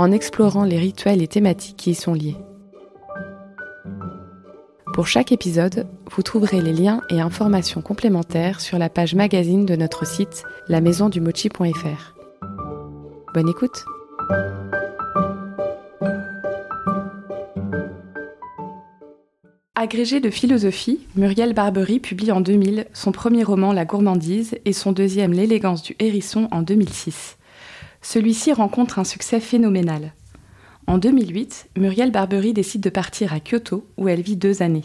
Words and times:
en 0.00 0.12
explorant 0.12 0.64
les 0.64 0.78
rituels 0.78 1.20
et 1.20 1.28
thématiques 1.28 1.76
qui 1.76 1.90
y 1.90 1.94
sont 1.94 2.14
liés. 2.14 2.38
Pour 4.94 5.06
chaque 5.06 5.30
épisode, 5.30 5.86
vous 6.10 6.22
trouverez 6.22 6.62
les 6.62 6.72
liens 6.72 7.02
et 7.10 7.20
informations 7.20 7.82
complémentaires 7.82 8.62
sur 8.62 8.78
la 8.78 8.88
page 8.88 9.14
magazine 9.14 9.66
de 9.66 9.76
notre 9.76 10.06
site 10.06 10.44
lamaisondumochi.fr. 10.68 12.14
Bonne 13.34 13.48
écoute 13.50 13.84
Agrégée 19.74 20.20
de 20.20 20.30
philosophie, 20.30 21.00
Muriel 21.14 21.52
Barbery 21.52 22.00
publie 22.00 22.32
en 22.32 22.40
2000 22.40 22.86
son 22.94 23.12
premier 23.12 23.44
roman 23.44 23.74
La 23.74 23.84
gourmandise 23.84 24.56
et 24.64 24.72
son 24.72 24.92
deuxième 24.92 25.34
L'élégance 25.34 25.82
du 25.82 25.94
hérisson 25.98 26.48
en 26.52 26.62
2006 26.62 27.36
celui-ci 28.02 28.52
rencontre 28.52 28.98
un 28.98 29.04
succès 29.04 29.40
phénoménal. 29.40 30.14
En 30.86 30.98
2008, 30.98 31.70
Muriel 31.76 32.10
Barbery 32.10 32.52
décide 32.52 32.80
de 32.80 32.90
partir 32.90 33.32
à 33.32 33.40
Kyoto, 33.40 33.86
où 33.96 34.08
elle 34.08 34.22
vit 34.22 34.36
deux 34.36 34.62
années. 34.62 34.84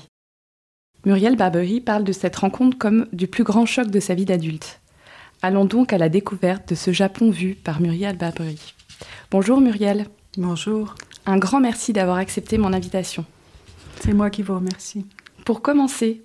Muriel 1.06 1.36
Barbery 1.36 1.82
parle 1.82 2.04
de 2.04 2.12
cette 2.12 2.36
rencontre 2.36 2.78
comme 2.78 3.08
du 3.14 3.28
plus 3.28 3.44
grand 3.44 3.66
choc 3.66 3.88
de 3.90 4.00
sa 4.00 4.16
vie 4.16 4.26
d'adulte. 4.26 4.82
Allons 5.42 5.66
donc 5.66 5.94
à 5.94 5.98
la 5.98 6.10
découverte 6.10 6.70
de 6.70 6.76
ce 6.76 6.92
Japon 6.92 7.30
vu 7.30 7.56
par 7.56 7.82
Muriel 7.82 8.18
Barbery. 8.18 8.74
Bonjour 9.32 9.62
Muriel. 9.62 10.08
Bonjour. 10.38 10.96
Un 11.26 11.38
grand 11.38 11.60
merci 11.60 11.94
d'avoir 11.94 12.18
accepté 12.18 12.58
mon 12.58 12.74
invitation. 12.74 13.26
C'est 14.02 14.14
moi 14.14 14.30
qui 14.30 14.42
vous 14.42 14.56
remercie. 14.56 15.06
Pour 15.46 15.62
commencer, 15.62 16.24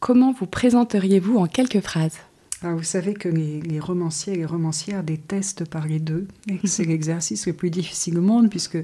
comment 0.00 0.32
vous 0.32 0.46
présenteriez-vous 0.46 1.38
en 1.38 1.46
quelques 1.46 1.80
phrases? 1.80 2.18
Ah, 2.62 2.72
vous 2.72 2.82
savez 2.82 3.14
que 3.14 3.28
les, 3.28 3.80
romanciers 3.80 4.32
et 4.32 4.36
les 4.36 4.46
romancières 4.46 5.02
détestent 5.02 5.68
parler 5.68 5.98
d'eux, 5.98 6.26
et 6.48 6.66
c'est 6.66 6.84
l'exercice 6.86 7.46
le 7.46 7.52
plus 7.52 7.70
difficile 7.70 8.18
au 8.18 8.22
monde, 8.22 8.48
puisque 8.48 8.78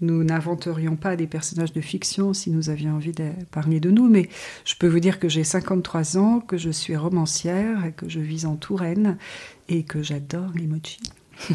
nous 0.00 0.22
n'inventerions 0.22 0.94
pas 0.94 1.16
des 1.16 1.26
personnages 1.26 1.72
de 1.72 1.80
fiction 1.80 2.32
si 2.32 2.50
nous 2.50 2.70
avions 2.70 2.94
envie 2.94 3.12
de 3.12 3.30
parler 3.50 3.80
de 3.80 3.90
nous, 3.90 4.08
mais 4.08 4.28
je 4.64 4.76
peux 4.76 4.86
vous 4.86 5.00
dire 5.00 5.18
que 5.18 5.28
j'ai 5.28 5.42
53 5.42 6.16
ans, 6.16 6.40
que 6.40 6.56
je 6.56 6.70
suis 6.70 6.94
romancière, 6.94 7.84
et 7.84 7.92
que 7.92 8.08
je 8.08 8.20
vis 8.20 8.46
en 8.46 8.54
Touraine, 8.54 9.18
et 9.68 9.82
que 9.82 10.02
j'adore 10.02 10.52
les. 10.54 10.68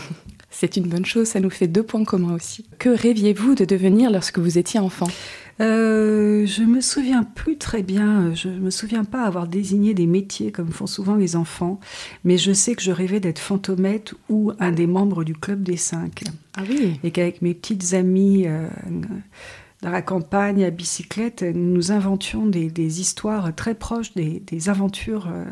C'est 0.49 0.77
une 0.77 0.87
bonne 0.87 1.05
chose, 1.05 1.27
ça 1.27 1.39
nous 1.39 1.49
fait 1.49 1.67
deux 1.67 1.83
points 1.83 2.03
communs 2.03 2.35
aussi. 2.35 2.65
Que 2.77 2.89
rêviez-vous 2.89 3.55
de 3.55 3.65
devenir 3.65 4.11
lorsque 4.11 4.39
vous 4.39 4.57
étiez 4.57 4.79
enfant? 4.79 5.07
Euh, 5.61 6.45
je 6.45 6.63
me 6.63 6.81
souviens 6.81 7.23
plus 7.23 7.57
très 7.57 7.83
bien. 7.83 8.33
Je 8.33 8.49
me 8.49 8.69
souviens 8.69 9.03
pas 9.03 9.23
avoir 9.23 9.47
désigné 9.47 9.93
des 9.93 10.07
métiers 10.07 10.51
comme 10.51 10.71
font 10.71 10.87
souvent 10.87 11.15
les 11.15 11.35
enfants, 11.35 11.79
mais 12.23 12.37
je 12.37 12.51
sais 12.51 12.75
que 12.75 12.81
je 12.81 12.91
rêvais 12.91 13.19
d'être 13.19 13.39
fantomette 13.39 14.13
ou 14.29 14.51
un 14.59 14.71
des 14.71 14.87
membres 14.87 15.23
du 15.23 15.35
club 15.35 15.63
des 15.63 15.77
cinq. 15.77 16.23
Ah 16.55 16.63
oui. 16.69 16.99
Et 17.03 17.11
qu'avec 17.11 17.41
mes 17.41 17.53
petites 17.53 17.93
amies. 17.93 18.47
Euh, 18.47 18.67
dans 19.83 19.89
la 19.89 20.01
campagne 20.01 20.63
à 20.63 20.69
bicyclette, 20.69 21.43
nous 21.43 21.91
inventions 21.91 22.45
des, 22.45 23.01
histoires 23.01 23.53
très 23.53 23.75
proches 23.75 24.13
des, 24.13 24.69
aventures 24.69 25.27
euh, 25.27 25.43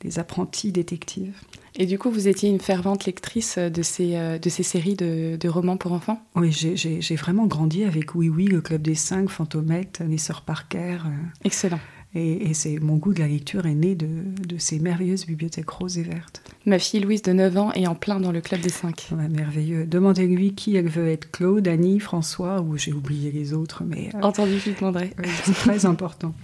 des 0.00 0.18
apprentis 0.18 0.72
détectives. 0.72 1.34
Et 1.76 1.86
du 1.86 1.98
coup, 1.98 2.10
vous 2.10 2.28
étiez 2.28 2.50
une 2.50 2.60
fervente 2.60 3.06
lectrice 3.06 3.56
de 3.56 3.82
ces, 3.82 4.16
euh, 4.16 4.38
de 4.38 4.50
ces 4.50 4.62
séries 4.62 4.94
de, 4.94 5.48
romans 5.48 5.78
pour 5.78 5.92
enfants? 5.92 6.22
Oui, 6.36 6.52
j'ai 6.52 7.16
vraiment 7.16 7.46
grandi 7.46 7.84
avec 7.84 8.14
Oui 8.14 8.28
Oui, 8.28 8.46
le 8.46 8.60
Club 8.60 8.82
des 8.82 8.94
Cinq, 8.94 9.30
Fantomette, 9.30 10.02
Les 10.06 10.18
Sœurs 10.18 10.42
Parker. 10.42 10.98
Euh. 11.06 11.10
Excellent. 11.44 11.80
Et, 12.14 12.52
c'est 12.52 12.78
mon 12.78 12.96
goût 12.96 13.14
de 13.14 13.20
la 13.20 13.26
lecture 13.26 13.64
est 13.64 13.74
né 13.74 13.94
de, 13.94 14.06
de, 14.46 14.58
ces 14.58 14.78
merveilleuses 14.78 15.24
bibliothèques 15.24 15.70
roses 15.70 15.96
et 15.96 16.02
vertes. 16.02 16.42
Ma 16.66 16.78
fille 16.78 17.00
Louise 17.00 17.22
de 17.22 17.32
9 17.32 17.56
ans 17.56 17.72
est 17.72 17.86
en 17.86 17.94
plein 17.94 18.20
dans 18.20 18.32
le 18.32 18.42
club 18.42 18.60
des 18.60 18.68
5. 18.68 19.12
merveilleux. 19.30 19.86
Demandez-lui 19.86 20.52
qui 20.54 20.76
elle 20.76 20.88
veut 20.88 21.08
être, 21.08 21.30
Claude, 21.30 21.66
Annie, 21.66 22.00
François, 22.00 22.60
ou 22.60 22.76
j'ai 22.76 22.92
oublié 22.92 23.32
les 23.32 23.54
autres, 23.54 23.82
mais... 23.86 24.10
Euh, 24.14 24.20
Entendu, 24.20 24.58
je 24.58 24.70
lui 24.70 24.76
demanderai. 24.76 25.12
c'est 25.44 25.54
très 25.54 25.86
important. 25.86 26.34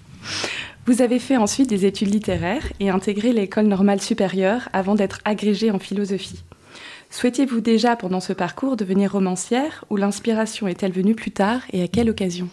Vous 0.87 1.03
avez 1.03 1.19
fait 1.19 1.37
ensuite 1.37 1.69
des 1.69 1.85
études 1.85 2.15
littéraires 2.15 2.73
et 2.81 2.89
intégré 2.89 3.35
l'école 3.35 3.67
normale 3.67 4.01
supérieure 4.01 4.71
avant 4.73 4.95
d'être 4.95 5.21
agrégée 5.27 5.71
en 5.71 5.79
philosophie. 5.79 6.43
Souhaitiez-vous 7.11 7.61
déjà 7.61 7.95
pendant 7.95 8.21
ce 8.21 8.33
parcours 8.33 8.77
devenir 8.77 9.13
romancière 9.13 9.85
ou 9.91 9.97
l'inspiration 9.97 10.67
est-elle 10.67 10.93
venue 10.93 11.15
plus 11.15 11.31
tard 11.31 11.61
et 11.73 11.83
à 11.83 11.89
quelle 11.89 12.09
occasion? 12.09 12.49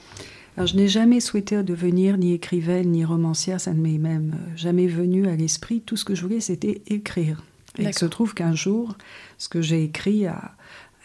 Je 0.64 0.76
n'ai 0.76 0.88
jamais 0.88 1.20
souhaité 1.20 1.62
devenir 1.64 2.18
ni 2.18 2.34
écrivaine 2.34 2.92
ni 2.92 3.04
romancière, 3.04 3.60
ça 3.60 3.74
ne 3.74 3.82
m'est 3.82 3.98
même 3.98 4.36
euh, 4.36 4.52
jamais 4.56 4.88
venu 4.88 5.28
à 5.28 5.36
l'esprit. 5.36 5.82
Tout 5.82 5.98
ce 5.98 6.06
que 6.06 6.16
je 6.16 6.22
voulais, 6.22 6.40
c'était 6.40 6.82
écrire. 6.88 7.44
Et 7.78 7.84
il 7.84 7.94
se 7.94 8.06
trouve 8.06 8.34
qu'un 8.34 8.56
jour, 8.56 8.96
ce 9.38 9.50
que 9.50 9.62
j'ai 9.62 9.84
écrit 9.84 10.28
a, 10.28 10.54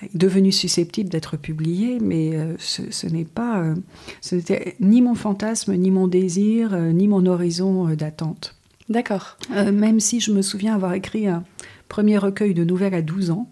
est 0.05 0.17
devenu 0.17 0.53
susceptible 0.53 1.09
d'être 1.09 1.37
publié, 1.37 1.99
mais 2.01 2.37
euh, 2.37 2.55
ce, 2.59 3.07
n'est 3.09 3.25
pas, 3.25 3.61
euh, 3.61 3.75
ce 4.21 4.37
n'était 4.37 4.77
ni 4.79 5.03
mon 5.03 5.17
fantasme, 5.17 5.75
ni 5.75 5.91
mon 5.91 6.07
désir, 6.07 6.77
ni 6.77 7.09
mon 7.09 7.27
horizon 7.27 7.89
d'attente. 7.95 8.55
D'accord. 8.89 9.37
même 9.51 10.01
si 10.01 10.19
je 10.19 10.33
me 10.33 10.43
souviens 10.43 10.75
avoir 10.75 10.95
écrit 10.95 11.29
un 11.29 11.45
premier 11.89 12.19
recueil 12.19 12.55
de 12.55 12.65
nouvelles 12.65 12.95
à 12.95 13.03
12 13.03 13.31
ans, 13.31 13.49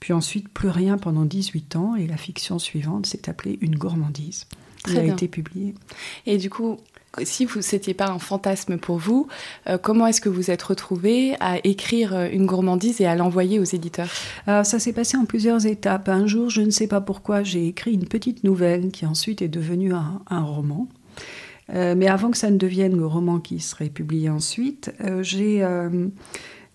puis 0.00 0.14
ensuite 0.14 0.48
plus 0.48 0.70
rien 0.70 0.96
pendant 0.96 1.26
18 1.26 1.76
ans, 1.76 1.94
et 1.94 2.06
la 2.06 2.16
fiction 2.16 2.58
suivante 2.58 3.06
s'est 3.06 3.28
appelée 3.28 3.58
Une 3.60 3.76
gourmandise. 3.76 4.46
Très 4.82 4.98
a 4.98 5.04
été 5.04 5.28
publié. 5.28 5.74
Et 6.26 6.38
du 6.38 6.48
coup, 6.48 6.78
si 7.24 7.44
vous 7.44 7.60
n'étiez 7.72 7.94
pas 7.94 8.08
un 8.08 8.18
fantasme 8.18 8.78
pour 8.78 8.96
vous, 8.96 9.26
euh, 9.68 9.78
comment 9.78 10.06
est-ce 10.06 10.20
que 10.20 10.28
vous 10.28 10.50
êtes 10.50 10.62
retrouvé 10.62 11.34
à 11.40 11.58
écrire 11.64 12.14
euh, 12.14 12.28
une 12.30 12.46
gourmandise 12.46 13.00
et 13.00 13.06
à 13.06 13.14
l'envoyer 13.14 13.58
aux 13.58 13.64
éditeurs? 13.64 14.10
Ça 14.46 14.78
s'est 14.78 14.92
passé 14.92 15.16
en 15.16 15.24
plusieurs 15.24 15.66
étapes. 15.66 16.08
Un 16.08 16.26
jour, 16.26 16.50
je 16.50 16.62
ne 16.62 16.70
sais 16.70 16.86
pas 16.86 17.00
pourquoi, 17.00 17.42
j'ai 17.42 17.66
écrit 17.66 17.92
une 17.92 18.06
petite 18.06 18.44
nouvelle 18.44 18.90
qui 18.90 19.06
ensuite 19.06 19.42
est 19.42 19.48
devenue 19.48 19.92
un, 19.92 20.42
roman. 20.42 20.88
Euh, 21.72 21.94
mais 21.96 22.08
avant 22.08 22.30
que 22.30 22.36
ça 22.36 22.50
ne 22.50 22.56
devienne 22.56 22.96
le 22.96 23.06
roman 23.06 23.38
qui 23.38 23.60
serait 23.60 23.90
publié 23.90 24.28
ensuite, 24.28 24.92
j'ai 25.22 25.64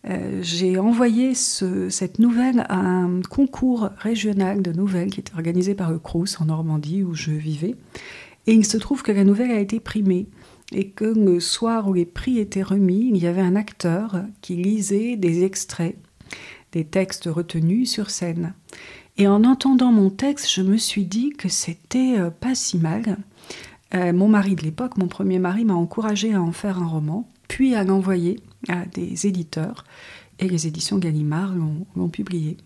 euh, 0.07 0.39
j'ai 0.41 0.77
envoyé 0.77 1.33
cette 1.33 2.19
nouvelle 2.19 2.65
à 2.69 2.79
un 2.79 3.21
concours 3.21 3.89
régional 3.97 4.61
de 4.61 4.71
nouvelles 4.71 5.09
qui 5.09 5.19
était 5.19 5.33
organisé 5.33 5.73
par 5.73 5.91
le 5.91 5.97
Crous 5.97 6.39
en 6.39 6.45
Normandie 6.45 7.03
où 7.03 7.15
je 7.15 7.31
vivais. 7.31 7.75
Et 8.47 8.53
il 8.53 8.65
se 8.65 8.77
trouve 8.77 9.01
que 9.01 9.11
la 9.11 9.23
nouvelle 9.23 9.51
a 9.51 9.59
été 9.59 9.79
primée 9.79 10.27
et 10.71 10.89
que 10.89 11.05
le 11.05 11.39
soir 11.39 11.87
où 11.87 11.93
les 11.93 12.05
prix 12.05 12.39
étaient 12.39 12.61
remis, 12.61 13.09
il 13.11 13.17
y 13.17 13.27
avait 13.27 13.41
un 13.41 13.55
acteur 13.55 14.21
qui 14.41 14.55
lisait 14.55 15.15
des 15.15 15.43
extraits 15.43 15.95
des 16.71 16.83
textes 16.83 17.29
retenus 17.31 17.89
sur 17.89 18.09
scène. 18.09 18.53
Et 19.17 19.27
en 19.27 19.45
entendant 19.45 19.93
mon 19.93 20.09
texte, 20.09 20.51
je 20.51 20.61
me 20.61 20.75
suis 20.75 21.05
dit 21.05 21.29
que 21.29 21.47
c'était 21.47 22.19
euh, 22.19 22.29
pas 22.29 22.53
si 22.53 22.77
mal. 22.77 23.17
Euh, 23.93 24.11
mon 24.11 24.27
mari 24.27 24.55
de 24.55 24.63
l'époque, 24.63 24.97
mon 24.97 25.07
premier 25.07 25.39
mari, 25.39 25.63
m'a 25.63 25.73
encouragé 25.73 26.33
à 26.33 26.41
en 26.41 26.51
faire 26.51 26.79
un 26.79 26.87
roman, 26.87 27.29
puis 27.47 27.75
à 27.75 27.85
l'envoyer 27.85 28.41
à 28.67 28.85
des 28.85 29.27
éditeurs. 29.27 29.85
Et 30.39 30.49
les 30.49 30.67
éditions 30.67 30.97
Gallimard 30.97 31.53
l'ont 31.95 32.09
publié. 32.09 32.57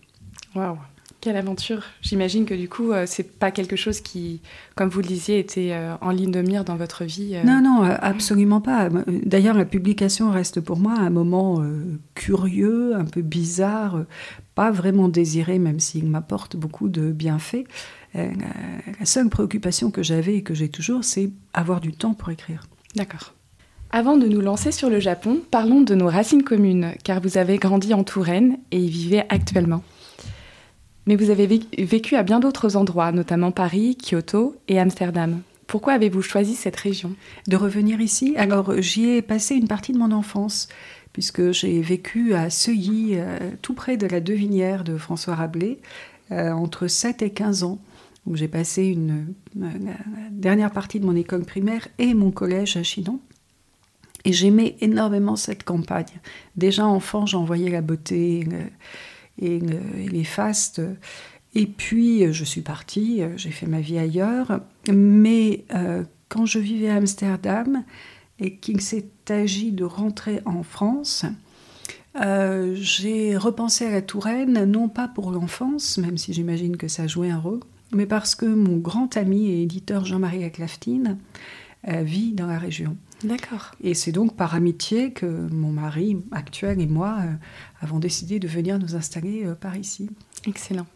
Waouh 0.54 0.78
quelle 1.20 1.36
aventure 1.36 1.82
J'imagine 2.00 2.46
que 2.46 2.54
du 2.54 2.68
coup, 2.68 2.92
euh, 2.92 3.04
c'est 3.06 3.38
pas 3.38 3.50
quelque 3.50 3.76
chose 3.76 4.00
qui, 4.00 4.40
comme 4.74 4.88
vous 4.88 5.00
le 5.00 5.06
disiez, 5.06 5.38
était 5.38 5.72
euh, 5.72 5.94
en 6.00 6.10
ligne 6.10 6.30
de 6.30 6.40
mire 6.40 6.64
dans 6.64 6.76
votre 6.76 7.04
vie. 7.04 7.32
Euh. 7.34 7.44
Non, 7.44 7.60
non, 7.62 7.82
absolument 7.82 8.62
pas. 8.62 8.88
D'ailleurs, 9.06 9.56
la 9.56 9.66
publication 9.66 10.30
reste 10.30 10.60
pour 10.60 10.78
moi 10.78 10.94
un 10.94 11.10
moment 11.10 11.62
curieux, 12.14 12.94
un 12.94 13.04
peu 13.04 13.20
bizarre, 13.20 14.04
pas 14.54 14.70
vraiment 14.70 15.08
désiré, 15.08 15.58
même 15.58 15.80
s'il 15.80 16.06
m'apporte 16.06 16.56
beaucoup 16.56 16.88
de 16.88 17.12
bienfaits. 17.12 17.64
la 18.14 19.04
seule 19.04 19.28
préoccupation 19.28 19.90
que 19.90 20.02
j'avais 20.02 20.36
et 20.36 20.42
que 20.42 20.54
j'ai 20.54 20.68
toujours, 20.68 21.04
c'est 21.04 21.30
avoir 21.52 21.80
du 21.80 21.92
temps 21.92 22.14
pour 22.14 22.30
écrire. 22.30 22.62
D'accord. 22.96 23.34
Avant 23.92 24.16
de 24.16 24.28
nous 24.28 24.40
lancer 24.40 24.70
sur 24.70 24.88
le 24.88 25.00
Japon, 25.00 25.40
parlons 25.50 25.80
de 25.80 25.96
nos 25.96 26.06
racines 26.06 26.44
communes, 26.44 26.92
car 27.02 27.20
vous 27.20 27.38
avez 27.38 27.56
grandi 27.56 27.92
en 27.92 28.04
Touraine 28.04 28.58
et 28.70 28.78
y 28.78 28.88
vivez 28.88 29.22
actuellement. 29.28 29.82
Mais 31.06 31.16
vous 31.16 31.30
avez 31.30 31.48
vécu 31.76 32.14
à 32.14 32.22
bien 32.22 32.38
d'autres 32.38 32.76
endroits, 32.76 33.10
notamment 33.10 33.50
Paris, 33.50 33.96
Kyoto 33.96 34.54
et 34.68 34.78
Amsterdam. 34.78 35.40
Pourquoi 35.66 35.94
avez-vous 35.94 36.22
choisi 36.22 36.54
cette 36.54 36.76
région? 36.76 37.16
De 37.48 37.56
revenir 37.56 38.00
ici 38.00 38.34
Alors 38.36 38.80
j'y 38.80 39.08
ai 39.08 39.22
passé 39.22 39.56
une 39.56 39.66
partie 39.66 39.92
de 39.92 39.98
mon 39.98 40.12
enfance, 40.12 40.68
puisque 41.12 41.50
j'ai 41.50 41.80
vécu 41.80 42.34
à 42.34 42.48
Seuilly, 42.48 43.14
euh, 43.14 43.38
tout 43.60 43.74
près 43.74 43.96
de 43.96 44.06
la 44.06 44.20
Devinière 44.20 44.84
de 44.84 44.96
François 44.98 45.34
Rabelais, 45.34 45.78
euh, 46.30 46.52
entre 46.52 46.86
7 46.86 47.22
et 47.22 47.30
15 47.30 47.64
ans. 47.64 47.80
j'ai 48.34 48.46
passé 48.46 48.84
une, 48.84 49.34
la 49.58 49.70
dernière 50.30 50.70
partie 50.70 51.00
de 51.00 51.06
mon 51.06 51.16
école 51.16 51.44
primaire 51.44 51.88
et 51.98 52.14
mon 52.14 52.30
collège 52.30 52.76
à 52.76 52.84
Chinon. 52.84 53.18
Et 54.24 54.32
j'aimais 54.32 54.76
énormément 54.80 55.36
cette 55.36 55.64
campagne. 55.64 56.20
Déjà 56.56 56.86
enfant, 56.86 57.26
j'en 57.26 57.44
voyais 57.44 57.70
la 57.70 57.80
beauté 57.80 58.46
et, 59.38 59.60
les 59.60 60.24
fastes. 60.24 60.82
Et 61.54 61.66
puis, 61.66 62.32
je 62.32 62.44
suis 62.44 62.60
partie, 62.60 63.22
j'ai 63.36 63.50
fait 63.50 63.66
ma 63.66 63.80
vie 63.80 63.98
ailleurs. 63.98 64.60
Mais 64.92 65.64
euh, 65.74 66.04
quand 66.28 66.46
je 66.46 66.58
vivais 66.58 66.90
à 66.90 66.96
Amsterdam 66.96 67.84
et 68.38 68.56
qu'il 68.56 68.80
s'est 68.80 69.08
agi 69.28 69.72
de 69.72 69.84
rentrer 69.84 70.40
en 70.44 70.62
France, 70.62 71.24
euh, 72.16 72.74
j'ai 72.74 73.36
repensé 73.36 73.86
à 73.86 73.90
la 73.90 74.02
Touraine, 74.02 74.64
non 74.64 74.88
pas 74.88 75.08
pour 75.08 75.30
l'enfance, 75.30 75.98
même 75.98 76.18
si 76.18 76.32
j'imagine 76.32 76.76
que 76.76 76.88
ça 76.88 77.06
jouait 77.06 77.30
un 77.30 77.38
rôle, 77.38 77.60
mais 77.92 78.06
parce 78.06 78.34
que 78.34 78.46
mon 78.46 78.78
grand 78.78 79.16
ami 79.16 79.48
et 79.48 79.62
éditeur 79.62 80.04
Jean-Marie 80.04 80.44
Aclaftine 80.44 81.18
euh, 81.88 82.02
vit 82.02 82.32
dans 82.32 82.46
la 82.46 82.58
région. 82.58 82.96
D'accord. 83.24 83.72
Et 83.82 83.94
c'est 83.94 84.12
donc 84.12 84.36
par 84.36 84.54
amitié 84.54 85.12
que 85.12 85.26
mon 85.26 85.72
mari 85.72 86.16
actuel 86.32 86.80
et 86.80 86.86
moi 86.86 87.18
euh, 87.20 87.32
avons 87.80 87.98
décidé 87.98 88.38
de 88.38 88.48
venir 88.48 88.78
nous 88.78 88.96
installer 88.96 89.46
par 89.60 89.76
ici. 89.76 90.08
Excellent. 90.46 90.86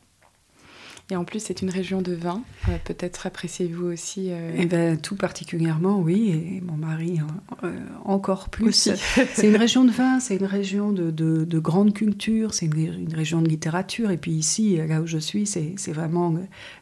Et 1.10 1.16
en 1.16 1.24
plus, 1.24 1.40
c'est 1.40 1.60
une 1.60 1.68
région 1.68 2.00
de 2.00 2.14
vin. 2.14 2.42
Euh, 2.68 2.78
peut-être 2.82 3.26
appréciez-vous 3.26 3.84
aussi. 3.84 4.28
Euh, 4.30 4.52
eh 4.56 4.64
ben, 4.64 4.96
tout 4.96 5.16
particulièrement, 5.16 6.00
oui. 6.00 6.30
Et 6.30 6.62
mon 6.62 6.78
mari 6.78 7.20
euh, 7.62 7.78
encore 8.06 8.48
plus. 8.48 8.88
c'est 9.34 9.46
une 9.46 9.56
région 9.56 9.84
de 9.84 9.90
vin, 9.90 10.18
c'est 10.18 10.36
une 10.36 10.46
région 10.46 10.92
de, 10.92 11.10
de, 11.10 11.58
grande 11.58 11.92
culture, 11.92 12.54
c'est 12.54 12.66
une, 12.66 13.14
région 13.14 13.42
de 13.42 13.48
littérature. 13.48 14.10
Et 14.10 14.16
puis 14.16 14.32
ici, 14.32 14.78
là 14.78 15.02
où 15.02 15.06
je 15.06 15.18
suis, 15.18 15.46
c'est 15.46 15.92
vraiment 15.92 16.34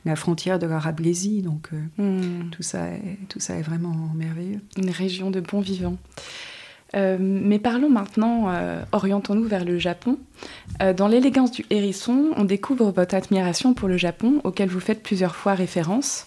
la 0.04 0.14
frontière 0.14 0.60
de 0.60 0.66
l'Arablésie. 0.66 1.42
Donc 1.42 1.70
hmm. 1.98 2.50
tout, 2.52 2.62
ça 2.62 2.90
est, 2.90 3.18
tout 3.28 3.40
ça 3.40 3.56
est 3.56 3.62
vraiment 3.62 4.12
merveilleux. 4.14 4.60
Une 4.76 4.90
région 4.90 5.32
de 5.32 5.40
bons 5.40 5.60
vivants. 5.60 5.98
Euh, 6.94 7.16
mais 7.20 7.58
parlons 7.58 7.88
maintenant, 7.88 8.50
euh, 8.50 8.82
orientons-nous 8.92 9.44
vers 9.44 9.64
le 9.64 9.78
Japon. 9.78 10.18
Euh, 10.82 10.92
dans 10.92 11.08
l'élégance 11.08 11.50
du 11.50 11.64
hérisson, 11.70 12.30
on 12.36 12.44
découvre 12.44 12.90
votre 12.90 13.14
admiration 13.14 13.74
pour 13.74 13.88
le 13.88 13.96
Japon, 13.96 14.40
auquel 14.44 14.68
vous 14.68 14.80
faites 14.80 15.02
plusieurs 15.02 15.36
fois 15.36 15.54
référence. 15.54 16.26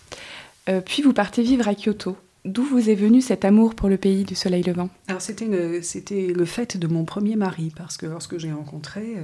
puis 0.85 1.03
vous 1.03 1.13
partez 1.13 1.43
vivre 1.43 1.67
à 1.67 1.75
Kyoto. 1.75 2.17
D'où 2.43 2.63
vous 2.63 2.89
est 2.89 2.95
venu 2.95 3.21
cet 3.21 3.43
amour 3.43 3.73
pour 3.73 3.89
le 3.89 3.97
pays 3.97 4.23
du 4.23 4.35
soleil 4.35 4.63
levant? 4.63 4.89
Alors 5.07 5.21
c'était 5.21 5.45
le, 5.45 6.45
fait 6.45 6.77
de 6.77 6.87
mon 6.87 7.05
premier 7.05 7.35
mari, 7.35 7.71
parce 7.75 7.97
que 7.97 8.05
lorsque 8.05 8.37
j'ai 8.37 8.51
rencontré, 8.51 9.15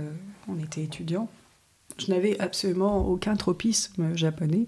on 0.48 0.60
était 0.60 0.82
étudiants. 0.82 1.30
Je 1.98 2.12
n'avais 2.12 2.40
absolument 2.40 3.08
aucun 3.08 3.36
tropisme 3.36 4.16
japonais. 4.16 4.68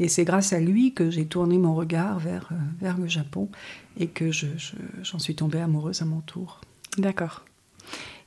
Et 0.00 0.08
c'est 0.08 0.24
grâce 0.24 0.54
à 0.54 0.58
lui 0.58 0.94
que 0.94 1.10
j'ai 1.10 1.26
tourné 1.26 1.58
mon 1.58 1.74
regard 1.74 2.18
vers, 2.18 2.48
euh, 2.52 2.56
vers 2.80 2.96
le 2.96 3.06
Japon 3.06 3.48
et 3.98 4.06
que 4.06 4.32
j'en 4.32 4.48
je, 5.02 5.18
suis 5.18 5.34
tombée 5.34 5.60
amoureuse 5.60 6.00
à 6.00 6.06
mon 6.06 6.20
tour. 6.20 6.62
D'accord. 6.96 7.44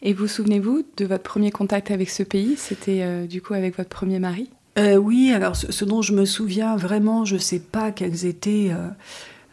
Et 0.04 0.14
vous 0.14 0.28
souvenez-vous 0.28 0.86
de 0.98 1.06
votre 1.06 1.24
premier 1.24 1.50
contact 1.50 1.90
avec 1.90 2.12
ce 2.12 2.22
pays? 2.22 2.56
C'était 2.58 3.02
euh, 3.02 3.26
du 3.26 3.42
coup 3.42 3.56
avec 3.56 3.76
votre 3.76 3.90
premier 3.90 4.20
mari? 4.20 4.52
Euh, 4.78 4.98
Oui, 4.98 5.32
alors 5.34 5.56
ce, 5.56 5.84
dont 5.84 6.04
je 6.04 6.14
me 6.14 6.26
souviens 6.26 6.76
vraiment, 6.76 7.26
je 7.26 7.36
ne 7.36 7.40
sais 7.40 7.60
pas 7.60 7.92
quels 7.92 8.26
étaient 8.26 8.72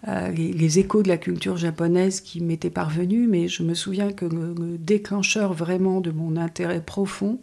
les, 0.06 0.52
les, 0.52 0.78
échos 0.78 1.02
de 1.02 1.08
la 1.08 1.18
culture 1.18 1.56
japonaise 1.56 2.20
qui 2.20 2.42
m'étaient 2.42 2.70
parvenus, 2.70 3.28
mais 3.30 3.48
je 3.48 3.62
me 3.62 3.74
souviens 3.74 4.12
que 4.12 4.26
le, 4.26 4.54
le, 4.54 4.78
déclencheur 4.78 5.54
vraiment 5.54 6.00
de 6.00 6.10
mon 6.10 6.36
intérêt 6.36 6.82
profond 6.82 7.38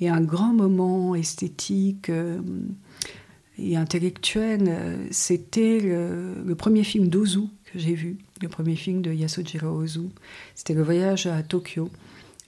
et 0.00 0.08
un 0.08 0.20
grand 0.20 0.54
moment 0.54 1.14
esthétique 1.14 2.10
et 3.58 3.76
intellectuelle, 3.76 4.64
euh, 4.68 5.06
c'était 5.10 5.80
le, 5.80 6.54
premier 6.54 6.84
film 6.84 7.08
d'Ozu 7.08 7.40
que 7.72 7.78
j'ai 7.78 7.94
vu, 7.94 8.16
le 8.40 8.48
premier 8.48 8.76
film 8.76 9.02
de 9.02 9.12
Yasujiro 9.12 9.68
Ozu. 9.68 10.08
C'était 10.54 10.74
le 10.74 10.82
voyage 10.82 11.26
à 11.26 11.42
Tokyo. 11.42 11.90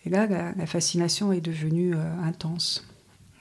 Et 0.06 0.10
là, 0.10 0.26
la, 0.26 0.66
fascination 0.66 1.32
est 1.32 1.40
devenue 1.40 1.94
euh, 1.94 2.22
intense. 2.24 2.86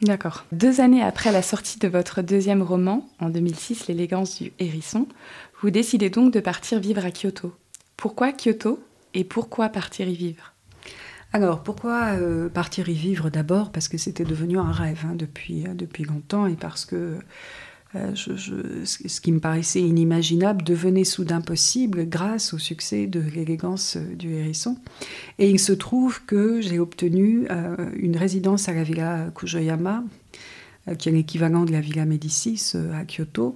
D'accord. 0.01 0.45
Deux 0.51 0.81
années 0.81 1.01
après 1.01 1.31
la 1.31 1.41
sortie 1.41 1.79
de 1.79 1.87
votre 1.87 2.21
deuxième 2.21 2.61
roman, 2.61 3.07
en 3.19 3.29
2006, 3.29 3.87
L'élégance 3.87 4.41
du 4.41 4.51
hérisson, 4.59 5.07
vous 5.61 5.69
décidez 5.69 6.09
donc 6.09 6.33
de 6.33 6.39
partir 6.39 6.79
vivre 6.79 7.05
à 7.05 7.11
Kyoto. 7.11 7.53
Pourquoi 7.97 8.31
Kyoto 8.31 8.81
et 9.13 9.23
pourquoi 9.23 9.69
partir 9.69 10.07
y 10.07 10.15
vivre? 10.15 10.53
Alors, 11.31 11.61
pourquoi 11.61 12.13
euh, 12.13 12.49
partir 12.49 12.89
y 12.89 12.93
vivre 12.93 13.29
d'abord? 13.29 13.71
Parce 13.71 13.87
que 13.87 13.97
c'était 13.97 14.23
devenu 14.23 14.57
un 14.57 14.71
rêve 14.71 15.05
hein, 15.05 15.15
depuis, 15.15 15.63
depuis 15.75 16.03
longtemps 16.03 16.47
et 16.47 16.55
parce 16.55 16.85
que 16.85 17.19
euh, 17.95 18.13
ce 18.13 19.19
qui 19.19 19.31
me 19.31 19.39
paraissait 19.39 19.81
inimaginable 19.81 20.63
devenait 20.63 21.03
soudain 21.03 21.41
possible 21.41 22.07
grâce 22.07 22.53
au 22.53 22.59
succès 22.59 23.07
de 23.07 23.19
l'élégance 23.19 23.95
euh, 23.95 24.15
du 24.15 24.33
hérisson. 24.33 24.77
Et 25.39 25.49
il 25.49 25.59
se 25.59 25.73
trouve 25.73 26.23
que 26.25 26.61
j'ai 26.61 26.77
obtenu 26.77 27.47
euh, 27.49 27.89
une 27.95 28.15
résidence 28.15 28.69
à 28.69 28.73
la 28.73 28.83
villa 28.83 29.31
Kujoyama, 29.33 30.03
qui 30.97 31.09
est 31.09 31.11
l'équivalent 31.11 31.65
de 31.65 31.71
la 31.71 31.81
villa 31.81 32.05
Médicis 32.05 32.73
à 32.93 33.05
Kyoto. 33.05 33.55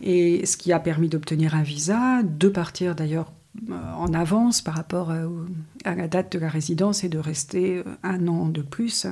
Et 0.00 0.46
ce 0.46 0.56
qui 0.56 0.72
a 0.72 0.78
permis 0.78 1.08
d'obtenir 1.08 1.54
un 1.54 1.62
visa, 1.62 2.22
de 2.22 2.48
partir 2.48 2.94
d'ailleurs 2.94 3.32
en 3.70 4.12
avance 4.12 4.62
par 4.62 4.74
rapport 4.74 5.10
à, 5.10 5.94
la 5.94 6.08
date 6.08 6.32
de 6.32 6.38
la 6.38 6.48
résidence 6.48 7.04
et 7.04 7.08
de 7.08 7.18
rester 7.18 7.82
un 8.02 8.26
an 8.28 8.46
de 8.46 8.62
plus. 8.62 9.06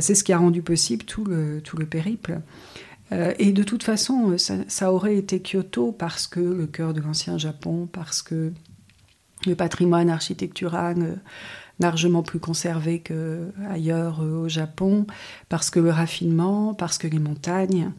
C'est 0.00 0.14
ce 0.14 0.24
qui 0.24 0.32
a 0.32 0.38
rendu 0.38 0.62
possible 0.62 1.04
tout 1.04 1.24
le, 1.24 1.86
périple. 1.88 2.40
Euh, 3.12 3.34
et 3.38 3.52
de 3.52 3.62
toute 3.62 3.82
façon, 3.82 4.32
euh, 4.32 4.38
ça, 4.38 4.92
aurait 4.92 5.16
été 5.16 5.40
Kyoto 5.40 5.92
parce 5.92 6.26
que 6.26 6.40
le 6.40 6.66
cœur 6.66 6.94
de 6.94 7.00
l'ancien 7.00 7.36
Japon, 7.36 7.88
parce 7.92 8.22
que 8.22 8.52
le 9.46 9.54
patrimoine 9.54 10.08
architectural 10.08 10.96
euh, 11.02 11.14
largement 11.78 12.22
plus 12.22 12.38
conservé 12.38 13.00
qu'ailleurs 13.00 14.20
au 14.20 14.48
Japon, 14.48 15.06
parce 15.48 15.68
que 15.68 15.80
le 15.80 15.90
raffinement, 15.90 16.74
parce 16.74 16.96
que 16.96 17.06
les 17.06 17.18
montagnes, 17.18 17.92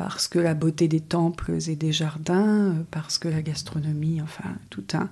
parce 0.00 0.28
que 0.28 0.38
la 0.38 0.54
beauté 0.54 0.88
des 0.88 1.00
temples 1.00 1.58
et 1.68 1.76
des 1.76 1.92
jardins, 1.92 2.74
parce 2.90 3.18
que 3.18 3.28
la 3.28 3.42
gastronomie, 3.42 4.22
enfin 4.22 4.48
tout 4.70 4.84
un, 4.94 5.10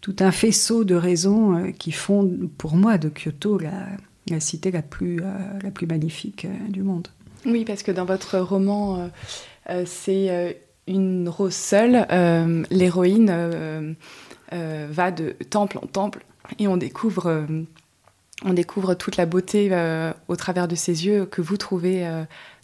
tout 0.00 0.16
un 0.18 0.32
faisceau 0.32 0.82
de 0.82 0.96
raisons 0.96 1.72
qui 1.78 1.92
font 1.92 2.28
pour 2.58 2.74
moi 2.74 2.98
de 2.98 3.08
Kyoto 3.08 3.58
la, 3.58 3.86
la 4.28 4.40
cité 4.40 4.72
la 4.72 4.82
plus, 4.82 5.20
la 5.62 5.70
plus 5.70 5.86
magnifique 5.86 6.48
du 6.68 6.82
monde. 6.82 7.06
Oui, 7.46 7.64
parce 7.64 7.84
que 7.84 7.92
dans 7.92 8.04
votre 8.06 8.38
roman, 8.38 8.98
euh, 8.98 9.06
euh, 9.70 9.82
c'est 9.86 10.30
euh, 10.30 10.52
une 10.88 11.28
rose 11.28 11.54
seule. 11.54 12.04
L'héroïne 12.70 13.96
va 14.50 15.10
de 15.12 15.36
temple 15.48 15.78
en 15.78 15.86
temple 15.86 16.24
et 16.58 16.66
on 16.66 16.76
découvre, 16.76 17.46
on 18.44 18.52
découvre 18.52 18.94
toute 18.94 19.16
la 19.16 19.26
beauté 19.26 19.70
au 20.26 20.36
travers 20.36 20.66
de 20.66 20.74
ses 20.74 21.06
yeux 21.06 21.24
que 21.24 21.40
vous 21.40 21.56
trouvez 21.56 22.04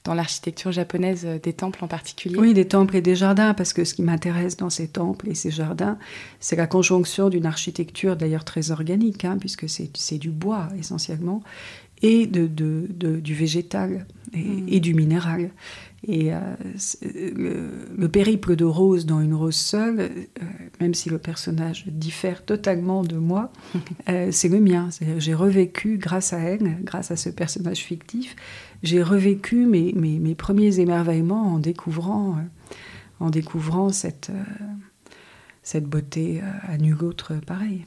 dans 0.05 0.15
l'architecture 0.15 0.73
japonaise 0.73 1.27
des 1.43 1.53
temples 1.53 1.85
en 1.85 1.89
particulier 1.89 2.37
Oui, 2.39 2.55
des 2.55 2.67
temples 2.67 2.97
et 2.97 3.03
des 3.03 3.17
jardins, 3.17 3.55
parce 3.55 3.73
que 3.73 3.85
ce 3.85 3.95
qui 3.95 4.03
m'intéresse 4.03 4.57
dans 4.57 4.71
ces 4.71 4.89
temples 4.89 5.29
et 5.29 5.35
ces 5.35 5.51
jardins, 5.51 5.99
c'est 6.39 6.57
la 6.57 6.67
conjonction 6.67 7.29
d'une 7.29 7.47
architecture 7.47 8.17
d'ailleurs 8.17 8.45
très 8.45 8.71
organique, 8.71 9.25
hein, 9.25 9.37
puisque 9.39 9.69
c'est 9.69 10.19
du 10.19 10.31
bois 10.31 10.69
essentiellement, 10.79 11.43
et 12.03 12.27
de, 12.27 12.47
du 12.47 13.35
végétal 13.35 14.07
mm. 14.33 14.69
et, 14.69 14.81
du 14.81 14.95
minéral. 14.95 15.51
Et 16.07 16.33
euh, 16.33 16.39
le, 17.97 18.09
périple 18.09 18.57
de 18.57 18.65
Rose 18.65 19.05
dans 19.05 19.21
une 19.21 19.35
rose 19.35 19.57
seule, 19.57 20.01
euh, 20.01 20.45
même 20.81 20.95
si 20.95 21.11
le 21.11 21.19
personnage 21.19 21.85
diffère 21.89 22.45
totalement 22.45 23.03
de 23.03 23.17
moi, 23.17 23.53
euh, 24.09 24.29
c'est 24.33 24.49
le 24.49 24.61
mien. 24.61 24.89
J'ai 25.19 25.35
revécu, 25.35 25.99
grâce 25.99 26.33
à 26.33 26.39
elle, 26.39 26.79
grâce 26.83 27.11
à 27.11 27.17
ce 27.17 27.29
personnage 27.29 27.81
fictif, 27.81 28.35
j'ai 28.83 29.03
revécu 29.03 29.67
mes, 29.67 29.93
mes, 29.93 30.35
premiers 30.35 30.81
émerveillements 30.81 31.55
en 31.55 31.59
découvrant, 31.59 32.37
en 33.19 33.31
découvrant 33.31 33.91
cette, 33.91 34.31
cette 35.63 35.85
beauté 35.85 36.41
à 36.63 36.79
nul 36.79 37.03
autre 37.05 37.35
pareil. 37.47 37.85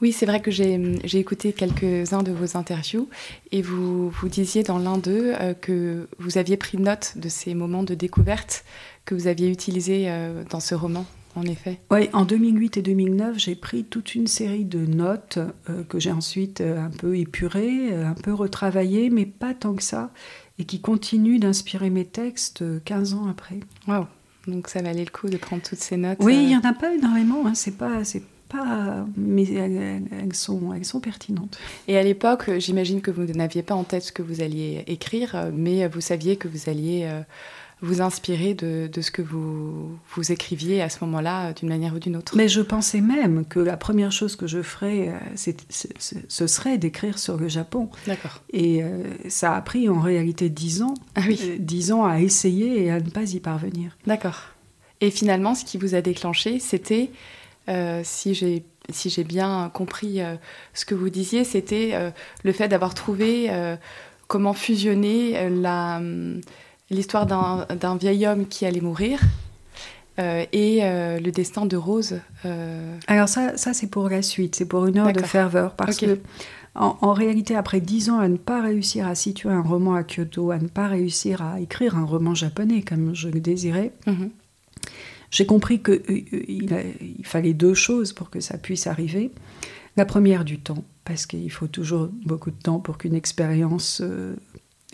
Oui, 0.00 0.12
c'est 0.12 0.26
vrai 0.26 0.40
que 0.40 0.50
j'ai 0.50 1.18
écouté 1.18 1.52
quelques-uns 1.52 2.22
de 2.22 2.32
vos 2.32 2.56
interviews 2.56 3.08
et 3.52 3.62
vous, 3.62 4.10
vous 4.10 4.28
disiez 4.28 4.62
dans 4.62 4.78
l'un 4.78 4.98
d'eux 4.98 5.32
euh, 5.40 5.54
que 5.54 6.08
vous 6.18 6.36
aviez 6.36 6.56
pris 6.56 6.78
note 6.78 7.14
de 7.16 7.28
ces 7.28 7.54
moments 7.54 7.84
de 7.84 7.94
découverte 7.94 8.64
que 9.04 9.14
vous 9.14 9.28
aviez 9.28 9.48
utilisés 9.48 10.06
euh, 10.08 10.42
dans 10.50 10.60
ce 10.60 10.74
roman, 10.74 11.06
en 11.36 11.42
effet. 11.42 11.80
Oui, 11.90 12.08
en 12.12 12.24
2008 12.24 12.76
et 12.76 12.82
2009, 12.82 13.38
j'ai 13.38 13.54
pris 13.54 13.84
toute 13.84 14.14
une 14.14 14.26
série 14.26 14.64
de 14.64 14.86
notes 14.86 15.38
euh, 15.68 15.82
que 15.84 15.98
j'ai 15.98 16.12
ensuite 16.12 16.60
un 16.60 16.90
peu 16.90 17.16
épurées, 17.16 17.94
un 17.94 18.14
peu 18.14 18.32
retravaillées, 18.32 19.10
mais 19.10 19.26
pas 19.26 19.54
tant 19.54 19.74
que 19.74 19.82
ça, 19.82 20.10
et 20.58 20.64
qui 20.64 20.80
continuent 20.80 21.40
d'inspirer 21.40 21.90
mes 21.90 22.04
textes 22.04 22.64
15 22.84 23.14
ans 23.14 23.26
après. 23.28 23.60
Waouh 23.88 24.06
donc 24.46 24.68
ça 24.68 24.82
valait 24.82 25.06
le 25.06 25.10
coup 25.10 25.30
de 25.30 25.38
prendre 25.38 25.62
toutes 25.62 25.78
ces 25.78 25.96
notes. 25.96 26.18
Oui, 26.20 26.34
il 26.36 26.48
n'y 26.48 26.54
en 26.54 26.60
a 26.60 26.74
pas 26.74 26.92
énormément. 26.92 27.46
Hein. 27.46 27.54
C'est 27.54 27.78
pas, 27.78 28.04
c'est 28.04 28.22
mais 29.16 29.44
elles, 29.52 30.34
sont, 30.34 30.72
elles 30.74 30.84
sont 30.84 31.00
pertinentes. 31.00 31.58
Et 31.88 31.96
à 31.96 32.02
l'époque, 32.02 32.50
j'imagine 32.58 33.00
que 33.00 33.10
vous 33.10 33.24
n'aviez 33.24 33.62
pas 33.62 33.74
en 33.74 33.84
tête 33.84 34.04
ce 34.04 34.12
que 34.12 34.22
vous 34.22 34.42
alliez 34.42 34.84
écrire, 34.86 35.50
mais 35.52 35.86
vous 35.88 36.00
saviez 36.00 36.36
que 36.36 36.48
vous 36.48 36.68
alliez 36.68 37.08
vous 37.80 38.00
inspirer 38.00 38.54
de, 38.54 38.88
ce 39.00 39.10
que 39.10 39.22
vous, 39.22 39.98
vous 40.14 40.32
écriviez 40.32 40.80
à 40.82 40.88
ce 40.88 41.04
moment-là 41.04 41.52
d'une 41.52 41.68
manière 41.68 41.94
ou 41.94 41.98
d'une 41.98 42.16
autre. 42.16 42.36
Mais 42.36 42.48
je 42.48 42.60
pensais 42.60 43.00
même 43.00 43.44
que 43.44 43.60
la 43.60 43.76
première 43.76 44.12
chose 44.12 44.36
que 44.36 44.46
je 44.46 44.62
ferais, 44.62 45.12
ce 45.36 46.46
serait 46.46 46.78
d'écrire 46.78 47.18
sur 47.18 47.36
le 47.36 47.48
Japon. 47.48 47.90
D'accord. 48.06 48.42
Et 48.52 48.82
ça 49.28 49.54
a 49.54 49.60
pris 49.60 49.88
en 49.88 50.00
réalité 50.00 50.48
dix 50.48 50.82
ans. 50.82 50.94
Ah 51.14 51.22
oui. 51.26 51.56
dix 51.58 51.92
ans 51.92 52.04
à 52.06 52.20
essayer 52.20 52.84
et 52.84 52.90
à 52.90 53.00
ne 53.00 53.10
pas 53.10 53.34
y 53.34 53.40
parvenir. 53.40 53.96
D'accord. 54.06 54.40
Et 55.00 55.10
finalement, 55.10 55.54
ce 55.54 55.64
qui 55.64 55.76
vous 55.76 55.94
a 55.94 56.00
déclenché, 56.00 56.60
c'était, 56.60 57.10
si 58.02 58.34
j'ai 58.34 58.64
si 58.90 59.10
j'ai 59.10 59.24
bien 59.24 59.70
compris 59.72 60.20
euh, 60.20 60.36
ce 60.72 60.84
que 60.84 60.94
vous 60.94 61.10
disiez, 61.10 61.44
c'était 61.44 61.90
euh, 61.94 62.10
le 62.42 62.52
fait 62.52 62.68
d'avoir 62.68 62.94
trouvé 62.94 63.46
euh, 63.50 63.76
comment 64.28 64.52
fusionner 64.52 65.48
l'histoire 66.90 67.26
d'un 67.26 67.96
vieil 67.96 68.26
homme 68.26 68.46
qui 68.46 68.66
allait 68.66 68.80
mourir 68.80 69.20
et 70.18 70.80
le 70.82 71.30
destin 71.30 71.66
de 71.66 71.76
Rose. 71.76 72.20
Alors 73.06 73.28
ça, 73.28 73.56
ça 73.56 73.74
c'est 73.74 73.88
pour 73.88 74.08
la 74.08 74.22
suite, 74.22 74.54
c'est 74.54 74.66
pour 74.66 74.86
une 74.86 74.98
heure 74.98 75.12
de 75.12 75.22
ferveur, 75.22 75.74
parce 75.74 75.96
que 75.96 76.18
en, 76.76 77.12
réalité, 77.12 77.54
après 77.54 77.80
dix 77.80 78.10
ans 78.10 78.18
à 78.18 78.28
ne 78.28 78.36
pas 78.36 78.60
réussir 78.60 79.06
à 79.06 79.14
situer 79.14 79.50
un 79.50 79.62
roman 79.62 79.94
à 79.94 80.02
Kyoto, 80.02 80.50
à 80.50 80.58
ne 80.58 80.66
pas 80.66 80.88
réussir 80.88 81.40
à 81.40 81.60
écrire 81.60 81.96
un 81.96 82.04
roman 82.04 82.34
japonais 82.34 82.82
comme 82.82 83.14
je 83.14 83.28
le 83.28 83.40
désirais, 83.40 83.92
mhm. 84.06 84.30
J'ai 85.34 85.46
compris 85.46 85.82
qu'il 85.82 86.00
euh, 86.72 86.92
il 87.00 87.26
fallait 87.26 87.54
deux 87.54 87.74
choses 87.74 88.12
pour 88.12 88.30
que 88.30 88.38
ça 88.38 88.56
puisse 88.56 88.86
arriver. 88.86 89.32
La 89.96 90.04
première, 90.04 90.44
du 90.44 90.60
temps, 90.60 90.84
parce 91.04 91.26
qu'il 91.26 91.50
faut 91.50 91.66
toujours 91.66 92.08
beaucoup 92.24 92.52
de 92.52 92.56
temps 92.56 92.78
pour 92.78 92.98
qu'une 92.98 93.16
expérience 93.16 94.00
euh, 94.00 94.36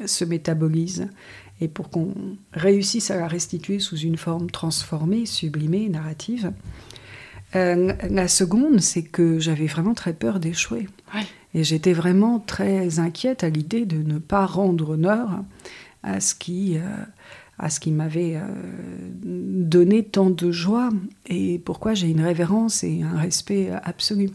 se 0.07 0.25
métabolise 0.25 1.09
et 1.61 1.69
pour 1.69 1.91
qu'on 1.91 2.15
réussisse 2.53 3.11
à 3.11 3.17
la 3.17 3.29
restituer 3.29 3.79
sous 3.79 3.97
une 3.97 4.17
forme 4.17 4.51
transformée, 4.51 5.27
sublimée, 5.27 5.89
narrative. 5.89 6.53
Euh, 7.57 7.93
la 8.09 8.29
seconde, 8.29 8.81
c'est 8.81 9.03
que 9.03 9.39
j'avais 9.39 9.67
vraiment 9.67 9.95
très 9.95 10.13
peur 10.13 10.41
d'échouer. 10.41 10.89
Et 11.53 11.65
j'étais 11.65 11.93
vraiment 11.93 12.39
très 12.39 13.01
inquiète 13.01 13.43
à 13.43 13.49
l'idée 13.49 13.85
de 13.85 14.03
ne 14.03 14.19
pas 14.19 14.47
rendre 14.47 14.91
honneur 14.91 15.43
à 16.03 16.21
ce 16.21 16.35
qui 16.35 16.79
à 17.61 17.69
ce 17.69 17.79
qui 17.79 17.91
m'avait 17.91 18.37
euh, 18.37 18.41
donné 19.23 20.03
tant 20.03 20.31
de 20.31 20.51
joie 20.51 20.89
et 21.27 21.59
pourquoi 21.59 21.93
j'ai 21.93 22.09
une 22.09 22.23
révérence 22.23 22.83
et 22.83 23.03
un 23.03 23.19
respect 23.19 23.71
absolu. 23.85 24.31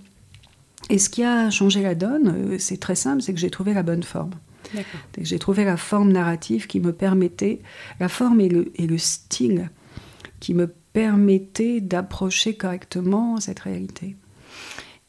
Et 0.92 1.00
ce 1.00 1.10
qui 1.10 1.24
a 1.24 1.50
changé 1.50 1.82
la 1.82 1.96
donne, 1.96 2.28
euh, 2.28 2.58
c'est 2.60 2.80
très 2.80 2.96
simple, 2.96 3.24
c'est 3.24 3.34
que 3.34 3.40
j'ai 3.40 3.50
trouvé 3.50 3.74
la 3.74 3.82
bonne 3.82 4.04
forme. 4.04 4.32
J'ai 5.20 5.40
trouvé 5.40 5.64
la 5.64 5.78
forme 5.78 6.12
narrative 6.12 6.68
qui 6.68 6.80
me 6.80 6.94
permettait, 6.94 7.62
la 8.00 8.10
forme 8.10 8.42
et 8.42 8.50
le, 8.50 8.98
style 8.98 9.70
qui 10.40 10.54
me 10.54 10.68
permettaient 10.68 11.82
d'approcher 11.82 12.56
correctement 12.56 13.40
cette 13.40 13.60
réalité. 13.60 14.16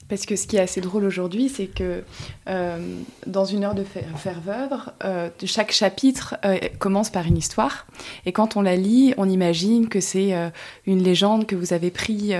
Parce 0.09 0.25
que 0.25 0.37
ce 0.37 0.47
qui 0.47 0.57
est 0.57 0.61
assez 0.61 0.81
drôle 0.81 1.05
aujourd'hui, 1.05 1.49
c'est 1.49 1.67
que 1.67 2.03
euh, 2.49 2.79
dans 3.27 3.45
une 3.45 3.65
heure 3.65 3.75
de 3.75 3.85
ferveur, 4.17 4.93
euh, 5.05 5.29
chaque 5.45 5.73
chapitre 5.73 6.37
euh, 6.45 6.59
commence 6.79 7.11
par 7.11 7.27
une 7.27 7.37
histoire. 7.37 7.87
Et 8.25 8.33
quand 8.33 8.57
on 8.57 8.63
la 8.63 8.77
lit, 8.77 9.15
on 9.17 9.29
imagine 9.29 9.89
que 9.89 10.01
c'est 10.01 10.33
une 10.87 11.03
légende 11.03 11.47
que 11.47 11.57
vous 11.57 11.73
avez 11.73 11.91
pris, 11.91 12.33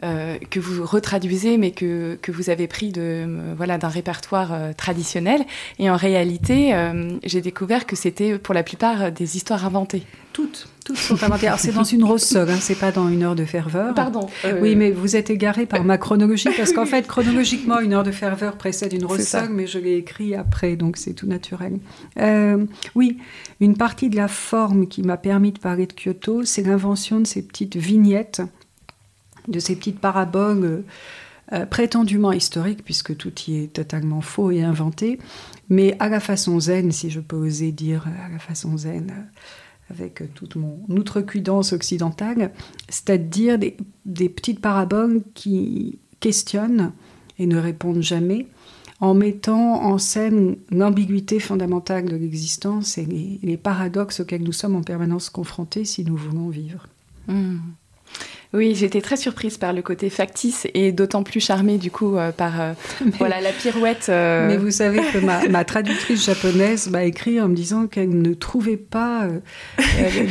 que 0.00 0.60
vous 0.60 0.86
retraduisez, 0.86 1.58
mais 1.58 1.72
que, 1.72 2.18
que 2.22 2.32
vous 2.32 2.50
avez 2.50 2.66
pris 2.66 2.90
de 2.90 3.26
voilà 3.56 3.76
d'un 3.76 3.88
répertoire 3.88 4.74
traditionnel. 4.76 5.44
Et 5.78 5.90
en 5.90 5.96
réalité, 5.96 6.74
j'ai 7.24 7.40
découvert 7.40 7.86
que 7.86 7.96
c'était 7.96 8.38
pour 8.38 8.54
la 8.54 8.62
plupart 8.62 9.12
des 9.12 9.36
histoires 9.36 9.66
inventées. 9.66 10.04
Toutes, 10.32 10.68
toutes 10.84 10.96
sont 10.96 11.22
inventées. 11.24 11.48
Alors 11.48 11.58
c'est 11.58 11.72
dans 11.72 11.84
une 11.84 12.04
rose 12.10 12.22
seule, 12.22 12.48
hein, 12.50 12.58
c'est 12.60 12.78
pas 12.78 12.92
dans 12.92 13.08
une 13.08 13.24
heure 13.24 13.34
de 13.34 13.44
ferveur. 13.44 13.94
Pardon. 13.94 14.28
Oui, 14.60 14.76
mais 14.76 14.90
vous 14.92 15.16
êtes 15.16 15.30
égaré 15.30 15.66
par 15.66 15.82
ma 15.84 15.98
chronologie 15.98 16.48
parce 16.56 16.72
qu'en 16.78 16.86
fait, 16.86 17.06
chronologiquement, 17.06 17.80
une 17.80 17.92
heure 17.92 18.02
de 18.02 18.10
ferveur 18.10 18.56
précède 18.56 18.92
une 18.92 19.04
rose 19.04 19.36
mais 19.50 19.66
je 19.66 19.78
l'ai 19.78 19.96
écrit 19.96 20.34
après, 20.34 20.76
donc 20.76 20.96
c'est 20.96 21.14
tout 21.14 21.26
naturel. 21.26 21.78
Euh, 22.18 22.64
oui, 22.94 23.18
une 23.60 23.76
partie 23.76 24.10
de 24.10 24.16
la 24.16 24.28
forme 24.28 24.86
qui 24.86 25.02
m'a 25.02 25.16
permis 25.16 25.52
de 25.52 25.58
parler 25.58 25.86
de 25.86 25.92
Kyoto, 25.92 26.44
c'est 26.44 26.62
l'invention 26.62 27.20
de 27.20 27.26
ces 27.26 27.42
petites 27.42 27.76
vignettes, 27.76 28.42
de 29.48 29.58
ces 29.58 29.76
petites 29.76 30.00
paraboles. 30.00 30.84
Euh, 31.54 31.64
prétendument 31.64 32.30
historiques, 32.30 32.84
puisque 32.84 33.16
tout 33.16 33.32
y 33.46 33.56
est 33.56 33.72
totalement 33.72 34.20
faux 34.20 34.50
et 34.50 34.62
inventé, 34.62 35.18
mais 35.70 35.96
à 35.98 36.10
la 36.10 36.20
façon 36.20 36.60
zen, 36.60 36.92
si 36.92 37.08
je 37.08 37.20
peux 37.20 37.36
oser 37.36 37.72
dire, 37.72 38.06
à 38.26 38.28
la 38.30 38.38
façon 38.38 38.76
zen, 38.76 39.30
avec 39.90 40.22
toute 40.34 40.56
mon 40.56 40.84
outrecuidance 40.90 41.72
occidentale, 41.72 42.52
c'est-à-dire 42.88 43.58
des, 43.58 44.28
petites 44.28 44.60
paraboles 44.60 45.22
qui 45.34 45.98
questionnent 46.20 46.92
et 47.38 47.46
ne 47.46 47.58
répondent 47.58 48.02
jamais, 48.02 48.46
en 49.00 49.14
mettant 49.14 49.84
en 49.84 49.98
scène 49.98 50.56
l'ambiguïté 50.70 51.38
fondamentale 51.38 52.06
de 52.06 52.16
l'existence 52.16 52.98
et 52.98 53.06
les, 53.42 53.56
paradoxes 53.56 54.20
auxquels 54.20 54.42
nous 54.42 54.52
sommes 54.52 54.74
en 54.74 54.82
permanence 54.82 55.30
confrontés 55.30 55.84
si 55.84 56.04
nous 56.04 56.16
voulons 56.16 56.48
vivre. 56.48 56.88
Hmm. 57.28 57.58
Oui, 58.54 58.74
j'étais 58.74 59.02
très 59.02 59.18
surprise 59.18 59.58
par 59.58 59.74
le 59.74 59.82
côté 59.82 60.08
factice 60.08 60.66
et 60.72 60.90
d'autant 60.90 61.22
plus 61.22 61.38
charmée 61.40 61.76
du 61.76 61.90
coup 61.90 62.16
euh, 62.16 62.32
par 62.32 62.60
euh, 62.62 62.72
voilà 63.18 63.42
la 63.42 63.52
pirouette. 63.52 64.06
Euh. 64.08 64.48
Mais 64.48 64.56
vous 64.56 64.70
savez 64.70 65.00
que 65.12 65.18
ma, 65.18 65.64
traductrice 65.64 66.24
japonaise 66.24 66.88
m'a 66.88 67.04
écrit 67.04 67.42
en 67.42 67.48
me 67.48 67.54
disant 67.54 67.86
qu'elle 67.86 68.22
ne 68.22 68.32
trouvait 68.32 68.78
pas 68.78 69.28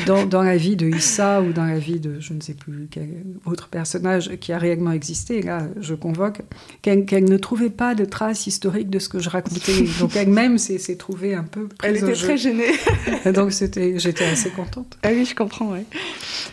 dans, 0.07 0.41
la 0.41 0.57
vie 0.57 0.75
de 0.75 0.87
Issa 0.87 1.41
ou 1.41 1.53
dans 1.53 1.65
la 1.65 1.77
vie 1.77 1.99
de 1.99 2.19
je 2.19 2.33
ne 2.33 2.41
sais 2.41 2.55
plus 2.55 2.87
quel 2.89 3.23
autre 3.45 3.67
personnage 3.67 4.31
qui 4.39 4.51
a 4.51 4.57
réellement 4.57 4.93
existé, 4.93 5.43
là 5.43 5.67
je 5.79 5.93
convoque, 5.93 6.41
qu'elle 6.81 7.05
ne 7.25 7.37
trouvait 7.37 7.69
pas 7.69 7.93
de 7.93 8.03
traces 8.03 8.47
historiques 8.47 8.89
de 8.89 8.97
ce 8.97 9.09
que 9.09 9.19
je 9.19 9.29
racontais. 9.29 9.83
Donc 9.99 10.15
elle-même 10.15 10.57
s'est 10.57 10.97
trouvée 10.97 11.35
un 11.35 11.43
peu. 11.43 11.69
Elle 11.83 11.97
était 11.97 12.13
très 12.13 12.37
gênée. 12.37 12.71
Donc 13.33 13.51
j'étais 13.51 14.25
assez 14.25 14.49
contente. 14.49 14.97
Ah 15.03 15.09
oui, 15.11 15.23
je 15.23 15.35
comprends. 15.35 15.71
Ouais. 15.71 15.85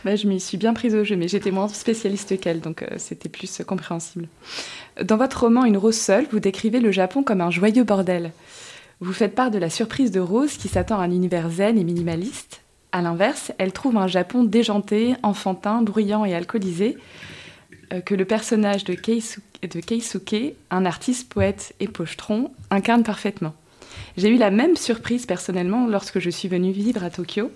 Bah, 0.05 0.15
je 0.17 0.27
m'y 0.27 0.41
suis 0.41 0.59
bien 0.59 0.75
prise 0.75 0.95
au 0.95 1.05
jeu, 1.05 1.17
mais 1.17 1.29
j'étais 1.29 1.54
spécialiste 1.69 2.39
qu'elle, 2.41 2.61
donc 2.61 2.83
euh, 2.83 2.87
c'était 2.99 3.29
plus 3.29 3.63
compréhensible. 3.67 4.29
Dans 5.03 5.17
votre 5.17 5.45
roman 5.45 5.65
Une 5.65 5.77
rose 5.77 5.99
seule, 5.99 6.27
vous 6.31 6.41
décrivez 6.41 6.81
le 6.81 6.93
Japon 6.93 7.23
comme 7.23 7.41
un 7.41 7.51
joyeux 7.51 7.85
bordel. 7.85 8.33
Vous 9.01 9.13
faites 9.13 9.35
part 9.35 9.51
de 9.51 9.59
la 9.59 9.71
surprise 9.71 10.11
de 10.11 10.21
Rose 10.21 10.57
qui 10.57 10.69
s'attend 10.69 11.01
à 11.01 11.05
un 11.05 11.11
univers 11.11 11.51
zen 11.51 11.79
et 11.79 11.85
minimaliste. 11.85 12.63
À 12.93 13.03
l'inverse, 13.03 13.53
elle 13.59 13.73
trouve 13.73 13.97
un 13.97 14.07
Japon 14.07 14.45
déjanté, 14.45 15.15
enfantin, 15.23 15.83
bruyant 15.83 16.25
et 16.25 16.35
alcoolisé, 16.35 16.97
euh, 17.93 18.01
que 18.01 18.15
le 18.15 18.25
personnage 18.25 18.85
de, 18.85 18.95
de 18.95 19.81
Keisuke, 19.81 20.55
un 20.71 20.87
artiste, 20.87 21.29
poète 21.29 21.75
et 21.81 21.89
pochetron, 21.89 22.53
incarne 22.71 23.03
parfaitement. 23.03 23.55
J'ai 24.17 24.29
eu 24.29 24.37
la 24.37 24.51
même 24.51 24.77
surprise 24.77 25.27
personnellement 25.27 25.89
lorsque 25.89 26.21
je 26.21 26.31
suis 26.31 26.49
venue 26.49 26.71
vivre 26.71 27.03
à 27.03 27.11
Tokyo, 27.11 27.51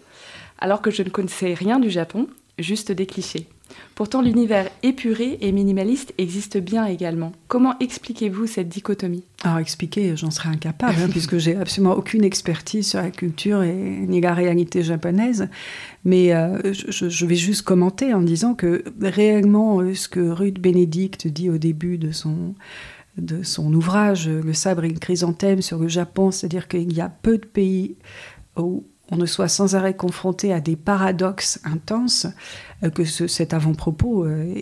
alors 0.58 0.82
que 0.82 0.90
je 0.90 1.02
ne 1.02 1.08
connaissais 1.08 1.54
rien 1.54 1.78
du 1.78 1.88
Japon, 1.88 2.26
juste 2.58 2.90
des 2.90 3.06
clichés. 3.06 3.46
Pourtant, 3.94 4.22
l'univers 4.22 4.68
épuré 4.82 5.38
et 5.40 5.50
minimaliste 5.50 6.14
existe 6.18 6.58
bien 6.58 6.86
également. 6.86 7.32
Comment 7.48 7.76
expliquez-vous 7.80 8.46
cette 8.46 8.68
dichotomie? 8.68 9.24
Alors, 9.42 9.58
expliquer, 9.58 10.16
j'en 10.16 10.30
serais 10.30 10.50
incapable, 10.50 10.94
hein, 11.02 11.08
puisque 11.10 11.38
j'ai 11.38 11.56
absolument 11.56 11.94
aucune 11.94 12.24
expertise 12.24 12.88
sur 12.88 13.00
la 13.00 13.10
culture 13.10 13.62
et 13.62 13.74
ni 13.74 14.20
la 14.20 14.34
réalité 14.34 14.82
japonaise. 14.82 15.48
Mais 16.04 16.32
euh, 16.32 16.72
je, 16.72 17.26
vais 17.26 17.34
juste 17.34 17.62
commenter 17.62 18.14
en 18.14 18.20
disant 18.20 18.54
que 18.54 18.84
réellement, 19.00 19.80
euh, 19.80 19.94
ce 19.94 20.08
que 20.08 20.20
Ruth 20.20 20.60
Bénédicte 20.60 21.26
dit 21.26 21.50
au 21.50 21.58
début 21.58 21.98
de 21.98 22.12
son 22.12 22.54
de 23.16 23.42
son 23.42 23.74
ouvrage 23.74 24.28
Le 24.28 24.52
sabre 24.52 24.84
et 24.84 24.88
le 24.88 24.98
chrysanthème 25.00 25.60
sur 25.60 25.78
le 25.78 25.88
Japon, 25.88 26.30
c'est-à-dire 26.30 26.68
qu'il 26.68 26.92
y 26.92 27.00
a 27.00 27.08
peu 27.08 27.38
de 27.38 27.46
pays 27.46 27.96
où 28.56 28.84
on 29.10 29.16
ne 29.16 29.26
soit 29.26 29.48
sans 29.48 29.74
arrêt 29.74 29.94
confronté 29.94 30.52
à 30.52 30.60
des 30.60 30.76
paradoxes 30.76 31.60
intenses, 31.64 32.26
euh, 32.82 32.90
que 32.90 33.04
cet 33.04 33.54
avant-propos 33.54 34.24
euh, 34.24 34.54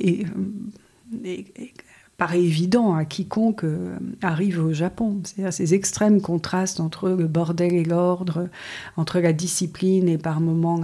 paraît 2.16 2.42
évident 2.42 2.94
à 2.94 3.04
quiconque 3.04 3.64
euh, 3.64 3.98
arrive 4.22 4.64
au 4.64 4.72
Japon. 4.72 5.20
C'est-à-dire 5.24 5.52
ces 5.52 5.74
extrêmes 5.74 6.20
contrastes 6.20 6.80
entre 6.80 7.10
le 7.10 7.26
bordel 7.26 7.74
et 7.74 7.84
l'ordre, 7.84 8.48
entre 8.96 9.18
la 9.18 9.32
discipline 9.32 10.08
et 10.08 10.18
par 10.18 10.40
moments 10.40 10.80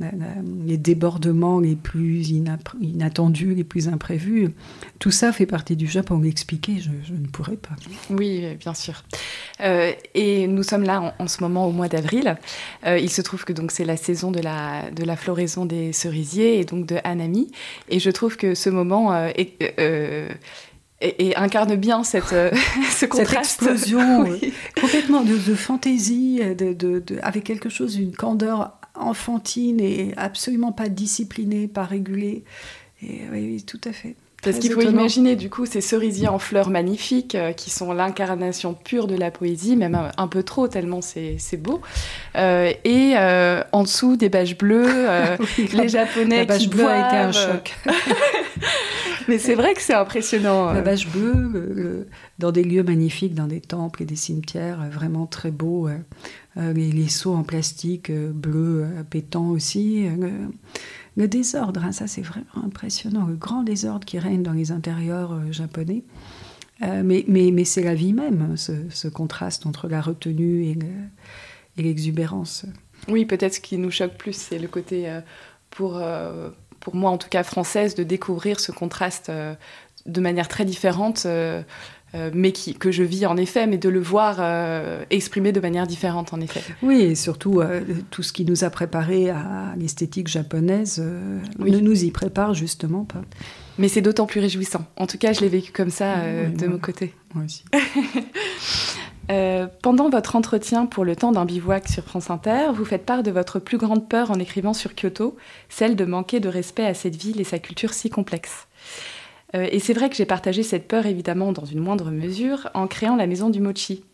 les 0.00 0.76
débordements 0.76 1.60
les 1.60 1.76
plus 1.76 2.30
inattendus, 2.30 3.54
les 3.54 3.62
plus 3.62 3.88
imprévus. 3.88 4.50
Tout 4.98 5.12
ça 5.12 5.32
fait 5.32 5.46
partie 5.46 5.76
du 5.76 5.86
Japon. 5.86 6.18
L'expliquer, 6.18 6.78
je, 6.78 6.90
je, 7.04 7.12
ne 7.12 7.26
pourrais 7.26 7.56
pas. 7.56 7.76
Oui, 8.10 8.44
bien 8.58 8.74
sûr. 8.74 9.04
Euh, 9.60 9.92
et 10.14 10.48
nous 10.48 10.64
sommes 10.64 10.82
là 10.82 11.14
en, 11.18 11.28
ce 11.28 11.42
moment 11.42 11.68
au 11.68 11.70
mois 11.70 11.88
d'avril. 11.88 12.36
Euh, 12.86 12.98
il 12.98 13.10
se 13.10 13.22
trouve 13.22 13.44
que 13.44 13.52
donc 13.52 13.70
c'est 13.70 13.84
la 13.84 13.96
saison 13.96 14.32
de 14.32 14.40
la, 14.40 14.90
de 14.90 15.04
la 15.04 15.16
floraison 15.16 15.64
des 15.64 15.92
cerisiers 15.92 16.58
et 16.58 16.64
donc 16.64 16.86
de 16.86 16.96
Hanami. 17.04 17.52
Et 17.88 18.00
je 18.00 18.10
trouve 18.10 18.36
que 18.36 18.56
ce 18.56 18.70
moment 18.70 19.14
euh, 19.14 19.30
est, 19.36 19.62
et, 21.00 21.36
incarne 21.36 21.76
bien 21.76 22.02
cette, 22.02 22.24
ce 22.90 23.06
contraste. 23.06 23.60
Cette 23.60 23.68
explosion 23.70 24.24
complètement 24.80 25.22
de, 25.22 25.36
de 25.36 25.54
fantaisie, 25.54 26.40
de, 26.40 26.72
de, 26.72 27.04
avec 27.22 27.44
quelque 27.44 27.68
chose, 27.68 27.94
une 27.94 28.14
candeur 28.16 28.72
enfantine 28.94 29.80
et 29.80 30.12
absolument 30.16 30.72
pas 30.72 30.88
disciplinée, 30.88 31.68
pas 31.68 31.84
régulée. 31.84 32.44
Et 33.02 33.22
oui, 33.30 33.62
tout 33.62 33.80
à 33.84 33.92
fait. 33.92 34.16
Parce 34.44 34.58
qu'il 34.58 34.72
faut 34.72 34.82
imaginer 34.82 35.36
du 35.36 35.48
coup 35.48 35.66
ces 35.66 35.80
cerisiers 35.80 36.28
en 36.28 36.38
fleurs 36.38 36.70
magnifiques 36.70 37.34
euh, 37.34 37.52
qui 37.52 37.70
sont 37.70 37.92
l'incarnation 37.92 38.74
pure 38.74 39.06
de 39.06 39.16
la 39.16 39.30
poésie, 39.30 39.76
même 39.76 39.98
un, 40.16 40.28
peu 40.28 40.42
trop 40.42 40.68
tellement 40.68 41.00
c'est 41.00 41.56
beau. 41.56 41.80
Euh, 42.36 42.72
et 42.84 43.14
euh, 43.16 43.62
en 43.72 43.82
dessous 43.82 44.16
des 44.16 44.28
bâches 44.28 44.56
bleues, 44.56 44.86
les 45.72 45.88
Japonais 45.88 46.40
la 46.40 46.44
bâche 46.44 46.58
qui 46.58 46.68
bleue 46.68 46.86
a 46.86 47.08
été 47.08 47.16
un 47.16 47.32
choc. 47.32 47.74
Mais 49.28 49.38
c'est 49.38 49.54
vrai 49.54 49.72
que 49.72 49.80
c'est 49.80 49.94
impressionnant. 49.94 50.72
La 50.72 50.82
bâche 50.82 51.08
bleue, 51.08 52.06
dans 52.38 52.52
des 52.52 52.62
lieux 52.62 52.82
magnifiques, 52.82 53.34
dans 53.34 53.46
des 53.46 53.62
temples 53.62 54.02
et 54.02 54.06
des 54.06 54.16
cimetières, 54.16 54.80
vraiment 54.90 55.24
très 55.24 55.50
beaux. 55.50 55.88
Les, 56.56 56.92
les, 56.92 57.08
seaux 57.08 57.34
en 57.34 57.42
plastique 57.42 58.12
bleus 58.12 58.86
pétants 59.10 59.50
aussi 59.50 60.06
le 61.16 61.28
désordre, 61.28 61.84
hein, 61.84 61.92
ça 61.92 62.06
c'est 62.06 62.22
vraiment 62.22 62.64
impressionnant, 62.64 63.26
le 63.26 63.36
grand 63.36 63.62
désordre 63.62 64.04
qui 64.04 64.18
règne 64.18 64.42
dans 64.42 64.52
les 64.52 64.72
intérieurs 64.72 65.32
euh, 65.32 65.52
japonais. 65.52 66.02
Euh, 66.82 67.02
mais, 67.04 67.24
mais, 67.28 67.52
mais 67.52 67.64
c'est 67.64 67.84
la 67.84 67.94
vie 67.94 68.12
même, 68.12 68.56
ce, 68.56 69.08
contraste 69.08 69.64
entre 69.64 69.86
la 69.88 70.00
retenue 70.00 70.64
et, 70.64 70.76
l'exubérance. 71.80 72.66
oui, 73.08 73.24
peut-être 73.24 73.54
ce 73.54 73.60
qui 73.60 73.78
nous 73.78 73.90
choque 73.92 74.16
plus, 74.16 74.34
c'est 74.36 74.58
le 74.58 74.66
côté, 74.66 75.08
euh, 75.08 75.20
pour, 75.70 76.02
pour 76.80 76.94
moi 76.96 77.10
en 77.10 77.18
tout 77.18 77.28
cas 77.28 77.44
française, 77.44 77.94
de 77.94 78.02
découvrir 78.02 78.58
ce 78.58 78.72
contraste 78.72 79.30
de 80.06 80.20
manière 80.20 80.48
très 80.48 80.64
différente 80.64 81.24
euh, 81.26 81.62
mais 82.32 82.52
qui, 82.52 82.74
que 82.74 82.92
je 82.92 83.02
vis 83.02 83.26
en 83.26 83.36
effet, 83.36 83.66
mais 83.66 83.78
de 83.78 83.88
le 83.88 84.00
voir 84.00 84.36
euh, 84.38 85.04
exprimé 85.10 85.52
de 85.52 85.60
manière 85.60 85.86
différente 85.86 86.32
en 86.32 86.40
effet. 86.40 86.62
Oui, 86.82 87.00
et 87.00 87.14
surtout 87.14 87.60
euh, 87.60 87.80
tout 88.10 88.22
ce 88.22 88.32
qui 88.32 88.44
nous 88.44 88.62
a 88.62 88.70
préparé 88.70 89.30
à 89.30 89.74
l'esthétique 89.76 90.28
japonaise 90.28 91.04
ne 91.58 91.78
nous 91.80 92.04
y 92.04 92.10
prépare 92.10 92.54
justement 92.54 93.04
pas. 93.04 93.22
Mais 93.78 93.88
c'est 93.88 94.02
d'autant 94.02 94.26
plus 94.26 94.40
réjouissant. 94.40 94.84
En 94.96 95.06
tout 95.06 95.18
cas, 95.18 95.32
je 95.32 95.40
l'ai 95.40 95.48
vécu 95.48 95.72
comme 95.72 95.90
ça 95.90 96.14
de 96.56 96.66
mon 96.66 96.78
côté. 96.78 97.14
Moi 97.34 97.44
aussi. 97.44 97.64
pendant 99.82 100.08
votre 100.08 100.36
entretien 100.36 100.86
pour 100.86 101.04
le 101.04 101.16
temps 101.16 101.32
d'un 101.32 101.44
bivouac 101.44 101.88
sur 101.88 102.04
France 102.04 102.30
Inter, 102.30 102.70
vous 102.72 102.84
faites 102.84 103.04
part 103.04 103.24
de 103.24 103.32
votre 103.32 103.58
plus 103.58 103.78
grande 103.78 104.08
peur 104.08 104.30
en 104.30 104.38
écrivant 104.38 104.74
sur 104.74 104.94
Kyoto, 104.94 105.36
celle 105.68 105.96
de 105.96 106.04
manquer 106.04 106.38
de 106.38 106.48
respect 106.48 106.86
à 106.86 106.94
cette 106.94 107.16
ville 107.16 107.40
et 107.40 107.44
sa 107.44 107.58
culture 107.58 107.92
si 107.92 108.08
complexe. 108.10 108.68
Euh, 109.54 109.68
et 109.70 109.78
c'est 109.78 109.92
vrai 109.92 110.10
que 110.10 110.16
j'ai 110.16 110.26
partagé 110.26 110.62
cette 110.62 110.88
peur 110.88 111.06
évidemment 111.06 111.52
dans 111.52 111.64
une 111.64 111.80
moindre 111.80 112.10
mesure 112.10 112.68
en 112.74 112.86
créant 112.86 113.16
la 113.16 113.26
maison 113.26 113.50
du 113.50 113.60
mochi. 113.60 114.04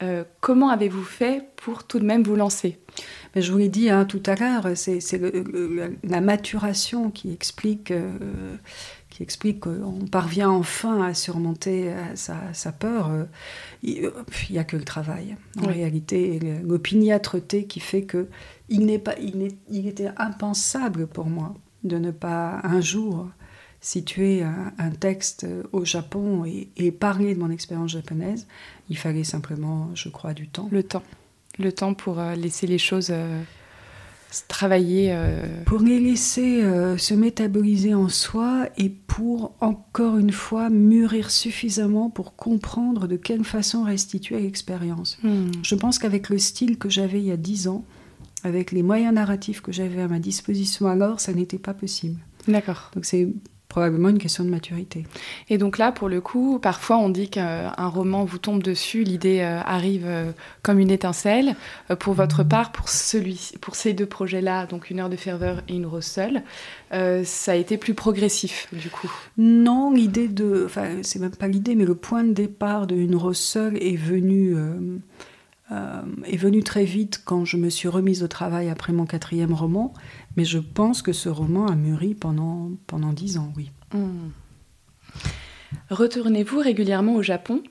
Euh, 0.00 0.22
comment 0.40 0.68
avez-vous 0.68 1.02
fait 1.02 1.48
pour 1.56 1.82
tout 1.82 1.98
de 1.98 2.04
même 2.04 2.22
vous 2.22 2.36
lancer? 2.36 2.78
Mais 3.34 3.42
Je 3.42 3.50
vous 3.50 3.58
l'ai 3.58 3.68
dit 3.68 3.90
hein, 3.90 4.04
tout 4.04 4.22
à 4.26 4.36
l'heure, 4.36 4.68
c'est 4.76 5.00
la 6.04 6.20
maturation 6.20 7.10
qui 7.10 7.32
explique, 7.32 7.90
euh, 7.90 8.56
qui 9.10 9.24
explique 9.24 9.60
qu'on 9.60 10.06
parvient 10.10 10.50
enfin 10.50 11.02
à 11.02 11.14
surmonter 11.14 11.92
sa, 12.14 12.70
peur. 12.70 13.10
Il 13.82 14.12
n'y 14.50 14.58
a 14.58 14.64
que 14.64 14.76
le 14.76 14.84
travail. 14.84 15.36
En 15.60 15.66
réalité, 15.66 16.38
l'opiniâtreté 16.62 17.64
qui 17.64 17.80
fait 17.80 18.02
que 18.02 18.28
il, 18.68 19.00
pas, 19.00 19.16
il, 19.20 19.48
il 19.68 19.88
était 19.88 20.10
impensable 20.16 21.08
pour 21.08 21.26
moi 21.26 21.54
de 21.82 21.98
ne 21.98 22.12
pas 22.12 22.60
un 22.62 22.80
jour 22.80 23.26
situer 23.80 24.42
un, 24.42 24.90
texte 24.90 25.46
au 25.72 25.84
Japon 25.84 26.44
et, 26.44 26.90
parler 26.92 27.34
de 27.34 27.40
mon 27.40 27.50
expérience 27.50 27.92
japonaise, 27.92 28.46
il 28.90 28.98
fallait 28.98 29.24
simplement, 29.24 29.90
je 29.94 30.08
crois, 30.08 30.34
du 30.34 30.48
temps. 30.48 30.68
Le 30.70 30.82
temps. 30.82 31.04
Le 31.58 31.72
temps 31.72 31.94
pour 31.94 32.18
euh, 32.18 32.34
laisser 32.34 32.66
les 32.66 32.78
choses 32.78 33.08
euh, 33.10 33.42
travailler. 34.48 35.10
Euh. 35.12 35.62
Pour 35.64 35.80
les 35.80 36.00
laisser 36.00 36.62
se 36.96 37.14
métaboliser 37.14 37.94
en 37.94 38.08
soi 38.08 38.68
et 38.76 38.88
pour, 38.88 39.54
encore 39.60 40.18
une 40.18 40.32
fois, 40.32 40.70
mûrir 40.70 41.30
suffisamment 41.30 42.10
pour 42.10 42.34
comprendre 42.34 43.06
de 43.06 43.16
quelle 43.16 43.44
façon 43.44 43.84
restituer 43.84 44.40
l'expérience. 44.40 45.18
Hmm. 45.22 45.50
Je 45.62 45.74
pense 45.74 45.98
qu'avec 45.98 46.28
le 46.30 46.38
style 46.38 46.78
que 46.78 46.88
j'avais 46.88 47.20
il 47.20 47.26
y 47.26 47.32
a 47.32 47.36
dix 47.36 47.68
ans, 47.68 47.84
avec 48.44 48.72
les 48.72 48.82
moyens 48.82 49.14
narratifs 49.14 49.60
que 49.60 49.72
j'avais 49.72 50.00
à 50.00 50.08
ma 50.08 50.18
disposition 50.18 50.86
alors, 50.86 51.20
ça 51.20 51.32
n'était 51.32 51.58
pas 51.58 51.74
possible. 51.74 52.20
D'accord. 52.46 52.90
Donc 52.94 53.04
c'est 53.04 53.28
probablement 53.68 54.08
une 54.08 54.18
question 54.18 54.44
de 54.44 54.48
maturité. 54.48 55.04
Et 55.50 55.58
donc 55.58 55.76
là, 55.76 55.92
pour 55.92 56.08
le 56.08 56.20
coup, 56.20 56.58
parfois 56.58 56.96
on 56.96 57.10
dit 57.10 57.28
qu'un 57.28 57.70
roman 57.76 58.24
vous 58.24 58.38
tombe 58.38 58.62
dessus, 58.62 59.04
l'idée 59.04 59.40
euh, 59.40 59.60
arrive 59.60 60.04
euh, 60.06 60.32
comme 60.62 60.78
une 60.78 60.90
étincelle. 60.90 61.54
Euh, 61.90 61.96
pour 61.96 62.14
votre 62.14 62.42
part, 62.42 62.72
pour, 62.72 62.88
celui, 62.88 63.52
pour 63.60 63.76
ces 63.76 63.92
deux 63.92 64.06
projets-là, 64.06 64.66
donc 64.66 64.90
Une 64.90 65.00
heure 65.00 65.10
de 65.10 65.16
ferveur 65.16 65.62
et 65.68 65.74
Une 65.74 65.86
rose 65.86 66.04
seule, 66.04 66.42
ça 66.90 67.52
a 67.52 67.54
été 67.54 67.76
plus 67.76 67.92
progressif 67.92 68.68
du 68.72 68.88
coup 68.88 69.10
Non, 69.36 69.92
l'idée 69.92 70.28
de... 70.28 70.62
Enfin, 70.64 71.02
c'est 71.02 71.18
même 71.18 71.36
pas 71.36 71.48
l'idée, 71.48 71.74
mais 71.74 71.84
le 71.84 71.94
point 71.94 72.24
de 72.24 72.32
départ 72.32 72.86
de 72.86 72.96
Une 72.96 73.16
rose 73.16 73.38
seule 73.38 73.76
est 73.82 73.96
venu... 73.96 74.56
est 75.70 76.36
venu 76.36 76.62
très 76.62 76.84
vite 76.84 77.22
quand 77.24 77.44
je 77.44 77.56
me 77.56 77.68
suis 77.68 77.88
remise 77.88 78.22
au 78.22 78.28
travail 78.28 78.68
après 78.68 78.92
mon 78.92 79.06
quatrième 79.06 79.52
roman. 79.52 79.92
Mais 80.36 80.44
je 80.44 80.58
pense 80.58 81.02
que 81.02 81.12
ce 81.12 81.28
roman 81.28 81.66
a 81.66 81.74
mûri 81.74 82.14
pendant, 82.14 82.70
pendant 82.86 83.12
dix 83.12 83.38
ans, 83.38 83.52
oui. 83.56 83.70
Hmm. 83.92 84.30
Retournez-vous 85.90 86.58
régulièrement 86.58 87.16
au 87.16 87.22
Japon 87.22 87.62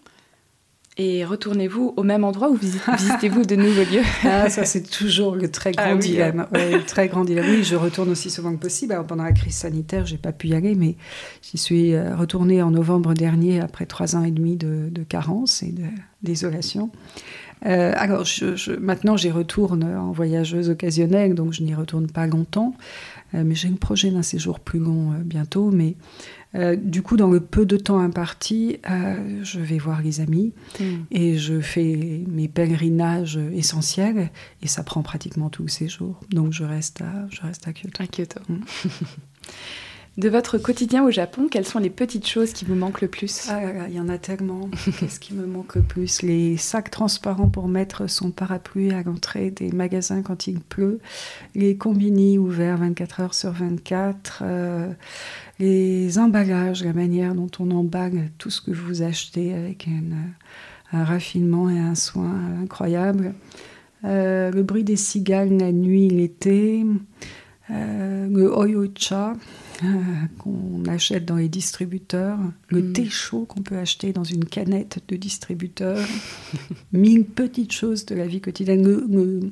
et 0.99 1.23
retournez-vous 1.25 1.93
au 1.95 2.01
même 2.01 2.23
endroit 2.23 2.49
ou 2.49 2.55
visitez-vous 2.97 3.45
de 3.45 3.55
nouveaux 3.55 3.83
lieux? 3.83 4.01
Ah, 4.23 4.49
ça 4.49 4.65
c'est 4.65 4.81
toujours 4.81 5.35
le 5.35 5.51
très 5.51 5.71
grand 5.71 5.91
ah 5.91 5.95
dilemme. 5.95 6.47
très 6.87 7.07
grand 7.07 7.23
dilemme. 7.23 7.45
Oui, 7.47 7.63
je 7.63 7.75
retourne 7.75 8.09
aussi 8.09 8.31
souvent 8.31 8.51
que 8.55 8.59
possible. 8.59 8.93
Alors, 8.93 9.05
pendant 9.05 9.23
la 9.23 9.31
crise 9.31 9.55
sanitaire, 9.55 10.07
j'ai 10.07 10.17
pas 10.17 10.31
pu 10.31 10.47
y 10.47 10.55
aller, 10.55 10.73
mais 10.73 10.95
j'y 11.43 11.59
suis 11.59 11.93
euh, 11.93 12.15
retournée 12.15 12.63
en 12.63 12.71
novembre 12.71 13.13
dernier 13.13 13.61
après 13.61 13.85
trois 13.85 14.15
ans 14.15 14.23
et 14.23 14.31
demi 14.31 14.55
de, 14.55 14.89
de 14.89 15.03
carence 15.03 15.61
et 15.61 15.73
d'isolation. 16.23 16.89
Euh, 17.65 17.93
alors, 17.95 18.23
je, 18.25 18.75
maintenant, 18.77 19.17
j'y 19.17 19.31
retourne 19.31 19.83
en 19.83 20.11
voyageuse 20.11 20.69
occasionnelle, 20.69 21.33
donc 21.33 21.53
je 21.53 21.63
n'y 21.63 21.73
retourne 21.73 22.07
pas 22.07 22.27
longtemps. 22.27 22.75
Euh, 23.33 23.43
mais 23.45 23.55
j'ai 23.55 23.67
un 23.67 23.73
projet 23.73 24.09
d'un 24.09 24.21
séjour 24.21 24.59
plus 24.59 24.79
long 24.79 25.11
euh, 25.11 25.17
bientôt. 25.23 25.71
Mais 25.71 25.95
du 26.77 27.03
coup, 27.03 27.17
dans 27.17 27.29
le 27.29 27.39
peu 27.39 27.67
de 27.67 27.77
temps 27.77 27.99
imparti, 27.99 28.79
je 29.43 29.59
vais 29.59 29.77
voir 29.77 30.01
les 30.01 30.21
amis 30.21 30.53
hmm. 30.79 31.03
et 31.11 31.37
je 31.37 31.59
fais 31.59 32.23
mes 32.27 32.47
pèlerinages 32.47 33.39
essentiels. 33.53 34.31
Et 34.63 34.67
ça 34.67 34.81
prend 34.81 35.03
pratiquement 35.03 35.49
tout 35.49 35.61
le 35.61 35.69
séjour. 35.69 36.19
Donc, 36.31 36.53
je 36.53 36.63
reste 36.63 37.01
à, 37.01 37.27
je 37.29 37.41
reste 37.41 37.67
à 37.67 37.73
Kyoto. 37.73 38.01
À 38.01 38.07
Kyoto. 38.07 38.39
Hmm. 38.49 38.61
De 40.17 40.29
votre 40.29 40.57
quotidien 40.57 41.05
au 41.05 41.11
Japon, 41.11 41.47
quelles 41.49 41.67
sont 41.67 41.77
les 41.77 41.91
petites 41.91 42.25
choses 42.25 42.51
qui 42.51 42.65
vous 42.65 42.73
manquent 42.73 43.01
le 43.01 43.07
plus? 43.07 43.49
Ah, 43.51 43.87
Il 43.87 43.93
y 43.93 43.99
en 43.99 44.09
a 44.09 44.17
tellement. 44.17 44.67
Qu'est-ce 44.99 45.19
qui 45.19 45.35
me 45.35 45.45
manque 45.45 45.75
le 45.75 45.83
plus? 45.83 46.23
Les 46.23 46.57
sacs 46.57 46.89
transparents 46.89 47.49
pour 47.49 47.67
mettre 47.67 48.09
son 48.09 48.31
parapluie 48.31 48.91
à 48.91 49.03
l'entrée 49.03 49.51
des 49.51 49.71
magasins 49.71 50.23
quand 50.23 50.47
il 50.47 50.59
pleut, 50.59 50.99
les 51.53 51.77
combini 51.77 52.39
ouverts 52.39 52.77
24 52.77 53.19
heures 53.19 53.33
sur 53.35 53.51
24, 53.51 54.39
euh, 54.41 54.91
les 55.59 56.17
emballages, 56.17 56.83
la 56.83 56.93
manière 56.93 57.35
dont 57.35 57.51
on 57.59 57.69
emballe 57.69 58.31
tout 58.39 58.49
ce 58.49 58.61
que 58.61 58.71
vous 58.71 59.03
achetez 59.03 59.53
avec 59.53 59.87
un 59.87 61.03
raffinement 61.03 61.69
et 61.69 61.77
un 61.77 61.93
soin 61.93 62.33
incroyable, 62.63 63.35
euh, 64.03 64.49
le 64.49 64.63
bruit 64.63 64.83
des 64.83 64.95
cigales 64.95 65.55
la 65.57 65.71
nuit, 65.71 66.09
l'été, 66.09 66.83
euh, 67.69 68.27
le 68.29 68.51
oyocha 68.51 69.33
qu'on 70.39 70.83
achète 70.85 71.25
dans 71.25 71.35
les 71.35 71.49
distributeurs, 71.49 72.39
le 72.69 72.81
mm. 72.81 72.93
thé 72.93 73.09
chaud 73.09 73.45
qu'on 73.45 73.61
peut 73.61 73.77
acheter 73.77 74.13
dans 74.13 74.23
une 74.23 74.45
canette 74.45 74.99
de 75.07 75.15
distributeur, 75.15 75.99
mille 76.91 77.25
petites 77.25 77.73
choses 77.73 78.05
de 78.05 78.15
la 78.15 78.27
vie 78.27 78.41
quotidienne. 78.41 79.51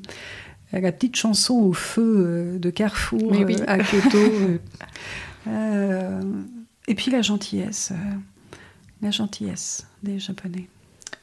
la 0.72 0.92
petite 0.92 1.16
chanson 1.16 1.54
au 1.54 1.72
feu 1.72 2.14
euh, 2.16 2.58
de 2.58 2.70
Carrefour 2.70 3.32
euh, 3.32 3.64
à 3.66 3.78
Kyoto. 3.78 4.18
Euh, 5.48 6.20
et 6.88 6.96
puis 6.96 7.12
la 7.12 7.22
gentillesse, 7.22 7.92
la 9.00 9.12
gentillesse 9.12 9.86
des 10.02 10.18
Japonais. 10.18 10.66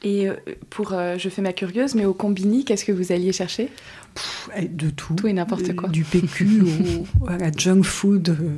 Et 0.02 0.28
pour, 0.70 0.94
je 1.18 1.28
fais 1.28 1.42
ma 1.42 1.52
curieuse, 1.52 1.94
mais 1.94 2.06
au 2.06 2.14
combini, 2.14 2.64
qu'est-ce 2.64 2.86
que 2.86 2.92
vous 2.92 3.12
alliez 3.12 3.32
chercher? 3.34 3.70
De 4.60 4.90
tout. 4.90 5.14
Tout 5.14 5.26
et 5.26 5.32
n'importe 5.32 5.74
quoi. 5.74 5.88
Du 5.88 6.04
PQ 6.04 6.62
au, 7.20 7.26
à 7.28 7.36
la 7.36 7.50
junk 7.50 7.82
food 7.82 8.28
euh, 8.28 8.50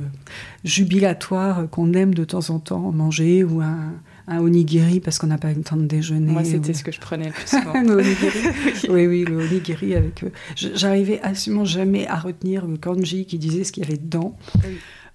jubilatoire 0.63 1.69
qu'on 1.69 1.93
aime 1.93 2.13
de 2.13 2.23
temps 2.23 2.49
en 2.49 2.59
temps 2.59 2.91
manger 2.91 3.43
ou 3.43 3.61
un, 3.61 3.93
un 4.27 4.39
onigiri 4.39 4.99
parce 4.99 5.17
qu'on 5.17 5.27
n'a 5.27 5.37
pas 5.37 5.51
eu 5.51 5.55
le 5.55 5.63
temps 5.63 5.77
de 5.77 5.85
déjeuner. 5.85 6.31
Moi, 6.31 6.43
c'était 6.43 6.73
ce 6.73 6.83
que 6.83 6.91
je 6.91 6.99
prenais 6.99 7.27
le 7.27 7.31
plus 7.31 7.47
souvent. 7.47 7.73
oui, 8.93 9.07
oui, 9.07 9.25
le 9.25 9.37
onigiri 9.37 9.95
avec. 9.95 10.23
Euh, 10.23 10.29
j'arrivais 10.55 11.19
absolument 11.21 11.65
jamais 11.65 12.07
à 12.07 12.17
retenir 12.17 12.67
le 12.67 12.77
kanji 12.77 13.25
qui 13.25 13.37
disait 13.37 13.63
ce 13.63 13.71
qu'il 13.71 13.83
y 13.83 13.87
avait 13.87 13.97
dedans. 13.97 14.37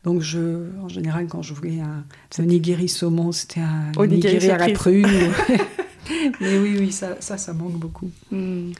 Donc, 0.05 0.21
je, 0.21 0.67
en 0.83 0.89
général, 0.89 1.29
quand 1.29 1.43
je 1.43 1.55
voulais 1.55 1.79
un, 1.81 2.05
onigiri 2.43 2.89
saumon, 2.89 3.31
c'était 3.31 3.61
un 3.61 3.93
onigiri, 3.97 4.51
à 4.51 4.59
la 4.59 4.71
prune. 4.71 5.07
Mais 6.41 6.59
oui, 6.59 6.77
oui, 6.79 6.91
ça, 6.91 7.17
ça, 7.21 7.39
ça 7.39 7.53
manque 7.53 7.79
beaucoup. 7.79 8.11
Hmm. 8.33 8.73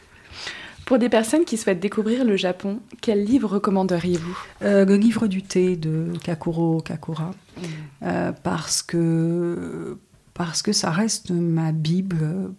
Pour 0.85 0.99
des 0.99 1.09
personnes 1.09 1.45
qui 1.45 1.57
souhaitent 1.57 1.81
découvrir 1.81 2.25
le 2.25 2.37
Japon, 2.37 2.81
quel 3.01 3.25
livre 3.25 3.49
recommanderiez-vous? 3.49 4.39
Euh, 4.63 4.85
Le 4.85 4.97
livre 4.97 5.27
du 5.27 5.43
thé 5.43 5.77
de 5.77 6.13
Kakuro 6.23 6.81
Kakura, 6.81 7.31
mm. 7.31 7.63
euh, 8.03 8.33
parce, 8.43 8.83
que, 8.83 9.99
parce 10.35 10.63
que 10.63 10.73
ça 10.73 10.91
reste 10.91 11.31
ma 11.31 11.73
Bible. 11.73 12.53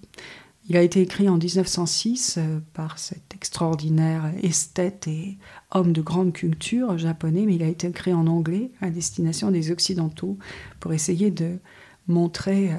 Il 0.69 0.77
a 0.77 0.81
été 0.81 1.01
écrit 1.01 1.27
en 1.27 1.37
1906 1.37 2.35
euh, 2.37 2.59
par 2.73 2.97
cet 2.97 3.35
extraordinaire 3.35 4.31
esthète 4.41 5.07
et 5.07 5.37
homme 5.71 5.91
de 5.91 6.01
grande 6.01 6.31
culture 6.31 6.97
japonais, 6.97 7.43
mais 7.45 7.55
il 7.55 7.63
a 7.63 7.67
été 7.67 7.87
écrit 7.87 8.13
en 8.13 8.27
anglais 8.27 8.71
à 8.81 8.89
destination 8.89 9.51
des 9.51 9.71
Occidentaux 9.71 10.37
pour 10.79 10.93
essayer 10.93 11.29
de 11.29 11.59
montrer 12.07 12.71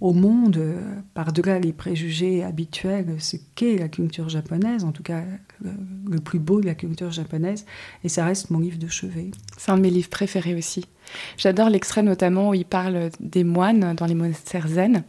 au 0.00 0.12
monde, 0.12 0.58
euh, 0.58 1.00
par-delà 1.14 1.58
les 1.58 1.72
préjugés 1.72 2.44
habituels, 2.44 3.16
ce 3.18 3.36
qu'est 3.54 3.78
la 3.78 3.88
culture 3.88 4.28
japonaise, 4.28 4.84
en 4.84 4.92
tout 4.92 5.02
cas 5.02 5.22
le 5.62 6.18
plus 6.18 6.38
beau 6.38 6.60
de 6.60 6.66
la 6.66 6.74
culture 6.74 7.10
japonaise, 7.10 7.64
et 8.04 8.08
ça 8.08 8.24
reste 8.24 8.50
mon 8.50 8.58
livre 8.58 8.78
de 8.78 8.88
chevet. 8.88 9.30
C'est 9.56 9.70
un 9.70 9.76
de 9.76 9.82
mes 9.82 9.90
livres 9.90 10.10
préférés 10.10 10.54
aussi. 10.54 10.84
J'adore 11.38 11.70
l'extrait 11.70 12.02
notamment 12.02 12.50
où 12.50 12.54
il 12.54 12.66
parle 12.66 13.10
des 13.20 13.44
moines 13.44 13.94
dans 13.94 14.06
les 14.06 14.14
monastères 14.14 14.68
zen, 14.68 15.02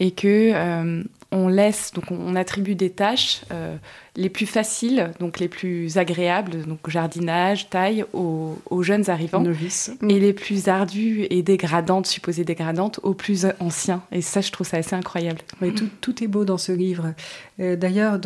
et 0.00 0.10
que 0.10 0.50
euh, 0.52 1.04
on 1.34 1.48
laisse, 1.48 1.92
donc 1.92 2.10
on, 2.10 2.36
attribue 2.36 2.76
des 2.76 2.90
tâches 2.90 3.42
euh, 3.52 3.76
les 4.14 4.28
plus 4.28 4.46
faciles, 4.46 5.10
donc 5.18 5.40
les 5.40 5.48
plus 5.48 5.98
agréables, 5.98 6.64
donc 6.64 6.88
jardinage, 6.88 7.68
taille, 7.70 8.04
aux, 8.12 8.82
jeunes 8.82 9.10
arrivants, 9.10 9.40
Novices. 9.40 9.90
et 10.08 10.20
les 10.20 10.32
plus 10.32 10.68
ardues 10.68 11.26
et 11.30 11.42
dégradantes, 11.42 12.06
supposées 12.06 12.44
dégradantes, 12.44 13.00
aux 13.02 13.14
plus 13.14 13.46
anciens. 13.58 14.02
Et 14.12 14.22
ça, 14.22 14.40
je 14.40 14.52
trouve 14.52 14.66
ça 14.66 14.76
assez 14.76 14.94
incroyable. 14.94 15.40
Oui, 15.60 15.74
tout, 16.00 16.22
est 16.22 16.28
beau 16.28 16.44
dans 16.44 16.58
ce 16.58 16.70
livre. 16.70 17.14
Euh, 17.58 17.74
d'ailleurs, 17.74 18.20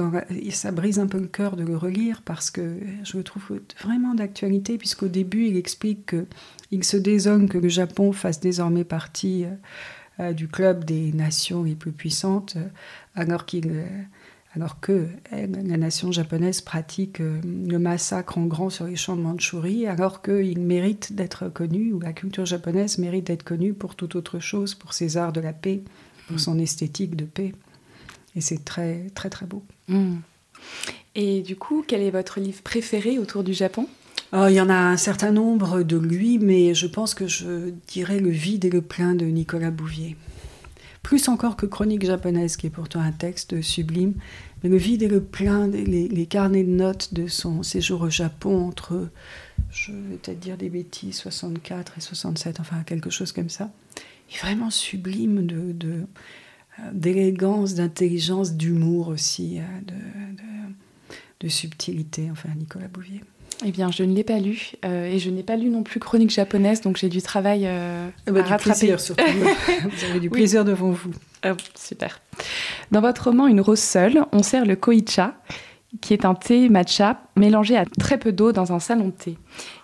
ça 0.51 0.71
brise 0.71 0.99
un 0.99 1.07
peu 1.07 1.18
le 1.18 1.27
cœur 1.27 1.57
de 1.57 1.64
le 1.64 1.77
relire 1.77 2.21
parce 2.23 2.51
que 2.51 2.77
je 3.05 3.16
le 3.16 3.23
trouve 3.23 3.59
vraiment 3.83 4.14
d'actualité, 4.14 4.77
puisqu'au 4.77 5.09
début, 5.09 5.47
il 5.47 5.57
explique 5.57 6.11
qu'il 6.11 6.85
se 6.85 6.99
désole 6.99 7.49
que 7.49 7.57
le 7.57 7.68
Japon 7.68 8.12
fasse 8.12 8.40
désormais 8.40 8.85
partie 8.85 9.44
euh, 9.44 9.49
du 10.35 10.48
club 10.48 10.85
des 10.85 11.12
nations 11.12 11.62
les 11.62 11.74
plus 11.74 11.92
puissantes, 11.92 12.57
euh, 12.57 12.68
alors, 13.14 13.46
qu'il, 13.46 13.70
euh, 13.70 13.87
alors 14.54 14.81
que 14.81 15.07
la 15.31 15.76
nation 15.76 16.11
japonaise 16.12 16.61
pratique 16.61 17.18
le 17.18 17.78
massacre 17.78 18.38
en 18.38 18.46
grand 18.46 18.70
sur 18.70 18.87
les 18.87 18.96
champs 18.96 19.16
de 19.16 19.22
Mandchourie, 19.22 19.87
alors 19.87 20.22
qu'il 20.22 20.61
mérite 20.61 21.12
d'être 21.12 21.48
connu, 21.48 21.92
ou 21.92 22.00
la 22.00 22.12
culture 22.12 22.46
japonaise 22.46 22.98
mérite 22.98 23.26
d'être 23.26 23.44
connue 23.44 23.74
pour 23.74 23.94
toute 23.94 24.16
autre 24.16 24.38
chose, 24.38 24.74
pour 24.74 24.92
ses 24.92 25.16
arts 25.16 25.33
de 25.33 25.40
la 25.40 25.52
paix, 25.52 25.83
pour 26.26 26.37
mm. 26.37 26.40
son 26.40 26.59
esthétique 26.59 27.14
de 27.16 27.24
paix. 27.24 27.54
Et 28.35 28.40
c'est 28.40 28.64
très, 28.64 29.11
très, 29.14 29.31
très 29.31 29.46
beau. 29.46 29.62
Mm. 29.88 30.16
Et 31.14 31.42
du 31.42 31.57
coup, 31.57 31.85
quel 31.87 32.02
est 32.02 32.11
votre 32.11 32.40
livre 32.40 32.62
préféré 32.62 33.18
autour 33.18 33.44
du 33.44 33.52
Japon? 33.52 33.88
Il 34.33 34.53
y 34.53 34.61
en 34.61 34.69
a 34.69 34.75
un 34.75 34.97
certain 34.97 35.31
nombre 35.31 35.83
de 35.83 35.97
lui, 35.97 36.38
mais 36.38 36.75
je 36.75 36.87
pense 36.87 37.14
que 37.14 37.27
je 37.27 37.71
dirais 37.87 38.21
Le 38.21 38.31
vide 38.31 38.67
et 38.67 38.71
le 38.71 38.83
plein 38.83 39.14
de 39.14 39.25
Nicolas 39.25 39.71
Bouvier. 39.71 40.17
Plus 41.03 41.29
encore 41.29 41.57
que 41.57 41.64
Chronique 41.64 42.05
japonaise, 42.05 42.57
qui 42.57 42.67
est 42.67 42.71
pourtant 42.71 43.01
un 43.01 43.12
texte 43.12 43.62
sublime, 43.62 44.14
mais 44.62 44.69
Le 44.69 44.77
vide 44.77 45.03
et 45.03 45.09
le 45.09 45.23
plein, 45.23 45.67
les, 45.67 46.27
carnets 46.27 46.64
de 46.64 46.71
notes 46.71 47.14
de 47.14 47.27
son 47.27 47.62
séjour 47.62 48.03
au 48.03 48.11
Japon 48.11 48.67
entre, 48.67 49.09
je 49.71 49.93
vais 49.93 50.17
peut-être 50.17 50.41
dire 50.41 50.59
des 50.59 50.69
bêtises, 50.69 51.17
64 51.17 51.95
et 51.97 52.01
67, 52.03 52.61
enfin 52.61 52.83
quelque 52.85 53.09
chose 53.09 53.33
comme 53.33 53.49
ça, 53.49 53.71
est 54.31 54.38
vraiment 54.38 54.69
sublime 54.69 55.47
de, 55.47 55.75
euh, 55.91 56.83
d'élégance, 56.93 57.75
d'intelligence, 57.75 58.55
d'humour 58.55 59.09
aussi, 59.09 59.59
euh, 59.59 59.62
de, 59.87 59.95
de 61.41 61.49
subtilité, 61.49 62.29
enfin 62.31 62.51
Nicolas 62.59 62.88
Bouvier. 62.88 63.23
Eh 63.64 63.73
bien, 63.73 63.90
je 63.90 64.05
ne 64.05 64.14
l'ai 64.14 64.23
pas 64.23 64.38
lu 64.38 64.73
euh, 64.85 65.07
et 65.07 65.18
je 65.18 65.31
n'ai 65.31 65.42
pas 65.42 65.57
lu 65.57 65.68
non 65.68 65.83
plus 65.83 65.99
Chronique 65.99 66.31
japonaise, 66.31 66.81
donc 66.81 66.97
j'ai 66.97 67.09
du 67.09 67.21
travail 67.21 67.62
euh, 67.66 68.09
ah 68.27 68.31
bah, 68.31 68.40
à 68.40 68.42
rattraper. 68.44 68.79
Plaisir, 68.79 69.01
surtout. 69.01 69.25
vous 69.83 70.05
avez 70.11 70.21
du 70.21 70.31
plaisir 70.31 70.64
devant 70.64 70.90
vous. 70.90 71.11
Ah, 71.42 71.57
super. 71.75 72.21
Dans 72.92 73.01
votre 73.01 73.25
roman 73.25 73.49
Une 73.49 73.61
rose 73.61 73.81
seule, 73.81 74.25
on 74.33 74.44
sert 74.44 74.64
le 74.64 74.77
koicha, 74.77 75.35
qui 76.01 76.12
est 76.12 76.25
un 76.25 76.35
thé 76.35 76.68
matcha 76.68 77.21
mélangé 77.37 77.77
à 77.77 77.85
très 77.85 78.18
peu 78.18 78.31
d'eau 78.31 78.53
dans 78.53 78.73
un 78.73 78.79
salon 78.79 79.07
de 79.07 79.12
thé. 79.12 79.38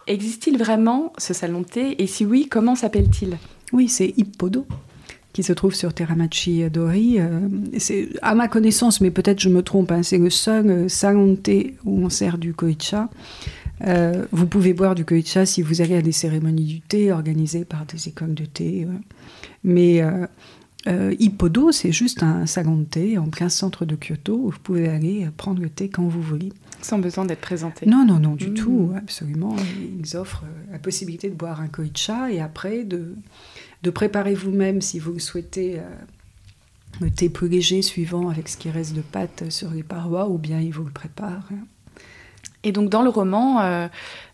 Existe-t-il 0.07 0.57
vraiment 0.57 1.13
ce 1.19 1.35
salon 1.35 1.63
de 1.63 1.67
thé 1.67 2.03
et 2.03 2.07
si 2.07 2.25
oui, 2.25 2.47
comment 2.49 2.77
s'appelle-t-il? 2.77 3.39
Oui, 3.73 3.89
c'est 3.89 4.15
Ippodo 4.17 4.67
qui 5.33 5.43
se 5.43 5.53
trouve 5.53 5.75
sur 5.75 5.93
Teramachi 5.93 6.71
Dori. 6.71 7.17
Euh, 7.19 7.41
c'est 7.79 8.09
à 8.23 8.37
ma 8.37 8.47
connaissance, 8.47 9.01
mais 9.01 9.11
peut-être 9.11 9.41
je 9.41 9.49
me 9.49 9.63
trompe, 9.63 9.91
hein, 9.91 10.05
c'est 10.05 10.19
le 10.19 10.31
seul 10.31 10.89
salon 10.89 11.33
de 11.33 11.35
thé 11.35 11.75
où 11.85 12.05
on 12.05 12.09
sert 12.09 12.39
du 12.39 12.55
koicha. 12.55 13.09
Euh, 13.87 14.25
vous 14.33 14.47
pouvez 14.47 14.73
boire 14.73 14.95
du 14.95 15.05
koicha 15.05 15.47
si 15.47 15.63
vous 15.63 15.81
allez 15.81 15.97
à 15.97 16.03
des 16.03 16.13
cérémonies 16.13 16.65
du 16.65 16.81
thé 16.81 17.13
organisées 17.13 17.65
par 17.65 17.85
des 17.87 18.09
écoles 18.09 18.35
de 18.35 18.45
thé. 18.45 18.87
Mais 19.63 20.01
euh, 20.03 20.27
euh, 20.87 21.15
Hippodo, 21.19 21.73
c'est 21.73 21.93
juste 21.93 22.23
un 22.23 22.47
salon 22.47 22.77
de 22.79 22.85
thé 22.85 23.19
en 23.19 23.29
plein 23.29 23.49
centre 23.49 23.85
de 23.85 23.97
Kyoto 23.97 24.35
où 24.37 24.51
vous 24.51 24.59
pouvez 24.59 24.89
aller 24.89 25.29
prendre 25.37 25.61
le 25.61 25.69
thé 25.69 25.89
quand 25.89 26.07
vous 26.07 26.23
voulez. 26.23 26.53
Sans 26.81 26.99
besoin 26.99 27.25
d'être 27.25 27.41
présenté. 27.41 27.87
Non, 27.87 28.05
non, 28.07 28.19
non, 28.19 28.35
du 28.35 28.51
mmh. 28.51 28.55
tout, 28.55 28.93
absolument. 28.97 29.57
Ils 29.99 30.17
offrent 30.17 30.45
la 30.71 30.79
possibilité 30.79 31.31
de 31.31 31.35
boire 31.35 31.61
un 31.61 31.69
koicha 31.69 32.31
et 32.31 32.41
après 32.41 32.85
de, 32.85 33.15
de 33.83 33.91
préparer 33.91 34.35
vous-même 34.35 34.81
si 34.81 34.99
vous 34.99 35.19
souhaitez 35.19 35.81
le 37.01 37.11
thé 37.11 37.29
plus 37.29 37.49
léger 37.49 37.83
suivant 37.83 38.29
avec 38.29 38.49
ce 38.49 38.57
qui 38.57 38.71
reste 38.71 38.95
de 38.95 39.01
pâte 39.01 39.51
sur 39.51 39.71
les 39.71 39.83
parois 39.83 40.29
ou 40.29 40.39
bien 40.39 40.61
ils 40.61 40.73
vous 40.73 40.85
le 40.85 40.91
préparent. 40.91 41.49
Et 42.65 42.73
donc 42.73 42.89
dans 42.89 43.03
le 43.03 43.11
roman, 43.11 43.61
euh, 43.61 43.89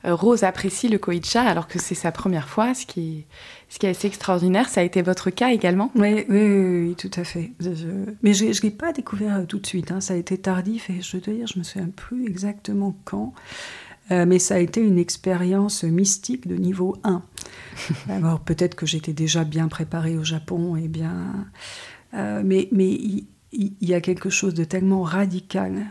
euh, 0.06 0.14
Rose 0.14 0.44
apprécie 0.44 0.88
le 0.88 0.98
koicha 0.98 1.42
alors 1.42 1.66
que 1.66 1.80
c'est 1.80 1.96
sa 1.96 2.12
première 2.12 2.48
fois, 2.48 2.74
ce 2.74 2.86
qui, 2.86 3.26
ce 3.68 3.78
qui 3.78 3.86
est 3.86 3.90
assez 3.90 4.06
extraordinaire. 4.06 4.68
Ça 4.68 4.80
a 4.80 4.84
été 4.84 5.02
votre 5.02 5.30
cas 5.30 5.50
également? 5.50 5.90
Oui, 5.96 6.24
oui, 6.28 6.94
tout 6.96 7.10
à 7.16 7.24
fait. 7.24 7.52
Mais 8.22 8.32
je 8.32 8.46
ne 8.46 8.62
l'ai 8.62 8.70
pas 8.70 8.92
découvert 8.92 9.38
euh, 9.38 9.44
tout 9.44 9.58
de 9.58 9.66
suite. 9.66 9.90
Hein. 9.90 10.00
Ça 10.00 10.14
a 10.14 10.16
été 10.16 10.38
tardif 10.38 10.88
et 10.88 11.02
je 11.02 11.16
dois 11.18 11.34
dire, 11.34 11.46
je 11.48 11.58
me 11.58 11.64
souviens 11.64 11.90
plus 11.94 12.26
exactement 12.26 12.96
quand. 13.04 13.34
mais 14.10 14.38
ça 14.38 14.54
a 14.54 14.58
été 14.58 14.80
une 14.80 14.98
expérience 14.98 15.82
mystique 15.82 16.46
de 16.46 16.54
niveau 16.54 16.96
1. 17.02 17.22
Alors 18.08 18.40
peut-être 18.40 18.76
que 18.76 18.86
j'étais 18.86 19.12
déjà 19.12 19.44
bien 19.44 19.66
préparée 19.68 20.16
au 20.16 20.24
Japon 20.24 20.76
et 20.76 20.88
bien... 20.88 21.26
mais 22.12 22.68
mais 22.72 22.98
il 23.52 23.88
y, 23.88 23.94
a 23.94 24.00
quelque 24.00 24.30
chose 24.30 24.54
de 24.54 24.62
tellement 24.62 25.02
radical 25.02 25.86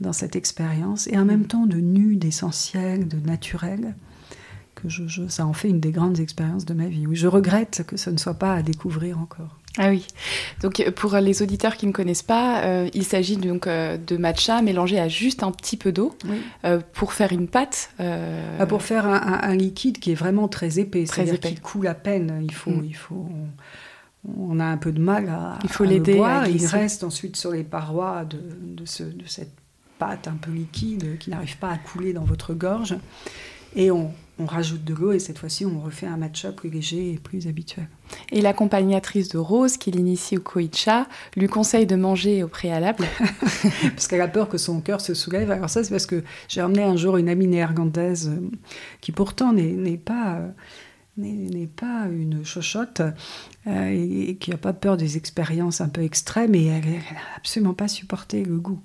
dans 0.00 0.12
cette 0.12 0.36
expérience, 0.36 1.06
et 1.08 1.18
en 1.18 1.24
même 1.24 1.46
temps 1.46 1.66
de 1.66 1.76
nu, 1.76 2.16
d'essentiel, 2.16 3.06
de 3.06 3.18
naturel, 3.18 3.94
que 4.74 4.88
je, 4.88 5.28
ça 5.28 5.46
en 5.46 5.52
fait 5.52 5.68
une 5.68 5.80
des 5.80 5.90
grandes 5.90 6.20
expériences 6.20 6.64
de 6.64 6.74
ma 6.74 6.86
vie. 6.86 7.06
Oui, 7.06 7.16
je 7.16 7.26
regrette 7.26 7.84
que 7.86 7.96
ce 7.96 8.10
ne 8.10 8.16
soit 8.16 8.34
pas 8.34 8.54
à 8.54 8.62
découvrir 8.62 9.18
encore. 9.18 9.56
Ah 9.78 9.88
oui. 9.88 10.06
Donc 10.62 10.88
pour 10.96 11.14
les 11.16 11.42
auditeurs 11.42 11.76
qui 11.76 11.86
ne 11.86 11.92
connaissent 11.92 12.24
pas, 12.24 12.64
euh, 12.64 12.88
il 12.92 13.04
s'agit 13.04 13.36
donc 13.36 13.66
euh, 13.66 13.96
de 13.98 14.16
matcha 14.16 14.62
mélangé 14.62 14.98
à 14.98 15.08
juste 15.08 15.44
un 15.44 15.52
petit 15.52 15.76
peu 15.76 15.92
d'eau 15.92 16.16
euh, 16.64 16.80
pour 16.92 17.12
faire 17.12 17.32
une 17.32 17.46
pâte. 17.46 17.90
Ah, 17.98 18.66
pour 18.66 18.82
faire 18.82 19.06
un, 19.06 19.54
liquide 19.54 19.98
qui 19.98 20.12
est 20.12 20.16
vraiment 20.16 20.48
très 20.48 20.78
épais, 20.78 21.06
c'est-à-dire 21.06 21.38
qui 21.38 21.54
coule 21.56 21.86
à 21.86 21.94
peine. 21.94 22.40
Il 22.42 22.52
faut, 22.52 22.70
mm. 22.70 22.84
il 22.84 22.96
faut. 22.96 23.28
On, 24.38 24.60
a 24.60 24.64
un 24.64 24.76
peu 24.76 24.92
de 24.92 25.00
mal 25.00 25.28
à. 25.28 25.58
Il 25.62 25.70
faut 25.70 25.84
l'aider. 25.84 26.20
Il 26.48 26.66
reste 26.66 27.04
ensuite 27.04 27.36
sur 27.36 27.52
les 27.52 27.64
parois 27.64 28.24
de, 28.24 28.40
de, 28.62 28.84
ce, 28.86 29.02
de 29.04 29.26
cette 29.26 29.59
pâte 30.00 30.26
un 30.26 30.36
peu 30.40 30.50
liquide 30.50 31.18
qui 31.18 31.30
n'arrive 31.30 31.58
pas 31.58 31.70
à 31.70 31.78
couler 31.78 32.12
dans 32.12 32.24
votre 32.24 32.54
gorge. 32.54 32.96
Et 33.76 33.92
on, 33.92 34.10
rajoute 34.46 34.82
de 34.84 34.94
l'eau 34.94 35.12
et 35.12 35.18
cette 35.18 35.38
fois-ci 35.38 35.66
on 35.66 35.80
refait 35.80 36.06
un 36.06 36.16
matcha 36.16 36.50
plus 36.50 36.70
léger 36.70 37.12
et 37.12 37.18
plus 37.18 37.46
habituel. 37.46 37.86
Et 38.32 38.40
l'accompagnatrice 38.40 39.28
de 39.28 39.36
Rose, 39.36 39.76
qui 39.76 39.90
l'initie 39.90 40.38
au 40.38 40.40
koicha, 40.40 41.06
lui 41.36 41.46
conseille 41.46 41.84
de 41.84 41.94
manger 41.94 42.42
au 42.42 42.48
préalable. 42.48 43.04
parce 43.82 44.06
qu'elle 44.08 44.22
a 44.22 44.28
peur 44.28 44.48
que 44.48 44.56
son 44.56 44.80
cœur 44.80 45.02
se 45.02 45.12
soulève. 45.12 45.50
Alors 45.50 45.68
ça 45.68 45.84
c'est 45.84 45.90
parce 45.90 46.06
que 46.06 46.24
j'ai 46.48 46.62
emmené 46.62 46.82
un 46.82 46.96
jour 46.96 47.18
une 47.18 47.28
amie 47.28 47.48
néerlandaise 47.48 48.30
euh, 48.30 48.48
qui 49.02 49.12
pourtant 49.12 49.52
n'est 49.52 49.98
pas... 49.98 50.36
Euh, 50.36 50.48
n'est 51.16 51.66
pas 51.66 52.06
une 52.10 52.44
chochotte 52.46 53.02
et, 53.66 54.36
qui 54.40 54.50
n'a 54.50 54.56
pas 54.56 54.72
peur 54.72 54.96
des 54.96 55.16
expériences 55.16 55.80
un 55.80 55.88
peu 55.88 56.02
extrêmes 56.02 56.54
et 56.54 56.66
elle 56.66 56.90
n'a 56.90 56.98
absolument 57.36 57.74
pas 57.74 57.88
supporté 57.88 58.42
le 58.42 58.56
goût. 58.56 58.80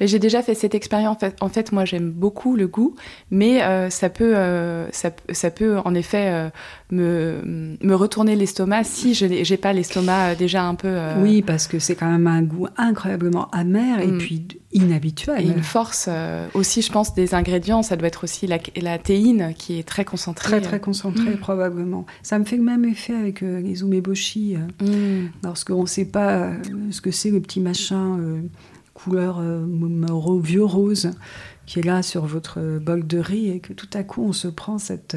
J'ai 0.00 0.18
déjà 0.18 0.42
fait 0.42 0.54
cette 0.54 0.74
expérience. 0.74 1.18
En 1.40 1.48
fait, 1.48 1.70
moi 1.70 1.84
j'aime 1.84 2.10
beaucoup 2.10 2.56
le 2.56 2.66
goût, 2.66 2.96
mais 3.30 3.62
euh, 3.62 3.88
ça, 3.88 4.10
peut, 4.10 4.36
euh, 4.36 4.88
ça, 4.90 5.10
ça, 5.30 5.50
peut 5.50 5.78
en 5.78 5.94
effet 5.94 6.50
me, 6.90 7.76
me 7.80 7.94
retourner 7.94 8.34
l'estomac 8.34 8.84
si 8.84 9.14
je 9.14 9.26
n'ai 9.26 9.56
pas 9.56 9.72
l'estomac 9.72 10.34
déjà 10.34 10.64
un 10.64 10.74
peu... 10.74 10.98
Oui, 11.20 11.42
parce 11.42 11.68
que 11.68 11.78
c'est 11.78 11.94
quand 11.94 12.10
même 12.10 12.26
un 12.26 12.42
goût 12.42 12.66
incroyablement 12.76 13.48
amer 13.52 14.00
et 14.00 14.08
mm. 14.08 14.18
puis 14.18 14.48
inhabituel. 14.72 15.46
Et 15.46 15.48
une 15.48 15.62
force 15.62 16.08
aussi, 16.54 16.82
je 16.82 16.90
pense, 16.90 17.14
des 17.14 17.34
ingrédients. 17.34 17.82
Ça 17.82 17.96
doit 17.96 18.08
être 18.08 18.24
aussi 18.24 18.48
la, 18.48 18.58
la 18.76 18.98
théine 18.98 19.54
qui 19.56 19.78
est 19.78 19.86
très 19.86 20.04
concentrée. 20.04 20.48
Très 20.48 20.60
très 20.60 20.80
concentrée 20.80 21.34
mm. 21.34 21.38
probablement. 21.38 22.06
Ça 22.22 22.40
me 22.40 22.44
fait 22.44 22.56
le 22.56 22.64
même 22.64 22.84
effet 22.84 23.14
avec 23.14 23.40
les 23.40 23.82
umeboshi. 23.82 24.15
Mm. 24.80 25.28
Lorsqu'on 25.42 25.82
ne 25.82 25.86
sait 25.86 26.04
pas 26.06 26.52
ce 26.90 27.00
que 27.00 27.10
c'est 27.10 27.30
le 27.30 27.40
petit 27.40 27.60
machin 27.60 28.18
couleur 28.94 29.42
vieux 30.40 30.64
rose 30.64 31.10
qui 31.66 31.80
est 31.80 31.84
là 31.84 32.02
sur 32.02 32.26
votre 32.26 32.78
bol 32.78 33.06
de 33.06 33.18
riz 33.18 33.50
et 33.50 33.60
que 33.60 33.72
tout 33.72 33.90
à 33.92 34.02
coup 34.02 34.22
on 34.22 34.32
se 34.32 34.48
prend 34.48 34.78
cette 34.78 35.16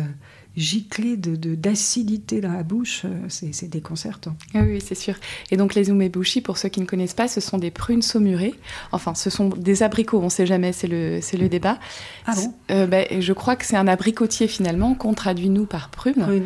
giclée 0.59 1.15
de, 1.15 1.55
d'acidité 1.55 2.41
dans 2.41 2.51
la 2.51 2.63
bouche, 2.63 3.03
euh, 3.05 3.25
c'est, 3.29 3.69
déconcertant. 3.69 4.35
Ah 4.53 4.59
oui, 4.61 4.81
c'est 4.85 4.95
sûr. 4.95 5.15
Et 5.51 5.57
donc 5.57 5.73
les 5.73 5.89
umeboshi, 5.89 6.41
pour 6.41 6.57
ceux 6.57 6.69
qui 6.69 6.81
ne 6.81 6.85
connaissent 6.85 7.13
pas, 7.13 7.27
ce 7.27 7.39
sont 7.39 7.57
des 7.57 7.71
prunes 7.71 8.01
saumurées. 8.01 8.55
Enfin, 8.91 9.15
ce 9.15 9.29
sont 9.29 9.49
des 9.49 9.83
abricots, 9.83 10.19
on 10.19 10.25
ne 10.25 10.29
sait 10.29 10.45
jamais, 10.45 10.73
c'est 10.73 10.87
le, 10.87 11.19
c'est 11.21 11.37
le 11.37 11.47
débat. 11.47 11.79
Ah 12.25 12.35
bon? 12.35 12.53
Euh, 12.71 12.87
ben, 12.87 13.21
Je 13.21 13.33
crois 13.33 13.55
que 13.55 13.65
c'est 13.65 13.77
un 13.77 13.87
abricotier 13.87 14.47
finalement, 14.47 14.95
qu'on 14.95 15.13
traduit 15.13 15.49
nous 15.49 15.65
par 15.65 15.89
prune. 15.89 16.43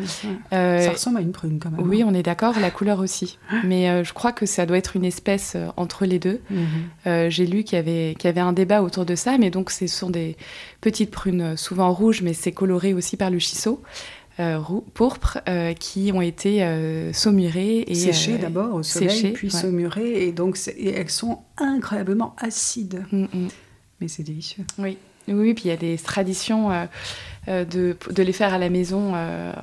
Euh, 0.52 0.80
ça 0.80 0.92
ressemble 0.92 1.18
à 1.18 1.20
une 1.20 1.32
prune 1.32 1.58
quand 1.58 1.70
même. 1.70 1.86
Oui, 1.86 2.02
hein. 2.02 2.06
on 2.08 2.14
est 2.14 2.22
d'accord, 2.22 2.58
la 2.60 2.70
couleur 2.70 3.00
aussi. 3.00 3.38
Mais 3.64 4.04
je 4.04 4.12
crois 4.12 4.32
que 4.32 4.46
ça 4.46 4.64
doit 4.64 4.78
être 4.78 4.96
une 4.96 5.04
espèce 5.04 5.56
entre 5.76 6.06
les 6.06 6.18
deux. 6.18 6.40
Mhm. 6.50 7.30
j'ai 7.30 7.46
lu 7.46 7.64
qu'il 7.64 7.76
y, 7.76 7.80
avait, 7.80 8.14
qu'il 8.18 8.28
y 8.28 8.30
avait 8.30 8.40
un 8.40 8.52
débat 8.52 8.82
autour 8.82 9.04
de 9.04 9.16
ça, 9.16 9.38
mais 9.38 9.50
donc 9.50 9.70
ce 9.70 9.86
sont 9.86 10.10
des 10.10 10.36
petites 10.80 11.10
prunes 11.10 11.56
souvent 11.56 11.92
rouges, 11.92 12.22
mais 12.22 12.32
c'est 12.32 12.52
coloré 12.52 12.94
aussi 12.94 13.16
par 13.16 13.30
le 13.30 13.38
shiso. 13.38 13.82
Euh, 14.40 14.58
pourpres 14.94 15.38
euh, 15.48 15.74
qui 15.74 16.10
ont 16.12 16.20
été 16.20 16.64
euh, 16.64 17.12
saumurées 17.12 17.84
et 17.86 17.94
séchées 17.94 18.36
d'abord 18.36 18.74
au 18.74 18.82
soleil, 18.82 19.30
puis 19.30 19.48
saumurées 19.48 20.26
et 20.26 20.32
donc 20.32 20.58
elles 20.76 21.10
sont 21.10 21.42
incroyablement 21.56 22.34
acides. 22.38 23.04
Mm, 23.12 23.26
mm. 23.32 23.48
Mais 24.00 24.08
c'est 24.08 24.24
délicieux. 24.24 24.64
Oui. 24.78 24.98
Oui, 25.28 25.54
puis 25.54 25.66
il 25.66 25.68
y 25.68 25.70
a 25.70 25.76
des 25.76 25.96
traditions 25.96 26.68
de, 27.48 27.64
de, 28.10 28.22
les 28.22 28.32
faire 28.32 28.52
à 28.52 28.58
la 28.58 28.68
maison. 28.68 29.14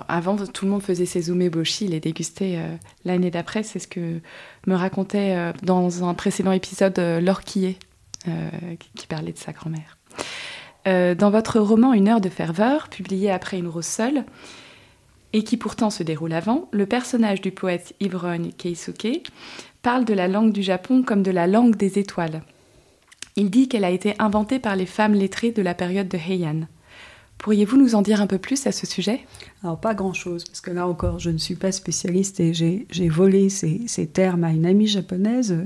avant, 0.08 0.36
tout 0.38 0.66
le 0.66 0.72
monde 0.72 0.82
faisait 0.82 1.06
ses 1.06 1.30
umeboshi, 1.30 1.88
les 1.88 2.00
dégustait 2.00 2.58
l'année 3.06 3.30
d'après. 3.30 3.62
C'est 3.62 3.78
ce 3.78 3.88
que 3.88 4.22
me 4.66 4.74
racontait 4.74 5.54
dans 5.62 6.04
un 6.04 6.16
précédent 6.16 6.52
épisode 6.52 6.98
Laure 6.98 7.44
qui 7.44 7.78
parlait 9.08 9.34
de 9.34 9.38
sa 9.38 9.52
grand-mère. 9.52 10.00
Dans 10.86 11.30
votre 11.30 11.60
roman 11.60 11.94
Une 11.94 12.08
heure 12.08 12.22
de 12.22 12.30
ferveur, 12.30 12.90
publié 12.90 13.32
après 13.32 13.58
Une 13.58 13.68
rose 13.68 13.86
seule, 13.86 14.26
et 15.34 15.44
qui 15.44 15.58
pourtant 15.58 15.90
se 15.90 16.04
déroule 16.04 16.34
avant, 16.34 16.68
le 16.72 16.86
personnage 16.86 17.42
du 17.42 17.52
poète 17.52 17.94
ivrogne 18.00 18.52
Keisuke 18.58 19.32
parle 19.82 20.06
de 20.06 20.14
la 20.14 20.28
langue 20.28 20.52
du 20.52 20.62
Japon 20.62 21.04
comme 21.04 21.24
de 21.24 21.32
la 21.32 21.48
langue 21.48 21.76
des 21.76 22.00
étoiles. 22.00 22.42
Il 23.36 23.50
dit 23.50 23.68
qu'elle 23.70 23.86
a 23.86 23.90
été 23.90 24.14
inventée 24.20 24.60
par 24.60 24.76
les 24.76 24.86
femmes 24.86 25.14
lettrées 25.14 25.52
de 25.52 25.62
la 25.62 25.74
période 25.74 26.10
de 26.10 26.18
Heian. 26.18 26.68
Pourriez-vous 27.42 27.76
nous 27.76 27.96
en 27.96 28.04
dire 28.04 28.22
un 28.22 28.28
peu 28.28 28.38
plus 28.38 28.68
à 28.68 28.72
ce 28.72 28.86
sujet? 28.86 29.22
Alors 29.64 29.80
pas 29.80 29.96
grand-chose, 29.96 30.44
parce 30.44 30.62
que 30.62 30.70
là 30.70 30.88
encore, 30.88 31.18
je 31.18 31.32
ne 31.32 31.40
suis 31.40 31.56
pas 31.56 31.72
spécialiste 31.72 32.40
et 32.40 32.54
j'ai 32.54 33.10
volé 33.10 33.50
ces, 33.50 34.08
termes 34.14 34.44
à 34.44 34.52
une 34.52 34.68
amie 34.68 34.86
japonaise 34.86 35.52
euh, 35.52 35.66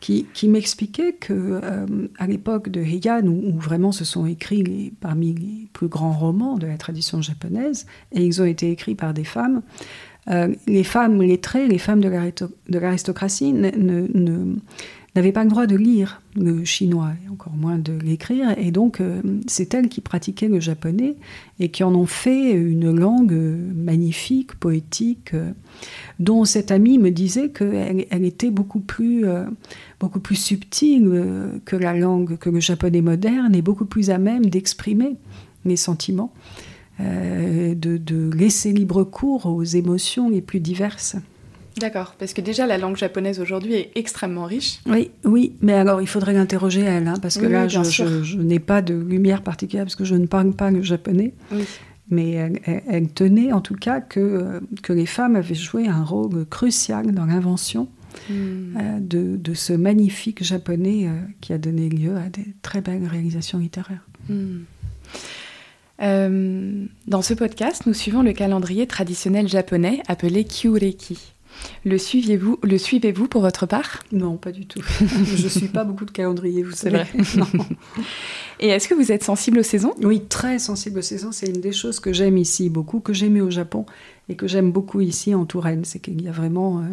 qui, 0.00 0.48
m'expliquait 0.48 1.12
que 1.12 1.60
euh, 1.62 1.86
à 2.18 2.26
l'époque 2.26 2.70
de 2.70 2.80
Heian, 2.80 3.24
où, 3.24 3.56
vraiment 3.56 3.92
se 3.92 4.04
sont 4.04 4.26
écrits 4.26 4.92
parmi 5.00 5.32
les 5.32 5.68
plus 5.72 5.86
grands 5.86 6.12
romans 6.12 6.56
de 6.56 6.66
la 6.66 6.76
tradition 6.76 7.22
japonaise, 7.22 7.86
et 8.10 8.24
ils 8.24 8.42
ont 8.42 8.46
été 8.46 8.72
écrits 8.72 8.96
par 8.96 9.14
des 9.14 9.24
femmes, 9.24 9.62
euh, 10.28 10.52
les 10.66 10.82
femmes 10.82 11.22
lettrées, 11.22 11.68
les 11.68 11.78
femmes 11.78 12.00
de 12.00 12.78
l'aristocratie 12.78 13.52
ne 13.52 14.56
n'avaient 15.16 15.32
pas 15.32 15.44
le 15.44 15.50
droit 15.50 15.66
de 15.66 15.76
lire 15.76 16.20
le 16.36 16.64
chinois, 16.64 17.12
encore 17.30 17.54
moins 17.54 17.78
de 17.78 17.92
l'écrire, 17.92 18.56
et 18.58 18.70
donc 18.70 19.00
euh, 19.00 19.20
c'est 19.46 19.74
elles 19.74 19.88
qui 19.88 20.00
pratiquaient 20.00 20.48
le 20.48 20.60
japonais 20.60 21.16
et 21.58 21.70
qui 21.70 21.84
en 21.84 21.94
ont 21.94 22.06
fait 22.06 22.52
une 22.52 22.94
langue 22.94 23.32
magnifique, 23.74 24.54
poétique, 24.54 25.32
euh, 25.34 25.52
dont 26.18 26.44
cette 26.44 26.70
amie 26.70 26.98
me 26.98 27.10
disait 27.10 27.50
qu'elle 27.50 28.06
elle 28.10 28.24
était 28.24 28.50
beaucoup 28.50 28.80
plus, 28.80 29.26
euh, 29.26 29.44
beaucoup 30.00 30.20
plus 30.20 30.36
subtile 30.36 31.60
que 31.64 31.76
la 31.76 31.94
langue, 31.94 32.36
que 32.36 32.50
le 32.50 32.60
japonais 32.60 33.00
moderne, 33.00 33.54
et 33.54 33.62
beaucoup 33.62 33.86
plus 33.86 34.10
à 34.10 34.18
même 34.18 34.46
d'exprimer 34.46 35.16
mes 35.64 35.76
sentiments, 35.76 36.32
de 36.98 38.30
laisser 38.34 38.72
libre 38.72 39.04
cours 39.04 39.46
aux 39.46 39.62
émotions 39.62 40.30
les 40.30 40.40
plus 40.40 40.60
diverses. 40.60 41.16
D'accord, 41.78 42.14
parce 42.18 42.32
que 42.32 42.40
déjà 42.40 42.66
la 42.66 42.78
langue 42.78 42.96
japonaise 42.96 43.38
aujourd'hui 43.38 43.74
est 43.74 43.90
extrêmement 43.96 44.44
riche. 44.44 44.80
Oui, 44.86 45.10
oui, 45.24 45.52
mais 45.60 45.74
alors 45.74 46.00
il 46.00 46.06
faudrait 46.06 46.32
l'interroger 46.32 46.80
elle, 46.80 47.06
hein, 47.06 47.18
parce 47.20 47.36
que 47.36 47.44
là 47.44 47.68
je, 47.68 48.36
n'ai 48.38 48.58
pas 48.58 48.80
de 48.80 48.94
lumière 48.94 49.42
particulière 49.42 49.84
parce 49.84 49.96
que 49.96 50.04
je 50.04 50.14
ne 50.14 50.26
parle 50.26 50.52
pas 50.52 50.70
le 50.70 50.80
japonais. 50.82 51.34
Mais 52.08 52.30
elle, 52.86 53.08
tenait 53.08 53.52
en 53.52 53.60
tout 53.60 53.74
cas 53.74 54.00
que, 54.00 54.20
euh, 54.20 54.60
que 54.82 54.92
les 54.92 55.06
femmes 55.06 55.34
avaient 55.34 55.56
joué 55.56 55.88
un 55.88 56.04
rôle 56.04 56.46
crucial 56.46 57.12
dans 57.12 57.26
l'invention 57.26 57.88
hmm. 58.30 58.32
euh, 58.32 59.00
de, 59.00 59.36
de, 59.36 59.54
ce 59.54 59.72
magnifique 59.72 60.44
japonais 60.44 61.08
euh, 61.08 61.16
qui 61.40 61.52
a 61.52 61.58
donné 61.58 61.88
lieu 61.88 62.16
à 62.16 62.28
des 62.28 62.46
très 62.62 62.80
belles 62.80 63.06
réalisations 63.06 63.58
littéraires. 63.58 64.06
Hmm. 64.28 64.60
dans 67.08 67.22
ce 67.22 67.34
podcast, 67.34 67.86
nous 67.86 67.94
suivons 67.94 68.22
le 68.22 68.32
calendrier 68.32 68.86
traditionnel 68.86 69.48
japonais 69.48 70.00
appelé 70.06 70.44
Kyureki. 70.44 71.34
Le 71.84 71.98
suivez-vous 71.98 72.58
le 72.62 72.78
suivez-vous 72.78 73.28
pour 73.28 73.42
votre 73.42 73.66
part? 73.66 74.02
Non, 74.12 74.36
pas 74.36 74.52
du 74.52 74.66
tout. 74.66 74.80
je 75.00 75.44
ne 75.44 75.48
suis 75.48 75.68
pas 75.68 75.84
beaucoup 75.84 76.04
de 76.04 76.10
calendrier, 76.10 76.62
vous 76.62 76.72
savez. 76.72 77.04
Vrai. 77.04 77.08
Et 78.60 78.68
est-ce 78.68 78.88
que 78.88 78.94
vous 78.94 79.12
êtes 79.12 79.22
sensible 79.22 79.58
aux 79.58 79.64
saisons? 79.64 79.94
Oui, 80.02 80.22
très 80.28 80.58
sensible 80.58 80.98
aux 80.98 81.02
saisons. 81.02 81.32
C'est 81.32 81.46
une 81.46 81.60
des 81.60 81.72
choses 81.72 82.00
que 82.00 82.12
j'aime 82.12 82.38
ici 82.38 82.70
beaucoup, 82.70 83.00
que 83.00 83.12
j'aimais 83.12 83.40
au 83.40 83.50
Japon 83.50 83.86
et 84.28 84.36
que 84.36 84.46
j'aime 84.46 84.72
beaucoup 84.72 85.00
ici 85.00 85.34
en 85.34 85.44
Touraine. 85.44 85.84
C'est 85.84 86.00
qu'il 86.00 86.20
y 86.22 86.28
a 86.28 86.32
vraiment 86.32 86.80
euh, 86.80 86.84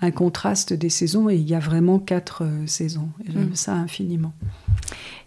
un 0.00 0.10
contraste 0.10 0.72
des 0.72 0.90
saisons 0.90 1.28
et 1.28 1.36
il 1.36 1.48
y 1.48 1.54
a 1.54 1.60
vraiment 1.60 1.98
quatre 1.98 2.44
euh, 2.44 2.66
saisons. 2.66 3.08
j'aime 3.26 3.50
mm. 3.50 3.54
ça 3.54 3.74
infiniment. 3.74 4.32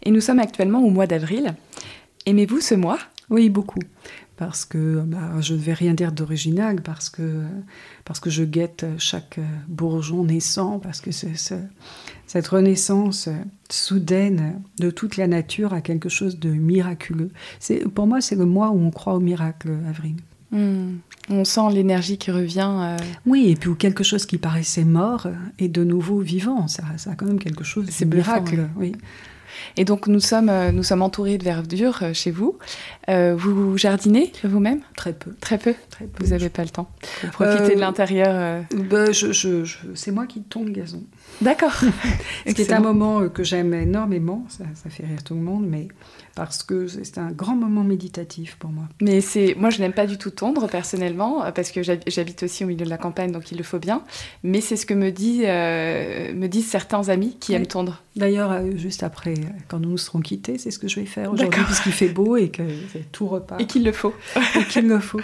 Et 0.03 0.11
nous 0.11 0.21
sommes 0.21 0.39
actuellement 0.39 0.83
au 0.83 0.89
mois 0.89 1.07
d'avril. 1.07 1.55
Aimez-vous 2.25 2.61
ce 2.61 2.75
mois? 2.75 2.99
Oui, 3.29 3.49
beaucoup 3.49 3.79
parce 4.41 4.65
que 4.65 5.03
bah, 5.05 5.39
je 5.39 5.53
ne 5.53 5.59
vais 5.59 5.73
rien 5.73 5.93
dire 5.93 6.11
d'original, 6.11 6.81
parce 6.81 7.11
que, 7.11 7.43
parce 8.11 8.19
que 8.19 8.29
je 8.29 8.43
guette 8.43 8.85
chaque 8.97 9.39
bourgeon 9.69 10.25
naissant, 10.25 10.79
parce 10.79 10.99
que 10.99 11.11
cette 11.11 12.47
renaissance 12.49 13.29
soudaine 13.69 14.61
de 14.81 14.89
toute 14.89 15.15
la 15.15 15.27
nature 15.27 15.71
a 15.71 15.79
quelque 15.79 16.09
chose 16.09 16.37
de 16.37 16.49
miraculeux. 16.49 17.31
Pour 17.95 18.07
moi, 18.07 18.19
c'est 18.19 18.35
le 18.35 18.43
mois 18.43 18.71
où 18.71 18.81
on 18.81 18.91
croit 18.91 19.13
au 19.13 19.21
miracle, 19.21 19.69
avril. 19.87 20.17
Hmm. 20.51 20.97
On 21.29 21.45
sent 21.45 21.71
l'énergie 21.71 22.17
qui 22.17 22.31
revient. 22.31 22.69
Euh. 22.69 22.97
Oui, 23.25 23.47
et 23.47 23.55
puis 23.55 23.69
où 23.69 23.75
quelque 23.75 24.03
chose 24.03 24.25
qui 24.25 24.37
paraissait 24.37 24.83
mort 24.83 25.27
est 25.57 25.69
de 25.69 25.85
nouveau 25.85 26.19
vivant. 26.19 26.67
Ça, 26.67 26.83
ça 26.97 27.11
a 27.11 27.15
quand 27.15 27.27
même 27.27 27.39
quelque 27.39 27.63
chose 27.63 27.85
de 27.85 28.05
miracle. 28.13 28.67
oui. 28.75 28.91
Et 29.77 29.85
donc 29.85 30.07
nous 30.07 30.19
sommes, 30.19 30.49
euh, 30.49 30.71
nous 30.71 30.83
sommes 30.83 31.01
entourés 31.01 31.37
de 31.37 31.43
verdure 31.43 31.99
euh, 32.01 32.13
chez 32.13 32.31
vous. 32.31 32.57
Euh, 33.09 33.35
vous 33.37 33.77
jardinez 33.77 34.31
vous-même? 34.43 34.81
Très 34.95 35.13
peu. 35.13 35.31
Très 35.39 35.57
peu, 35.57 35.73
Vous 36.19 36.27
n'avez 36.27 36.49
pas 36.49 36.63
le 36.63 36.69
temps. 36.69 36.89
Vous 37.23 37.29
profitez 37.29 37.75
de 37.75 37.79
l'intérieur 37.79 38.63
je, 38.71 39.65
C'est 39.95 40.11
moi 40.11 40.25
qui 40.27 40.41
tombe 40.41 40.67
le 40.67 40.73
gazon. 40.73 41.03
D'accord. 41.41 41.73
Ce 42.47 42.53
qui 42.53 42.61
est 42.61 42.73
un 42.73 42.79
moment 42.79 43.27
que 43.29 43.43
j'aime 43.43 43.73
énormément. 43.73 44.45
Ça, 44.49 44.63
ça, 44.75 44.89
fait 44.89 45.05
rire 45.05 45.23
tout 45.23 45.35
le 45.35 45.41
monde, 45.41 45.65
mais 45.67 45.87
parce 46.35 46.63
que 46.63 46.87
c'est 46.87 47.17
un 47.17 47.31
grand 47.31 47.55
moment 47.55 47.83
méditatif 47.83 48.55
pour 48.57 48.69
moi. 48.69 48.85
Mais 49.01 49.21
c'est, 49.21 49.55
moi, 49.57 49.69
je 49.69 49.79
n'aime 49.79 49.93
pas 49.93 50.07
du 50.07 50.17
tout 50.17 50.31
tondre 50.31 50.67
personnellement, 50.67 51.43
parce 51.53 51.71
que 51.71 51.81
j'habite 51.83 52.43
aussi 52.43 52.63
au 52.63 52.67
milieu 52.67 52.85
de 52.85 52.89
la 52.89 52.97
campagne, 52.97 53.31
donc 53.31 53.51
il 53.51 53.57
le 53.57 53.63
faut 53.63 53.79
bien. 53.79 54.03
Mais 54.43 54.61
c'est 54.61 54.75
ce 54.75 54.85
que 54.85 54.93
me, 54.93 55.11
dit, 55.11 55.41
euh, 55.45 56.33
me 56.33 56.47
disent 56.47 56.67
certains 56.67 57.09
amis 57.09 57.37
qui 57.39 57.53
aiment 57.53 57.67
tondre. 57.67 58.01
D'ailleurs, 58.15 58.51
euh, 58.51 58.75
juste 58.75 59.03
après, 59.03 59.33
euh, 59.33 59.43
quand 59.67 59.79
nous 59.79 59.89
nous 59.89 59.97
serons 59.97 60.21
quittés, 60.21 60.57
c'est 60.57 60.71
ce 60.71 60.79
que 60.79 60.87
je 60.87 60.99
vais 60.99 61.05
faire 61.05 61.31
aujourd'hui, 61.31 61.63
puisqu'il 61.65 61.91
fait 61.91 62.09
beau 62.09 62.37
et 62.37 62.49
que 62.49 62.63
tout 63.11 63.27
repart. 63.27 63.59
Et 63.59 63.65
qu'il 63.65 63.83
le 63.83 63.91
faut. 63.91 64.13
et 64.59 64.63
qu'il 64.65 64.87
le 64.87 64.99
faut. 64.99 65.21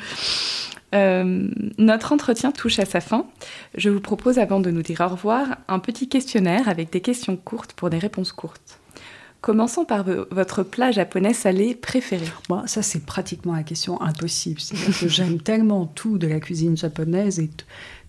notre 0.93 2.11
entretien 2.11 2.51
touche 2.51 2.79
à 2.79 2.85
sa 2.85 2.99
fin. 2.99 3.25
Je 3.75 3.89
vous 3.89 4.01
propose, 4.01 4.39
avant 4.39 4.59
de 4.59 4.71
nous 4.71 4.81
dire 4.81 5.01
au 5.01 5.07
revoir, 5.07 5.57
un 5.69 5.79
petit 5.79 6.09
questionnaire 6.09 6.67
avec 6.67 6.91
des 6.91 7.01
questions 7.01 7.37
courtes 7.37 7.73
pour 7.73 7.89
des 7.89 7.99
réponses 7.99 8.33
courtes. 8.33 8.79
Commençons 9.41 9.85
par 9.85 10.03
votre 10.31 10.63
plat 10.63 10.91
japonais 10.91 11.33
salé 11.33 11.75
préféré. 11.75 12.25
Bon, 12.49 12.65
ça, 12.65 12.81
c'est 12.81 13.05
pratiquement 13.05 13.53
la 13.53 13.63
question 13.63 14.01
impossible. 14.01 14.59
Que 14.99 15.07
j'aime 15.07 15.39
tellement 15.39 15.85
tout 15.85 16.17
de 16.17 16.27
la 16.27 16.39
cuisine 16.39 16.75
japonaise 16.75 17.39
et 17.39 17.49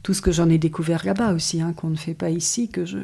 tout 0.02 0.14
ce 0.14 0.22
que 0.22 0.32
j'en 0.32 0.48
ai 0.48 0.58
découvert 0.58 1.04
là-bas 1.04 1.34
aussi, 1.34 1.60
hein, 1.60 1.74
qu'on 1.74 1.90
ne 1.90 1.96
fait 1.96 2.14
pas 2.14 2.30
ici, 2.30 2.68
que 2.68 2.84
je. 2.84 2.98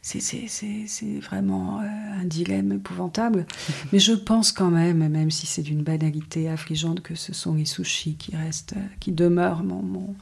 C'est 0.00 1.20
vraiment 1.20 1.80
euh, 1.80 2.20
un 2.20 2.24
dilemme 2.24 2.72
épouvantable. 2.72 3.46
Mais 3.92 3.98
je 3.98 4.12
pense 4.12 4.52
quand 4.52 4.70
même, 4.70 5.08
même 5.08 5.30
si 5.30 5.46
c'est 5.46 5.62
d'une 5.62 5.82
banalité 5.82 6.48
affligeante, 6.48 7.00
que 7.00 7.14
ce 7.14 7.32
sont 7.32 7.54
les 7.54 7.64
sushis 7.64 8.16
qui 8.16 8.36
restent, 8.36 8.74
qui 9.00 9.12
demeurent 9.12 9.64
mon, 9.64 9.82
mon, 9.82 10.14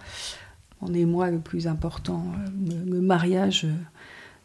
mon 0.80 0.94
émoi 0.94 1.30
le 1.30 1.40
plus 1.40 1.66
important. 1.66 2.24
Euh, 2.36 2.84
le 2.86 3.00
mariage 3.00 3.66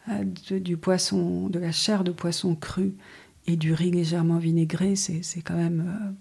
euh, 0.09 0.59
du 0.59 0.77
poisson, 0.77 1.49
de 1.49 1.59
la 1.59 1.71
chair 1.71 2.03
de 2.03 2.11
poisson 2.11 2.55
crue 2.55 2.95
et 3.45 3.55
du 3.55 3.73
riz 3.73 3.91
légèrement 3.91 4.37
vinaigré, 4.37 4.95
c'est 4.95 5.41
quand 5.41 5.55
même 5.55 5.85
euh, 5.87 6.11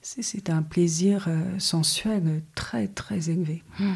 c'est 0.00 0.50
un 0.50 0.62
plaisir 0.62 1.26
euh, 1.28 1.58
sensuel 1.58 2.42
très 2.54 2.86
très 2.86 3.28
élevé. 3.30 3.62
Hmm. 3.78 3.92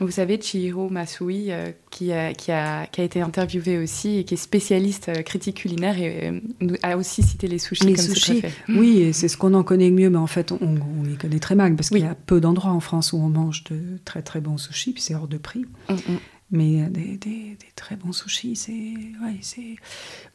Vous 0.00 0.10
savez, 0.10 0.40
Chihiro 0.40 0.88
Masui, 0.88 1.50
euh, 1.50 1.72
qui, 1.90 2.12
a, 2.12 2.32
qui, 2.32 2.52
a, 2.52 2.86
qui, 2.86 3.02
a, 3.02 3.04
été 3.04 3.20
interviewé 3.20 3.78
aussi 3.78 4.18
et 4.18 4.24
qui 4.24 4.34
est 4.34 4.38
spécialiste 4.38 5.10
euh, 5.10 5.22
critique 5.22 5.58
culinaire 5.58 5.98
et 5.98 6.42
a 6.82 6.96
aussi 6.96 7.22
cité 7.22 7.48
les 7.48 7.58
sushis 7.58 7.84
les 7.84 7.94
comme 7.94 8.04
sushis, 8.06 8.42
Oui, 8.68 8.98
et 9.00 9.12
c'est 9.12 9.28
ce 9.28 9.36
qu'on 9.36 9.52
en 9.52 9.62
connaît 9.62 9.90
le 9.90 9.94
mieux, 9.94 10.08
mais 10.08 10.18
en 10.18 10.26
fait, 10.26 10.52
on, 10.52 10.58
on 10.62 11.02
les 11.02 11.16
connaît 11.16 11.38
très 11.38 11.54
mal 11.54 11.76
parce 11.76 11.90
oui. 11.90 12.00
qu'il 12.00 12.08
y 12.08 12.10
a 12.10 12.14
peu 12.14 12.40
d'endroits 12.40 12.72
en 12.72 12.80
France 12.80 13.12
où 13.12 13.18
on 13.18 13.28
mange 13.28 13.64
de 13.64 13.98
très 14.06 14.22
très 14.22 14.40
bons 14.40 14.56
sushis, 14.56 14.92
puis 14.92 15.02
c'est 15.02 15.14
hors 15.14 15.28
de 15.28 15.36
prix. 15.36 15.66
Mm 15.88 15.94
-hmm. 15.94 16.18
Mais 16.52 16.88
des, 16.90 17.16
des, 17.16 17.56
des, 17.56 17.72
très 17.76 17.94
bons 17.96 18.12
sushis, 18.12 18.56
c'est, 18.56 18.72
ouais, 18.72 19.36
c'est, 19.40 19.76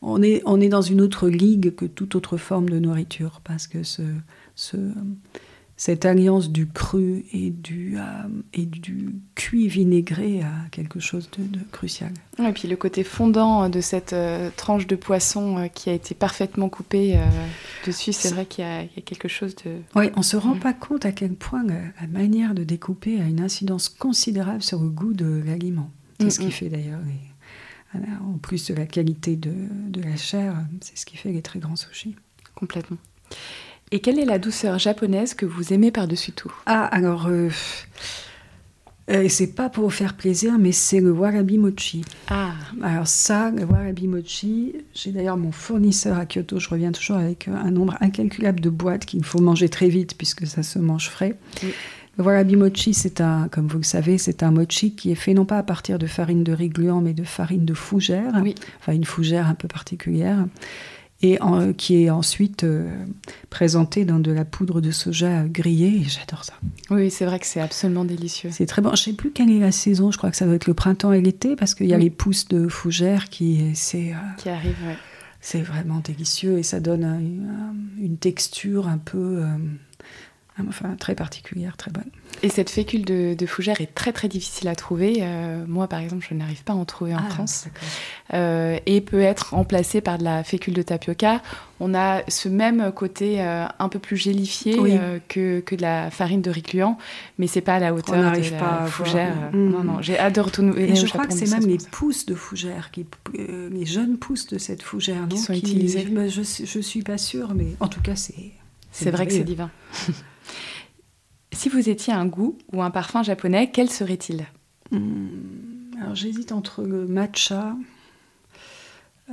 on 0.01 0.21
est, 0.21 0.41
on 0.45 0.61
est 0.61 0.69
dans 0.69 0.81
une 0.81 1.01
autre 1.01 1.27
ligue 1.27 1.75
que 1.75 1.85
toute 1.85 2.15
autre 2.15 2.37
forme 2.37 2.69
de 2.69 2.79
nourriture 2.79 3.41
parce 3.43 3.67
que 3.67 3.83
ce, 3.83 4.03
ce 4.55 4.77
cette 5.77 6.05
alliance 6.05 6.51
du 6.51 6.67
cru 6.67 7.25
et 7.33 7.49
du, 7.49 7.97
euh, 7.97 8.01
et 8.53 8.65
du 8.65 9.15
cuit 9.35 9.67
vinaigré 9.67 10.41
a 10.41 10.69
quelque 10.71 10.99
chose 10.99 11.29
de, 11.37 11.43
de 11.43 11.63
crucial. 11.71 12.11
Et 12.39 12.51
puis 12.53 12.67
le 12.67 12.77
côté 12.77 13.03
fondant 13.03 13.67
de 13.67 13.81
cette 13.81 14.13
euh, 14.13 14.49
tranche 14.55 14.87
de 14.87 14.95
poisson 14.95 15.57
euh, 15.57 15.67
qui 15.67 15.89
a 15.89 15.93
été 15.93 16.15
parfaitement 16.15 16.69
coupée 16.69 17.17
euh, 17.17 17.25
dessus, 17.85 18.13
c'est 18.13 18.33
vrai 18.33 18.45
qu'il 18.45 18.63
y, 18.63 18.67
y, 18.67 18.99
a 18.99 19.01
quelque 19.03 19.27
chose 19.27 19.53
de... 19.65 19.71
Oui, 19.95 20.09
on 20.15 20.19
ne 20.19 20.23
se 20.23 20.37
rend 20.37 20.55
mmh. 20.55 20.59
pas 20.59 20.73
compte 20.73 21.05
à 21.05 21.11
quel 21.11 21.33
point 21.33 21.63
la, 21.63 21.75
la, 21.99 22.07
manière 22.07 22.53
de 22.53 22.63
découper 22.63 23.19
a 23.19 23.25
une 23.25 23.41
incidence 23.41 23.89
considérable 23.89 24.63
sur 24.63 24.79
le 24.79 24.89
goût 24.89 25.13
de 25.13 25.43
l'aliment. 25.45 25.91
C'est 26.19 26.29
ce 26.29 26.39
qui 26.39 26.51
fait 26.51 26.69
d'ailleurs, 26.69 26.99
en 27.93 28.37
plus 28.37 28.67
de 28.67 28.73
la 28.73 28.85
qualité 28.85 29.35
de, 29.35 29.53
de 29.89 30.01
la 30.01 30.15
chair, 30.15 30.55
c'est 30.81 30.97
ce 30.97 31.05
qui 31.05 31.17
fait 31.17 31.31
les 31.31 31.41
très 31.41 31.59
grands 31.59 31.75
sushis. 31.75 32.15
Complètement. 32.55 32.97
Et 33.91 33.99
quelle 33.99 34.19
est 34.19 34.25
la 34.25 34.39
douceur 34.39 34.79
japonaise 34.79 35.33
que 35.33 35.45
vous 35.45 35.73
aimez 35.73 35.91
par-dessus 35.91 36.31
tout? 36.31 36.51
Ah, 36.65 36.85
alors, 36.85 37.27
euh, 37.27 37.49
euh, 39.11 39.29
c'est 39.29 39.53
pas 39.53 39.69
pour 39.69 39.83
vous 39.83 39.89
faire 39.91 40.15
plaisir, 40.15 40.57
mais 40.57 40.71
c'est 40.71 40.99
le 40.99 41.11
warabi 41.11 41.59
mochi. 41.59 42.03
Ah. 42.27 42.53
Alors 42.81 43.07
ça, 43.07 43.51
le 43.51 43.63
warabi 43.63 44.07
mochi, 44.07 44.75
j'ai 44.93 45.11
d'ailleurs 45.11 45.37
mon 45.37 45.51
fournisseur 45.51 46.17
à 46.17 46.25
Kyoto, 46.25 46.59
je 46.59 46.69
reviens 46.69 46.91
toujours 46.91 47.17
avec 47.17 47.47
un 47.47 47.69
nombre 47.69 47.95
incalculable 48.01 48.59
de 48.59 48.69
boîtes 48.69 49.05
qu'il 49.05 49.23
faut 49.23 49.39
manger 49.39 49.69
très 49.69 49.89
vite 49.89 50.17
puisque 50.17 50.47
ça 50.47 50.63
se 50.63 50.79
mange 50.79 51.09
frais. 51.09 51.37
Oui. 51.61 51.73
Le 52.17 52.23
warabi 52.23 52.55
mochi, 52.55 52.93
c'est 52.93 53.19
un, 53.21 53.47
comme 53.49 53.67
vous 53.67 53.77
le 53.77 53.83
savez, 53.83 54.17
c'est 54.17 54.43
un 54.43 54.51
mochi 54.51 54.95
qui 54.95 55.11
est 55.11 55.15
fait 55.15 55.33
non 55.33 55.45
pas 55.45 55.57
à 55.57 55.63
partir 55.63 55.99
de 55.99 56.07
farine 56.07 56.43
de 56.43 56.53
riz 56.53 56.69
gluant, 56.69 57.01
mais 57.01 57.13
de 57.13 57.23
farine 57.23 57.65
de 57.65 57.73
fougère, 57.73 58.31
oui. 58.41 58.55
enfin 58.79 58.93
une 58.93 59.05
fougère 59.05 59.47
un 59.47 59.55
peu 59.55 59.67
particulière 59.67 60.45
et 61.21 61.41
en, 61.41 61.73
qui 61.73 62.03
est 62.03 62.09
ensuite 62.09 62.63
euh, 62.63 62.89
présenté 63.49 64.05
dans 64.05 64.19
de 64.19 64.31
la 64.31 64.45
poudre 64.45 64.81
de 64.81 64.91
soja 64.91 65.43
grillée. 65.45 66.01
Et 66.01 66.03
j'adore 66.03 66.43
ça. 66.43 66.53
Oui, 66.89 67.09
c'est 67.09 67.25
vrai 67.25 67.39
que 67.39 67.45
c'est 67.45 67.61
absolument 67.61 68.05
délicieux. 68.05 68.49
C'est 68.51 68.65
très 68.65 68.81
bon. 68.81 68.89
Je 68.89 68.93
ne 68.93 68.97
sais 68.97 69.13
plus 69.13 69.31
quelle 69.31 69.49
est 69.49 69.59
la 69.59 69.71
saison. 69.71 70.11
Je 70.11 70.17
crois 70.17 70.29
que 70.29 70.37
ça 70.37 70.45
doit 70.45 70.55
être 70.55 70.67
le 70.67 70.73
printemps 70.73 71.13
et 71.13 71.21
l'été 71.21 71.55
parce 71.55 71.73
qu'il 71.73 71.87
y 71.87 71.93
a 71.93 71.97
oui. 71.97 72.03
les 72.03 72.09
pousses 72.09 72.47
de 72.47 72.67
fougère 72.67 73.29
qui, 73.29 73.71
c'est, 73.75 74.11
euh, 74.11 74.17
qui 74.37 74.49
arrivent. 74.49 74.75
Ouais. 74.85 74.97
C'est 75.41 75.61
vraiment 75.61 76.01
délicieux 76.03 76.57
et 76.57 76.63
ça 76.63 76.79
donne 76.79 77.03
un, 77.03 77.17
un, 77.19 77.75
une 78.01 78.17
texture 78.17 78.87
un 78.87 78.97
peu, 78.97 79.43
euh, 79.43 79.47
enfin 80.69 80.95
très 80.97 81.15
particulière, 81.15 81.75
très 81.77 81.91
bonne. 81.91 82.09
Et 82.43 82.49
cette 82.49 82.69
fécule 82.69 83.05
de, 83.05 83.33
de, 83.33 83.45
fougère 83.45 83.81
est 83.81 83.93
très 83.93 84.13
très 84.13 84.27
difficile 84.27 84.67
à 84.67 84.75
trouver. 84.75 85.17
Euh, 85.21 85.65
moi, 85.67 85.87
par 85.87 85.99
exemple, 85.99 86.25
je 86.29 86.33
n'arrive 86.33 86.63
pas 86.63 86.73
à 86.73 86.75
en 86.75 86.85
trouver 86.85 87.13
en 87.13 87.19
ah, 87.25 87.29
France. 87.29 87.67
Euh, 88.33 88.77
et 88.85 89.01
peut 89.01 89.21
être 89.21 89.53
remplacée 89.53 90.01
par 90.01 90.17
de 90.17 90.23
la 90.23 90.43
fécule 90.43 90.73
de 90.73 90.81
tapioca. 90.81 91.41
On 91.79 91.93
a 91.93 92.21
ce 92.29 92.47
même 92.47 92.91
côté 92.93 93.41
euh, 93.41 93.65
un 93.79 93.89
peu 93.89 93.99
plus 93.99 94.15
gélifié 94.15 94.79
oui. 94.79 94.97
que, 95.27 95.59
que, 95.59 95.75
de 95.75 95.81
la 95.81 96.09
farine 96.09 96.41
de 96.41 96.49
riz 96.49 96.61
gluant, 96.61 96.97
mais 97.37 97.47
c'est 97.47 97.61
pas 97.61 97.75
à 97.75 97.79
la 97.79 97.93
hauteur 97.93 98.15
de 98.15 98.49
la 98.51 98.57
pas 98.57 98.85
fougère. 98.85 99.35
Mmh. 99.51 99.69
Non, 99.69 99.83
non, 99.83 100.01
j'ai 100.01 100.17
hâte 100.17 100.35
de 100.35 100.41
retourner. 100.41 100.91
Et 100.91 100.95
je 100.95 101.05
crois 101.07 101.25
que 101.25 101.33
c'est 101.33 101.49
même 101.49 101.67
les 101.67 101.77
pousses 101.91 102.25
de 102.25 102.35
fougère, 102.35 102.91
qui, 102.91 103.05
les 103.33 103.85
jeunes 103.85 104.17
pousses 104.17 104.47
de 104.47 104.57
cette 104.57 104.83
fougère, 104.83 105.27
qui 105.29 105.35
non, 105.35 105.41
sont 105.41 105.53
qui, 105.53 105.59
utilisées. 105.59 106.07
Je, 106.29 106.65
je 106.65 106.79
suis 106.79 107.01
pas 107.01 107.17
sûre, 107.17 107.53
mais 107.55 107.67
en 107.79 107.87
tout 107.87 108.01
cas, 108.01 108.15
c'est. 108.15 108.51
C'est 108.91 109.11
vrai 109.11 109.27
que 109.27 109.33
c'est 109.33 109.43
divin. 109.43 109.69
Si 111.55 111.69
vous 111.69 111.89
étiez 111.89 112.13
un 112.13 112.25
goût 112.25 112.57
ou 112.73 112.83
un 112.83 112.91
parfum 112.91 113.23
japonais, 113.23 113.71
quel 113.71 113.89
serait-il? 113.89 114.45
Mmh, 114.91 114.99
Alors 116.01 116.13
j'hésite 116.15 116.51
entre 116.51 116.83
le 116.83 117.07
matcha. 117.07 117.75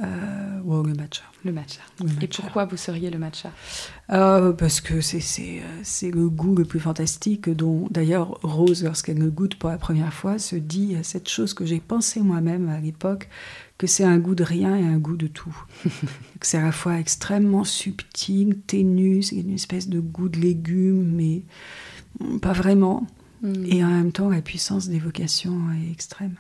Euh, 0.03 0.61
wow, 0.65 0.85
le 0.85 0.95
matcha. 0.95 1.25
Le 1.45 1.53
matcha. 1.53 1.81
Le 2.01 2.07
matcha. 2.07 2.19
Et 2.23 2.29
pourquoi 2.29 2.65
vous 2.65 2.77
seriez 2.79 3.11
le 3.11 3.19
matcha? 3.19 3.51
Euh, 4.11 4.53
Parce 4.53 4.81
que 4.81 5.01
c'est 5.03 6.11
le 6.11 6.29
goût 6.31 6.55
le 6.55 6.65
plus 6.65 6.81
fantastique 6.81 7.51
dont 7.51 7.89
d'ailleurs 7.91 8.39
Rose, 8.43 8.85
lorsqu'elle 8.85 9.19
le 9.19 9.29
goûte 9.29 9.57
pour 9.57 9.69
la 9.69 9.77
première 9.77 10.15
fois, 10.15 10.39
se 10.39 10.57
dit 10.57 10.97
cette 11.03 11.29
chose 11.29 11.53
que 11.53 11.67
j'ai 11.67 11.81
pensé 11.81 12.21
moi-même 12.21 12.69
à 12.71 12.81
l'époque, 12.81 13.29
que 13.77 13.87
c'est 13.87 14.05
un 14.05 14.19
goût 14.19 14.37
de 14.37 14.45
rien 14.45 14.77
et 14.77 14.87
un 14.87 14.99
goût 14.99 15.17
de 15.17 15.27
tout. 15.27 15.57
que 15.85 16.47
c'est 16.47 16.59
à 16.59 16.63
la 16.63 16.73
fois 16.73 16.99
extrêmement 16.99 17.65
subtil, 17.65 18.61
ténu, 18.67 19.23
c'est 19.23 19.37
une 19.37 19.53
espèce 19.53 19.89
de 19.89 20.01
goût 20.01 20.29
de 20.29 20.39
légumes, 20.39 21.13
mais 21.15 21.43
pas 22.41 22.53
vraiment. 22.53 23.07
Mmh. 23.43 23.67
Et 23.67 23.85
en 23.85 23.89
même 23.89 24.13
temps, 24.13 24.29
la 24.29 24.41
puissance 24.41 24.89
d'évocation 24.89 25.53
est 25.73 25.91
extrême. 25.91 26.37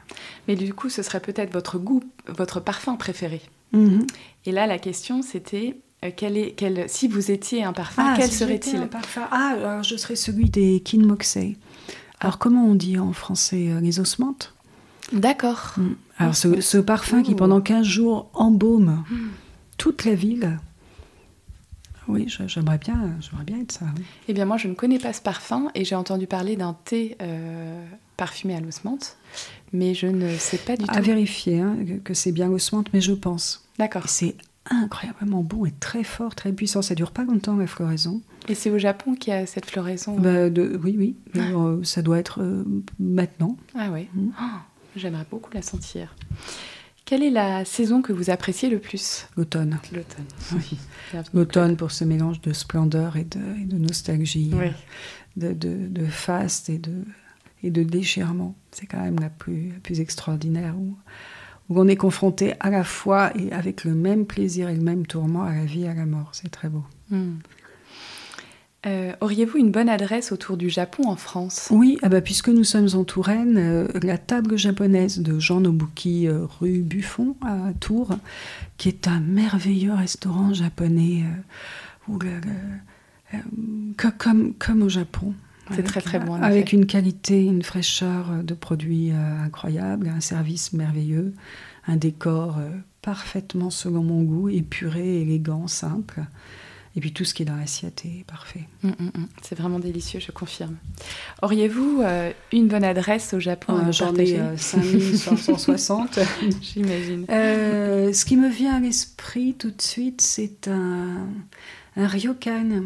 Mais 0.46 0.54
du 0.54 0.72
coup, 0.72 0.88
ce 0.88 1.02
serait 1.02 1.20
peut-être 1.20 1.52
votre 1.52 1.78
goût, 1.78 2.02
votre 2.28 2.60
parfum 2.60 2.94
préféré. 2.96 3.42
Mmh. 3.72 4.00
Et 4.46 4.52
là, 4.52 4.66
la 4.66 4.78
question, 4.78 5.22
c'était 5.22 5.76
euh, 6.04 6.10
quel 6.16 6.36
est, 6.36 6.52
quel, 6.52 6.88
si 6.88 7.08
vous 7.08 7.30
étiez 7.30 7.64
un 7.64 7.72
parfum, 7.72 8.04
ah, 8.06 8.14
quel 8.16 8.30
si 8.30 8.36
serait-il 8.36 8.88
Ah, 9.30 9.54
alors 9.56 9.82
je 9.82 9.96
serais 9.96 10.16
celui 10.16 10.48
des 10.48 10.80
Kinmoksei. 10.80 11.56
Alors, 12.20 12.38
comment 12.38 12.66
on 12.66 12.76
dit 12.76 12.98
en 12.98 13.12
français 13.12 13.68
euh, 13.70 13.80
Les 13.80 13.98
osmantes? 13.98 14.54
D'accord. 15.12 15.74
Mmh. 15.76 15.88
Alors, 16.18 16.36
ce, 16.36 16.60
ce, 16.60 16.78
parfum 16.78 17.22
qui, 17.22 17.34
pendant 17.34 17.60
15 17.60 17.84
jours, 17.84 18.30
embaume 18.32 19.02
toute 19.76 20.04
la 20.04 20.14
ville. 20.14 20.60
Oui, 22.12 22.26
j'aimerais 22.46 22.78
bien, 22.78 23.16
j'aimerais 23.20 23.44
bien 23.44 23.60
être 23.60 23.72
ça. 23.72 23.86
Oui. 23.96 24.04
Eh 24.28 24.32
bien, 24.32 24.44
moi, 24.44 24.56
je 24.56 24.68
ne 24.68 24.74
connais 24.74 24.98
pas 24.98 25.12
ce 25.12 25.20
parfum 25.20 25.70
et 25.74 25.84
j'ai 25.84 25.94
entendu 25.94 26.26
parler 26.26 26.56
d'un 26.56 26.76
thé 26.84 27.16
euh, 27.22 27.84
parfumé 28.16 28.54
à 28.54 28.60
l'osmante, 28.60 29.16
mais 29.72 29.94
je 29.94 30.06
ne 30.06 30.36
sais 30.36 30.58
pas 30.58 30.76
du 30.76 30.84
à 30.84 30.88
tout. 30.88 30.98
À 30.98 31.00
vérifier 31.00 31.60
hein, 31.60 31.76
que, 31.86 31.94
que 31.94 32.14
c'est 32.14 32.32
bien 32.32 32.48
l'osmante, 32.48 32.88
mais 32.92 33.00
je 33.00 33.12
pense. 33.12 33.66
D'accord. 33.78 34.08
C'est 34.08 34.36
incroyablement 34.70 35.42
bon 35.42 35.66
et 35.66 35.72
très 35.72 36.04
fort, 36.04 36.34
très 36.34 36.52
puissant. 36.52 36.82
Ça 36.82 36.94
dure 36.94 37.10
pas 37.10 37.24
longtemps 37.24 37.56
la 37.56 37.66
floraison. 37.66 38.20
Et 38.48 38.54
c'est 38.54 38.70
au 38.70 38.78
Japon 38.78 39.14
qu'il 39.14 39.32
y 39.32 39.36
a 39.36 39.46
cette 39.46 39.66
floraison 39.66 40.18
bah, 40.18 40.50
de, 40.50 40.78
Oui, 40.82 40.96
oui. 40.98 41.16
Ah. 41.34 41.38
Euh, 41.54 41.84
ça 41.84 42.02
doit 42.02 42.18
être 42.18 42.42
euh, 42.42 42.64
maintenant. 42.98 43.56
Ah 43.74 43.88
oui. 43.92 44.08
Mmh. 44.14 44.28
Oh, 44.40 44.58
J'aimerais 44.96 45.26
beaucoup 45.30 45.50
la 45.54 45.62
sentir. 45.62 46.14
Quelle 47.04 47.22
est 47.22 47.30
la 47.30 47.64
saison 47.64 48.00
que 48.00 48.12
vous 48.12 48.30
appréciez 48.30 48.70
le 48.70 48.78
plus? 48.78 49.26
L'automne. 49.36 49.78
L'automne, 49.92 50.24
oui. 50.54 50.78
L'automne 51.34 51.76
pour 51.76 51.90
ce 51.90 52.04
mélange 52.04 52.40
de 52.40 52.52
splendeur 52.52 53.16
et 53.16 53.24
de, 53.24 53.40
et 53.60 53.64
de 53.64 53.76
nostalgie, 53.76 54.50
oui. 54.54 54.68
de, 55.36 55.52
de, 55.52 55.88
de, 55.88 56.06
faste 56.06 56.70
et 56.70 56.78
de, 56.78 57.04
et 57.62 57.70
de 57.70 57.82
déchirement. 57.82 58.54
C'est 58.70 58.86
quand 58.86 59.02
même 59.02 59.18
la 59.18 59.30
plus, 59.30 59.70
la 59.70 59.80
plus 59.80 60.00
extraordinaire 60.00 60.74
où, 60.78 60.96
où 61.68 61.80
on 61.80 61.88
est 61.88 61.96
confronté 61.96 62.54
à 62.60 62.70
la 62.70 62.84
fois 62.84 63.32
et 63.36 63.52
avec 63.52 63.84
le 63.84 63.94
même 63.94 64.24
plaisir 64.24 64.68
et 64.68 64.74
le 64.74 64.82
même 64.82 65.06
tourment 65.06 65.42
à 65.42 65.54
la 65.54 65.64
vie 65.64 65.84
et 65.84 65.88
à 65.88 65.94
la 65.94 66.06
mort. 66.06 66.30
C'est 66.32 66.50
très 66.50 66.68
beau. 66.68 66.84
Mm. 67.10 67.34
Euh, 68.84 69.12
Auriez-vous 69.20 69.58
une 69.58 69.70
bonne 69.70 69.88
adresse 69.88 70.32
autour 70.32 70.56
du 70.56 70.68
Japon 70.68 71.04
en 71.06 71.16
France? 71.16 71.68
Oui, 71.70 71.98
ah 72.02 72.08
bah, 72.08 72.20
puisque 72.20 72.48
nous 72.48 72.64
sommes 72.64 72.88
en 72.94 73.04
Touraine, 73.04 73.56
euh, 73.56 73.88
la 74.02 74.18
table 74.18 74.58
japonaise 74.58 75.20
de 75.20 75.38
Jean 75.38 75.60
Nobuki, 75.60 76.26
euh, 76.26 76.46
rue 76.60 76.82
Buffon 76.82 77.36
à 77.42 77.72
Tours, 77.78 78.16
qui 78.78 78.88
est 78.88 79.06
un 79.06 79.20
merveilleux 79.20 79.92
restaurant 79.94 80.52
japonais, 80.52 81.22
où 82.08 82.18
le, 82.18 82.30
le, 83.32 83.38
comme, 84.18 84.54
comme 84.54 84.82
au 84.82 84.88
Japon. 84.88 85.32
C'est 85.74 85.84
très 85.84 86.00
très 86.00 86.18
bon. 86.18 86.34
Avec 86.34 86.72
une 86.72 86.86
qualité, 86.86 87.44
une 87.44 87.62
fraîcheur 87.62 88.42
de 88.42 88.52
produits 88.52 89.12
incroyable, 89.12 90.08
un 90.08 90.20
service 90.20 90.72
merveilleux, 90.72 91.32
un 91.86 91.96
décor 91.96 92.58
parfaitement 93.00 93.70
selon 93.70 94.02
mon 94.02 94.22
goût, 94.22 94.48
épuré, 94.48 95.22
élégant, 95.22 95.68
simple. 95.68 96.24
Et 96.94 97.00
puis 97.00 97.12
tout 97.12 97.24
ce 97.24 97.32
qui 97.32 97.42
est 97.42 97.46
dans 97.46 97.56
l'assiette 97.56 98.04
est 98.04 98.24
parfait. 98.24 98.64
Mmh, 98.82 98.88
mmh, 98.88 99.26
c'est 99.40 99.56
vraiment 99.56 99.78
délicieux, 99.78 100.20
je 100.20 100.30
confirme. 100.30 100.76
Auriez-vous 101.40 102.02
euh, 102.02 102.32
une 102.52 102.68
bonne 102.68 102.84
adresse 102.84 103.32
au 103.32 103.40
Japon 103.40 103.78
euh, 103.78 103.92
J'en 103.92 104.14
ai 104.16 104.38
euh, 104.38 104.56
5560, 104.58 106.18
j'imagine. 106.60 107.24
Euh, 107.30 108.12
ce 108.12 108.24
qui 108.26 108.36
me 108.36 108.50
vient 108.50 108.74
à 108.74 108.80
l'esprit 108.80 109.54
tout 109.54 109.70
de 109.70 109.80
suite, 109.80 110.20
c'est 110.20 110.68
un, 110.68 111.26
un 111.96 112.06
ryokan 112.06 112.82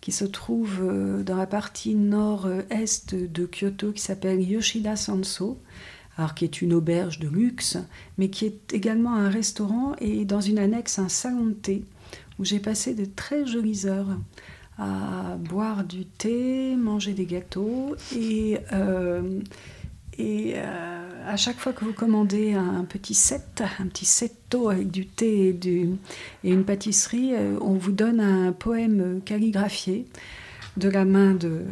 qui 0.00 0.12
se 0.12 0.24
trouve 0.24 0.80
dans 1.24 1.36
la 1.36 1.46
partie 1.46 1.96
nord-est 1.96 3.16
de 3.16 3.46
Kyoto 3.52 3.90
qui 3.90 4.00
s'appelle 4.00 4.40
Yoshida 4.40 4.94
Sanso. 4.94 5.60
Alors, 6.16 6.34
qui 6.34 6.44
est 6.44 6.62
une 6.62 6.74
auberge 6.74 7.20
de 7.20 7.28
luxe, 7.28 7.78
mais 8.16 8.28
qui 8.28 8.44
est 8.44 8.72
également 8.72 9.14
un 9.14 9.28
restaurant 9.28 9.94
et 10.00 10.24
dans 10.24 10.40
une 10.40 10.58
annexe 10.58 10.98
un 10.98 11.08
salon 11.08 11.46
de 11.46 11.52
thé 11.52 11.84
où 12.38 12.44
j'ai 12.44 12.60
passé 12.60 12.94
de 12.94 13.04
très 13.04 13.46
jolies 13.46 13.86
heures 13.86 14.16
à 14.78 15.36
boire 15.36 15.84
du 15.84 16.04
thé, 16.04 16.76
manger 16.76 17.12
des 17.12 17.26
gâteaux 17.26 17.96
et, 18.14 18.58
euh, 18.72 19.40
Et 20.18 20.56
à 20.56 21.36
chaque 21.36 21.58
fois 21.58 21.72
que 21.72 21.84
vous 21.84 21.92
commandez 21.92 22.54
un 22.54 22.84
petit 22.84 23.14
set, 23.14 23.62
un 23.78 23.86
petit 23.86 24.04
setto 24.04 24.68
avec 24.68 24.90
du 24.90 25.06
thé 25.06 25.56
et, 25.64 26.50
une 26.50 26.64
pâtisserie, 26.64 27.34
on 27.60 27.74
vous 27.74 27.92
donne 27.92 28.20
un 28.20 28.52
poème 28.52 29.20
calligraphié 29.24 30.06
de 30.78 30.88
la 30.88 31.04
main 31.04 31.34
de, 31.34 31.64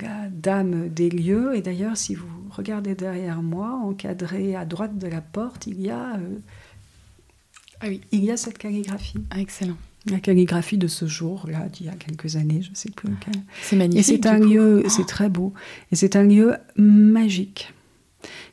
la 0.00 0.28
dame 0.30 0.88
des 0.88 1.10
lieux. 1.10 1.54
Et 1.54 1.62
d'ailleurs, 1.62 1.96
si 1.96 2.14
vous 2.14 2.28
regardez 2.50 2.94
derrière 2.94 3.42
moi, 3.42 3.78
encadré 3.84 4.56
à 4.56 4.64
droite 4.64 4.98
de 4.98 5.06
la 5.06 5.20
porte, 5.20 5.66
il 5.66 5.80
y 5.80 5.90
a, 5.90 6.14
euh, 6.14 6.38
ah 7.82 7.86
oui. 7.88 8.00
il 8.12 8.24
y 8.24 8.30
a 8.30 8.36
cette 8.36 8.58
calligraphie. 8.58 9.18
Ah, 9.30 9.40
excellent. 9.40 9.76
La 10.06 10.18
calligraphie 10.18 10.78
de 10.78 10.88
ce 10.88 11.06
jour-là, 11.06 11.68
d'il 11.68 11.86
y 11.86 11.88
a 11.88 11.94
quelques 11.94 12.36
années, 12.36 12.60
je 12.62 12.70
ne 12.70 12.74
sais 12.74 12.90
plus 12.90 13.08
lequel. 13.08 13.34
C'est 13.62 13.76
magnifique. 13.76 14.00
Et 14.00 14.02
c'est 14.02 14.26
un 14.26 14.38
lieu, 14.38 14.82
c'est 14.88 15.06
très 15.06 15.28
beau. 15.28 15.52
Et 15.92 15.96
c'est 15.96 16.16
un 16.16 16.24
lieu 16.24 16.56
magique 16.76 17.72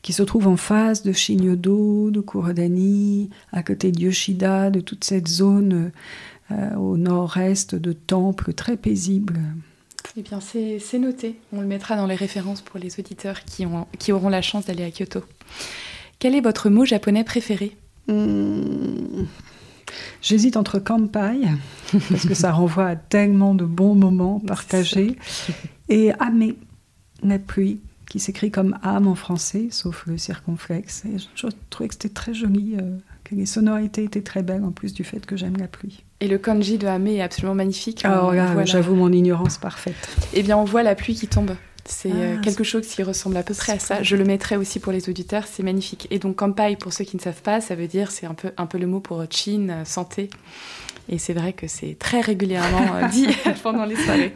qui 0.01 0.13
se 0.13 0.23
trouve 0.23 0.47
en 0.47 0.57
face 0.57 1.03
de 1.03 1.11
Shinyodo, 1.11 2.11
de 2.11 2.21
Kurodani, 2.21 3.29
à 3.51 3.63
côté 3.63 3.91
de 3.91 3.99
Yoshida, 3.99 4.69
de 4.69 4.79
toute 4.79 5.03
cette 5.03 5.27
zone 5.27 5.91
euh, 6.51 6.75
au 6.75 6.97
nord-est 6.97 7.75
de 7.75 7.93
temples 7.93 8.53
très 8.53 8.77
paisibles. 8.77 9.39
Eh 10.17 10.21
bien, 10.21 10.39
c'est 10.39 10.99
noté. 10.99 11.35
On 11.53 11.61
le 11.61 11.67
mettra 11.67 11.95
dans 11.95 12.07
les 12.07 12.15
références 12.15 12.61
pour 12.61 12.79
les 12.79 12.99
auditeurs 12.99 13.43
qui, 13.43 13.65
ont, 13.65 13.87
qui 13.97 14.11
auront 14.11 14.29
la 14.29 14.41
chance 14.41 14.65
d'aller 14.65 14.83
à 14.83 14.91
Kyoto. 14.91 15.23
Quel 16.19 16.35
est 16.35 16.41
votre 16.41 16.69
mot 16.69 16.85
japonais 16.85 17.23
préféré? 17.23 17.75
Hmm. 18.11 19.25
J'hésite 20.21 20.57
entre 20.57 20.79
kampai, 20.79 21.39
parce 22.09 22.25
que 22.25 22.33
ça 22.33 22.51
renvoie 22.51 22.87
à 22.87 22.95
tellement 22.95 23.55
de 23.55 23.65
bons 23.65 23.95
moments 23.95 24.39
partagés, 24.39 25.15
et 25.87 26.11
ame, 26.19 26.53
la 27.23 27.39
pluie, 27.39 27.79
qui 28.09 28.19
s'écrit 28.19 28.51
comme 28.51 28.77
âme 28.83 29.07
en 29.07 29.15
français, 29.15 29.67
sauf 29.71 30.05
le 30.07 30.17
circonflexe. 30.17 31.03
Et 31.05 31.17
je, 31.35 31.47
trouvais 31.69 31.87
que 31.87 31.93
c'était 31.93 32.09
très 32.09 32.33
joli, 32.33 32.75
euh, 32.75 32.97
que 33.23 33.35
les 33.35 33.45
sonorités 33.45 34.03
étaient 34.03 34.21
très 34.21 34.43
belles, 34.43 34.63
en 34.63 34.71
plus 34.71 34.93
du 34.93 35.03
fait 35.03 35.25
que 35.25 35.37
j'aime 35.37 35.57
la 35.57 35.67
pluie. 35.67 36.03
Et 36.19 36.27
le 36.27 36.37
kanji 36.37 36.77
de 36.77 36.87
Ame 36.87 37.07
est 37.07 37.21
absolument 37.21 37.55
magnifique. 37.55 38.03
Là, 38.03 38.65
j'avoue 38.65 38.95
mon 38.95 39.11
ignorance 39.11 39.57
parfaite. 39.57 40.09
Eh 40.33 40.43
bien, 40.43 40.57
on 40.57 40.65
voit 40.65 40.83
la 40.83 40.95
pluie 40.95 41.15
qui 41.15 41.27
tombe. 41.27 41.51
C'est 41.89 42.11
euh, 42.11 42.35
ah, 42.37 42.41
quelque 42.41 42.63
chose 42.63 42.87
qui 42.87 43.01
ressemble 43.01 43.35
à 43.37 43.43
peu 43.43 43.53
près 43.53 43.73
à 43.73 43.79
ça. 43.79 44.03
Je 44.03 44.15
le 44.15 44.23
mettrai 44.23 44.57
aussi 44.57 44.79
pour 44.79 44.91
les 44.91 45.09
auditeurs, 45.09 45.45
c'est 45.51 45.63
magnifique. 45.63 46.07
Et 46.11 46.19
donc, 46.19 46.37
kampai, 46.37 46.75
pour 46.75 46.93
ceux 46.93 47.03
qui 47.03 47.17
ne 47.17 47.21
savent 47.21 47.41
pas, 47.41 47.61
ça 47.61 47.75
veut 47.75 47.87
dire, 47.87 48.11
c'est 48.11 48.27
un 48.27 48.35
peu, 48.35 48.51
un 48.57 48.67
peu 48.67 48.77
le 48.77 48.85
mot 48.85 48.99
pour 48.99 49.23
chin, 49.29 49.67
euh, 49.69 49.85
santé. 49.85 50.29
Et 51.09 51.17
c'est 51.17 51.33
vrai 51.33 51.53
que 51.53 51.67
c'est 51.67 51.97
très 51.97 52.21
régulièrement 52.21 52.95
euh, 52.95 53.07
dit 53.07 53.27
pendant 53.63 53.85
les 53.85 53.95
soirées. 53.95 54.33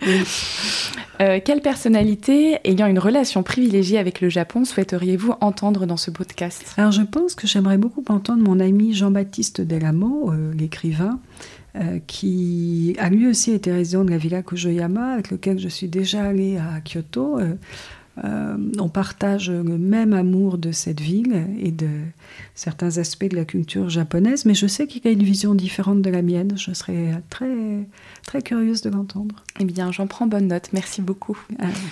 quelle 1.45 1.61
personnalité 1.61 2.59
ayant 2.63 2.88
une 2.88 2.99
relation 2.99 3.43
privilégiée 3.43 3.99
avec 3.99 4.19
le 4.21 4.30
Japon 4.30 4.65
souhaiteriez-vous 4.65 5.34
entendre 5.39 5.86
dans 5.86 5.97
ce 5.97 6.11
podcast? 6.11 6.74
Alors 6.78 6.91
je 6.91 7.03
pense 7.03 7.36
que 7.36 7.47
j'aimerais 7.47 7.78
beaucoup 7.78 8.03
entendre 8.09 8.43
mon 8.43 8.59
ami 8.59 8.93
Jean-Baptiste 8.93 9.61
Delamo, 9.61 10.34
l'écrivain, 10.57 11.19
euh, 11.76 11.97
qui 12.05 12.95
a 12.99 13.09
lui 13.09 13.28
aussi 13.28 13.51
été 13.51 13.71
résident 13.71 14.03
de 14.03 14.11
la 14.11 14.17
villa 14.17 14.43
Kojoyama, 14.43 15.13
avec 15.13 15.32
lequel 15.32 15.57
je 15.57 15.67
suis 15.67 15.88
déjà 15.88 16.24
allée 16.24 16.57
à 16.57 16.82
Kyoto. 16.82 17.39
Euh, 18.24 18.57
on 18.80 18.89
partage 18.89 19.49
le 19.49 19.78
même 19.78 20.14
amour 20.14 20.57
de 20.57 20.72
cette 20.72 21.01
ville 21.01 21.47
et 21.59 21.72
de 21.72 21.89
certains 22.53 22.97
aspects 22.97 23.26
de 23.26 23.36
la 23.36 23.45
culture 23.45 23.89
japonaise, 23.89 24.45
mais 24.45 24.53
je 24.53 24.68
sais 24.68 24.88
qu'il 24.88 25.07
a 25.07 25.11
une 25.11 25.24
vision 25.24 25.55
différente 25.55 26.01
de 26.01 26.09
la 26.09 26.22
mienne. 26.22 26.53
Je 26.57 26.74
serais 26.74 27.22
très, 27.30 27.88
très 28.26 28.41
curieuse 28.41 28.82
de 28.82 28.89
l'entendre. 28.89 29.43
Eh 29.59 29.66
bien, 29.66 29.91
j'en 29.91 30.07
prends 30.07 30.28
bonne 30.28 30.47
note. 30.47 30.70
Merci 30.74 31.01
beaucoup. 31.01 31.38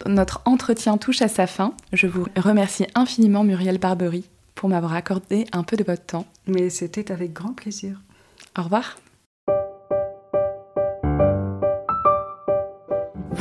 Notre 0.06 0.42
entretien 0.46 0.98
touche 0.98 1.22
à 1.22 1.28
sa 1.28 1.48
fin. 1.48 1.74
Je 1.94 2.08
vous 2.08 2.26
remercie 2.36 2.86
infiniment, 2.96 3.44
Muriel 3.44 3.80
Barbery, 3.80 4.24
pour 4.56 4.70
m'avoir 4.70 4.94
accordé 4.94 5.46
un 5.52 5.64
peu 5.64 5.76
de 5.76 5.84
votre 5.84 6.06
temps. 6.06 6.28
Mais 6.48 6.70
c'était 6.70 7.12
avec 7.12 7.34
grand 7.34 7.54
plaisir. 7.54 8.00
Au 8.58 8.64
revoir. 8.64 8.98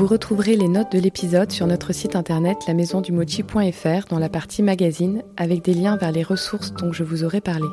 Vous 0.00 0.06
retrouverez 0.06 0.56
les 0.56 0.66
notes 0.66 0.92
de 0.92 0.98
l'épisode 0.98 1.52
sur 1.52 1.66
notre 1.66 1.92
site 1.92 2.16
internet 2.16 2.56
lamaisondumochi.fr 2.66 4.06
dans 4.08 4.18
la 4.18 4.30
partie 4.30 4.62
magazine 4.62 5.22
avec 5.36 5.62
des 5.62 5.74
liens 5.74 5.98
vers 5.98 6.10
les 6.10 6.22
ressources 6.22 6.72
dont 6.72 6.90
je 6.90 7.04
vous 7.04 7.22
aurai 7.22 7.42
parlé. 7.42 7.66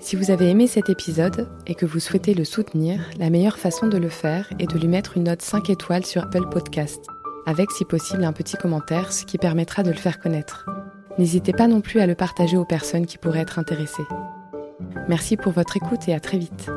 Si 0.00 0.16
vous 0.16 0.32
avez 0.32 0.50
aimé 0.50 0.66
cet 0.66 0.90
épisode 0.90 1.48
et 1.68 1.76
que 1.76 1.86
vous 1.86 2.00
souhaitez 2.00 2.34
le 2.34 2.44
soutenir, 2.44 3.08
la 3.20 3.30
meilleure 3.30 3.56
façon 3.56 3.86
de 3.86 3.98
le 3.98 4.08
faire 4.08 4.50
est 4.58 4.68
de 4.68 4.76
lui 4.76 4.88
mettre 4.88 5.16
une 5.16 5.22
note 5.22 5.42
5 5.42 5.70
étoiles 5.70 6.04
sur 6.04 6.24
Apple 6.24 6.48
Podcast, 6.50 7.06
avec 7.46 7.70
si 7.70 7.84
possible 7.84 8.24
un 8.24 8.32
petit 8.32 8.56
commentaire, 8.56 9.12
ce 9.12 9.24
qui 9.24 9.38
permettra 9.38 9.84
de 9.84 9.90
le 9.90 9.96
faire 9.96 10.18
connaître. 10.18 10.66
N'hésitez 11.18 11.52
pas 11.52 11.68
non 11.68 11.82
plus 11.82 12.00
à 12.00 12.08
le 12.08 12.16
partager 12.16 12.56
aux 12.56 12.64
personnes 12.64 13.06
qui 13.06 13.16
pourraient 13.16 13.42
être 13.42 13.60
intéressées. 13.60 14.08
Merci 15.08 15.36
pour 15.36 15.52
votre 15.52 15.76
écoute 15.76 16.08
et 16.08 16.14
à 16.14 16.18
très 16.18 16.38
vite. 16.38 16.68